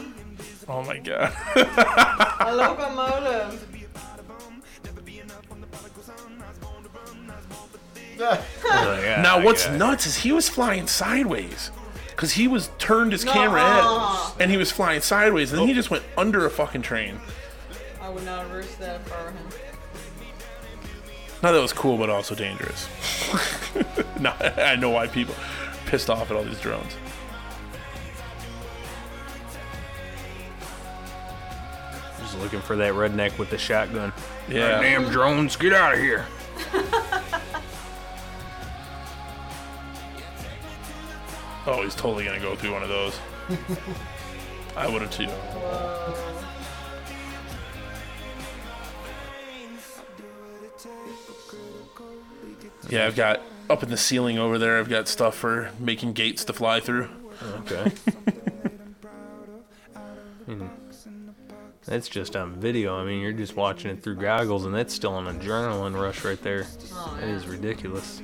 Oh 0.71 0.83
my 0.83 0.99
god. 0.99 1.33
A 2.41 2.55
locomotive. 2.55 3.65
Oh, 8.21 9.19
now 9.21 9.41
what's 9.41 9.69
nuts 9.69 10.05
is 10.05 10.17
he 10.17 10.33
was 10.33 10.49
flying 10.49 10.87
sideways. 10.87 11.71
Cause 12.19 12.33
he 12.33 12.49
was 12.49 12.69
turned 12.79 13.13
his 13.13 13.23
camera 13.23 13.61
Nuh-uh. 13.61 14.31
and 14.41 14.51
he 14.51 14.57
was 14.57 14.69
flying 14.73 14.99
sideways 14.99 15.53
and 15.53 15.61
then 15.61 15.67
he 15.69 15.73
oh. 15.73 15.75
just 15.77 15.89
went 15.89 16.03
under 16.17 16.45
a 16.45 16.49
fucking 16.49 16.81
train. 16.81 17.17
I 18.01 18.09
would 18.09 18.25
not 18.25 18.51
risk 18.51 18.77
that 18.79 18.99
if 18.99 19.13
I 19.13 19.23
were 19.23 19.31
him. 19.31 19.47
Now 21.41 21.53
that 21.53 21.61
was 21.61 21.71
cool 21.71 21.97
but 21.97 22.09
also 22.09 22.35
dangerous. 22.35 22.89
now 24.19 24.35
I 24.41 24.75
know 24.75 24.89
why 24.89 25.07
people 25.07 25.33
pissed 25.85 26.09
off 26.09 26.29
at 26.29 26.35
all 26.35 26.43
these 26.43 26.59
drones. 26.59 26.93
Just 32.19 32.37
looking 32.39 32.59
for 32.59 32.75
that 32.75 32.95
redneck 32.95 33.37
with 33.37 33.49
the 33.49 33.57
shotgun. 33.57 34.11
Yeah. 34.49 34.81
Damn 34.81 35.09
drones, 35.09 35.55
get 35.55 35.71
out 35.71 35.93
of 35.93 35.99
here. 36.01 36.25
Oh, 41.65 41.83
he's 41.83 41.95
totally 41.95 42.25
gonna 42.25 42.39
go 42.39 42.55
through 42.55 42.73
one 42.73 42.83
of 42.83 42.89
those. 42.89 43.19
I 44.75 44.87
would 44.87 45.01
have 45.01 45.11
too. 45.11 45.27
Yeah, 52.89 53.05
I've 53.05 53.15
got 53.15 53.41
up 53.69 53.83
in 53.83 53.89
the 53.89 53.97
ceiling 53.97 54.39
over 54.39 54.57
there. 54.57 54.79
I've 54.79 54.89
got 54.89 55.07
stuff 55.07 55.35
for 55.35 55.71
making 55.79 56.13
gates 56.13 56.43
to 56.45 56.53
fly 56.53 56.79
through. 56.79 57.09
Okay. 57.59 57.91
Hmm. 60.45 60.67
That's 61.85 62.07
just 62.07 62.35
on 62.35 62.53
video. 62.55 62.99
I 62.99 63.03
mean, 63.03 63.21
you're 63.21 63.31
just 63.31 63.55
watching 63.55 63.91
it 63.91 64.01
through 64.01 64.15
goggles, 64.15 64.65
and 64.65 64.73
that's 64.73 64.93
still 64.93 65.17
an 65.17 65.39
adrenaline 65.39 65.99
rush 65.99 66.23
right 66.23 66.41
there. 66.41 66.63
That 67.19 67.27
is 67.27 67.47
ridiculous. 67.47 68.21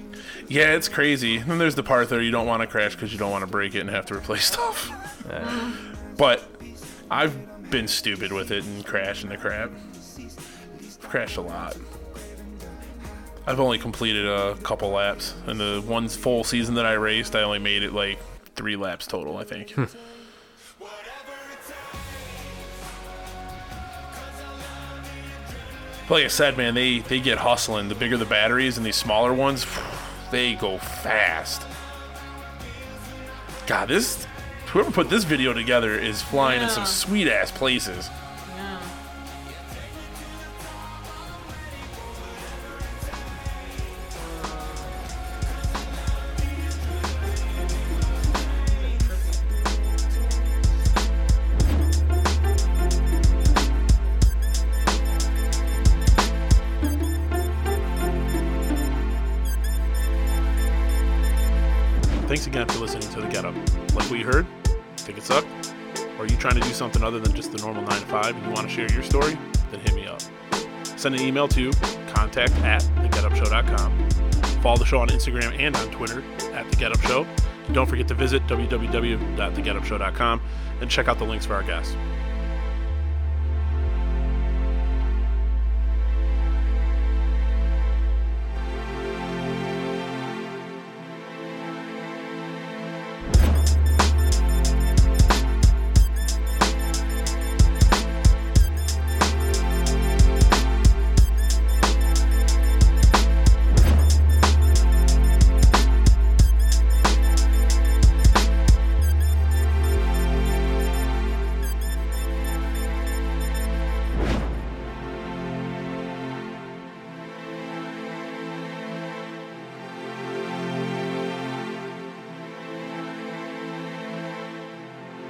Yeah, 0.48 0.74
it's 0.74 0.90
crazy. 0.90 1.38
And 1.38 1.50
then 1.50 1.58
there's 1.58 1.76
the 1.76 1.84
part 1.84 2.10
there 2.10 2.22
you 2.22 2.32
don't 2.32 2.48
want 2.48 2.62
to 2.62 2.68
crash 2.68 2.96
because 2.96 3.12
you 3.12 3.20
don't 3.20 3.32
want 3.32 3.44
to 3.44 3.50
break 3.50 3.76
it 3.76 3.80
and 3.82 3.90
have 3.90 4.06
to 4.08 4.16
replace 4.16 4.46
stuff. 4.54 4.92
but 6.18 6.44
I've 7.10 7.70
been 7.70 7.88
stupid 7.88 8.32
with 8.32 8.52
it 8.52 8.64
and 8.64 8.86
crashing 8.86 9.30
the 9.30 9.38
crap. 9.38 9.72
I've 10.18 11.00
crashed 11.02 11.38
a 11.38 11.42
lot. 11.42 11.76
I've 13.48 13.60
only 13.60 13.78
completed 13.78 14.26
a 14.26 14.56
couple 14.64 14.90
laps. 14.90 15.36
And 15.46 15.60
the 15.60 15.84
one 15.86 16.08
full 16.08 16.44
season 16.44 16.76
that 16.76 16.86
I 16.86 16.94
raced, 16.94 17.36
I 17.36 17.44
only 17.44 17.60
made 17.60 17.84
it 17.84 17.94
like 17.94 18.20
three 18.56 18.76
laps 18.76 19.06
total, 19.08 19.38
I 19.38 19.44
think. 19.44 19.72
Hmm. 19.72 19.86
But 26.08 26.16
like 26.16 26.26
I 26.26 26.28
said, 26.28 26.56
man, 26.56 26.76
they, 26.76 27.00
they 27.00 27.20
get 27.20 27.40
hustling. 27.40 27.90
The 27.90 27.96
bigger 27.96 28.16
the 28.16 28.26
batteries 28.26 28.78
and 28.78 28.86
these 28.86 28.96
smaller 28.96 29.34
ones, 29.34 29.66
they 30.32 30.56
go 30.56 30.78
fast. 30.78 31.62
God, 33.68 33.90
this 33.90 34.26
whoever 34.68 34.92
put 34.92 35.10
this 35.10 35.24
video 35.24 35.54
together 35.54 35.98
is 35.98 36.22
flying 36.22 36.62
in 36.62 36.70
some 36.70 36.86
sweet 36.86 37.28
ass 37.28 37.52
places. 37.52 38.10
Something 66.96 67.08
other 67.08 67.20
than 67.20 67.36
just 67.36 67.52
the 67.52 67.58
normal 67.58 67.84
9 67.84 67.92
to 67.92 68.06
5 68.06 68.36
and 68.36 68.46
you 68.46 68.52
want 68.52 68.70
to 68.70 68.74
share 68.74 68.90
your 68.94 69.04
story? 69.04 69.38
Then 69.70 69.82
hit 69.82 69.96
me 69.96 70.08
up. 70.08 70.22
send 70.98 71.14
an 71.16 71.22
email 71.22 71.48
to 71.50 71.72
contact 72.08 72.54
at 72.64 72.82
thegetupshow.com. 73.04 74.10
Follow 74.62 74.78
the 74.78 74.86
show 74.86 75.00
on 75.00 75.10
Instagram 75.10 75.60
and 75.60 75.76
on 75.76 75.92
Twitter 75.92 76.24
at 76.54 76.70
The 76.72 76.78
Get 76.78 76.94
Up 76.94 77.02
Show. 77.02 77.28
Don't 77.74 77.88
forget 77.88 78.08
to 78.08 78.14
visit 78.14 78.48
www.thegetupshow.com 78.48 80.42
and 80.80 80.90
check 80.90 81.10
out 81.10 81.18
the 81.18 81.26
links 81.26 81.46
for 81.46 81.56
our 81.56 81.64
guests. 81.64 81.96